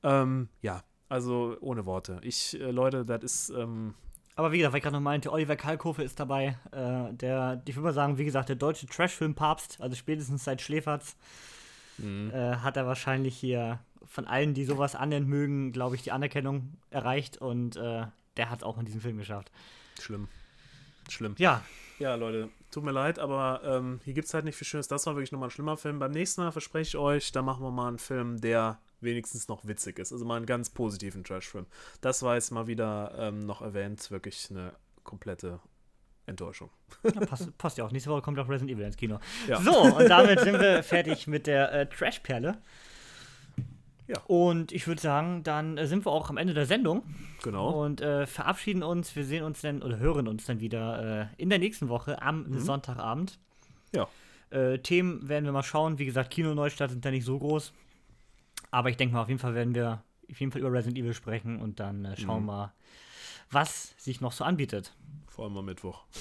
[0.04, 2.20] Ähm, ja, also ohne Worte.
[2.24, 3.50] Ich, äh, Leute, das ist.
[3.50, 3.94] Ähm
[4.38, 6.58] aber wie gesagt, weil ich gerade noch meinte, Oliver Kalkofe ist dabei.
[6.72, 11.18] Äh, der, ich würde mal sagen, wie gesagt, der deutsche Trashfilm-Papst, also spätestens seit Schläferz,
[11.98, 12.32] mhm.
[12.34, 16.78] äh, hat er wahrscheinlich hier von allen, die sowas annehmen mögen, glaube ich, die Anerkennung
[16.92, 18.06] erreicht und äh,
[18.38, 19.52] der hat es auch in diesem Film geschafft.
[20.00, 20.30] Schlimm.
[21.10, 21.36] Schlimm.
[21.38, 21.62] Ja.
[22.00, 24.88] Ja, Leute, tut mir leid, aber ähm, hier gibt es halt nicht viel Schönes.
[24.88, 26.00] Das war wirklich nochmal ein schlimmer Film.
[26.00, 29.68] Beim nächsten Mal verspreche ich euch, da machen wir mal einen Film, der wenigstens noch
[29.68, 30.12] witzig ist.
[30.12, 31.66] Also mal einen ganz positiven Trash-Film.
[32.02, 34.74] Das war jetzt mal wieder ähm, noch erwähnt, wirklich eine
[35.04, 35.60] komplette
[36.26, 36.70] Enttäuschung.
[37.04, 37.92] Ja, passt, passt, ja auch.
[37.92, 39.20] Nächste Woche kommt auch Resident Evil ins Kino.
[39.48, 39.62] Ja.
[39.62, 42.58] So, und damit sind wir fertig mit der äh, Trash-Perle.
[44.08, 44.18] Ja.
[44.28, 47.04] Und ich würde sagen, dann äh, sind wir auch am Ende der Sendung.
[47.44, 47.84] Genau.
[47.84, 49.16] Und äh, verabschieden uns.
[49.16, 52.44] Wir sehen uns dann oder hören uns dann wieder äh, in der nächsten Woche am
[52.44, 52.60] mhm.
[52.60, 53.40] Sonntagabend.
[53.94, 54.08] Ja.
[54.50, 55.98] Äh, Themen werden wir mal schauen.
[55.98, 57.74] Wie gesagt, Kino-Neustart sind da nicht so groß.
[58.72, 61.14] Aber ich denke mal, auf jeden Fall werden wir auf jeden Fall über Resident Evil
[61.14, 62.46] sprechen und dann äh, schauen wir mhm.
[62.46, 62.74] mal,
[63.52, 64.96] was sich noch so anbietet.
[65.28, 66.04] Vor allem am Mittwoch.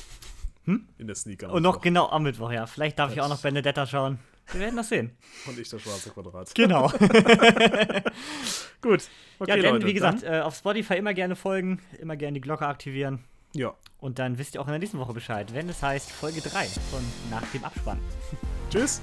[0.64, 0.86] Hm?
[0.98, 1.50] In der Sneaker.
[1.50, 2.66] Und noch genau am Mittwoch, ja.
[2.66, 4.18] Vielleicht darf das ich auch noch Benedetta schauen.
[4.52, 5.16] Wir werden das sehen.
[5.46, 6.54] Und ich das schwarze Quadrat.
[6.54, 6.88] Genau.
[8.82, 9.08] Gut.
[9.38, 12.40] Okay, ja, denn, Leute, wie gesagt, äh, auf Spotify immer gerne folgen, immer gerne die
[12.42, 13.24] Glocke aktivieren.
[13.54, 13.74] Ja.
[13.98, 16.66] Und dann wisst ihr auch in der nächsten Woche Bescheid, wenn es heißt Folge 3
[16.66, 17.98] von Nach dem Abspann.
[18.70, 19.00] Tschüss.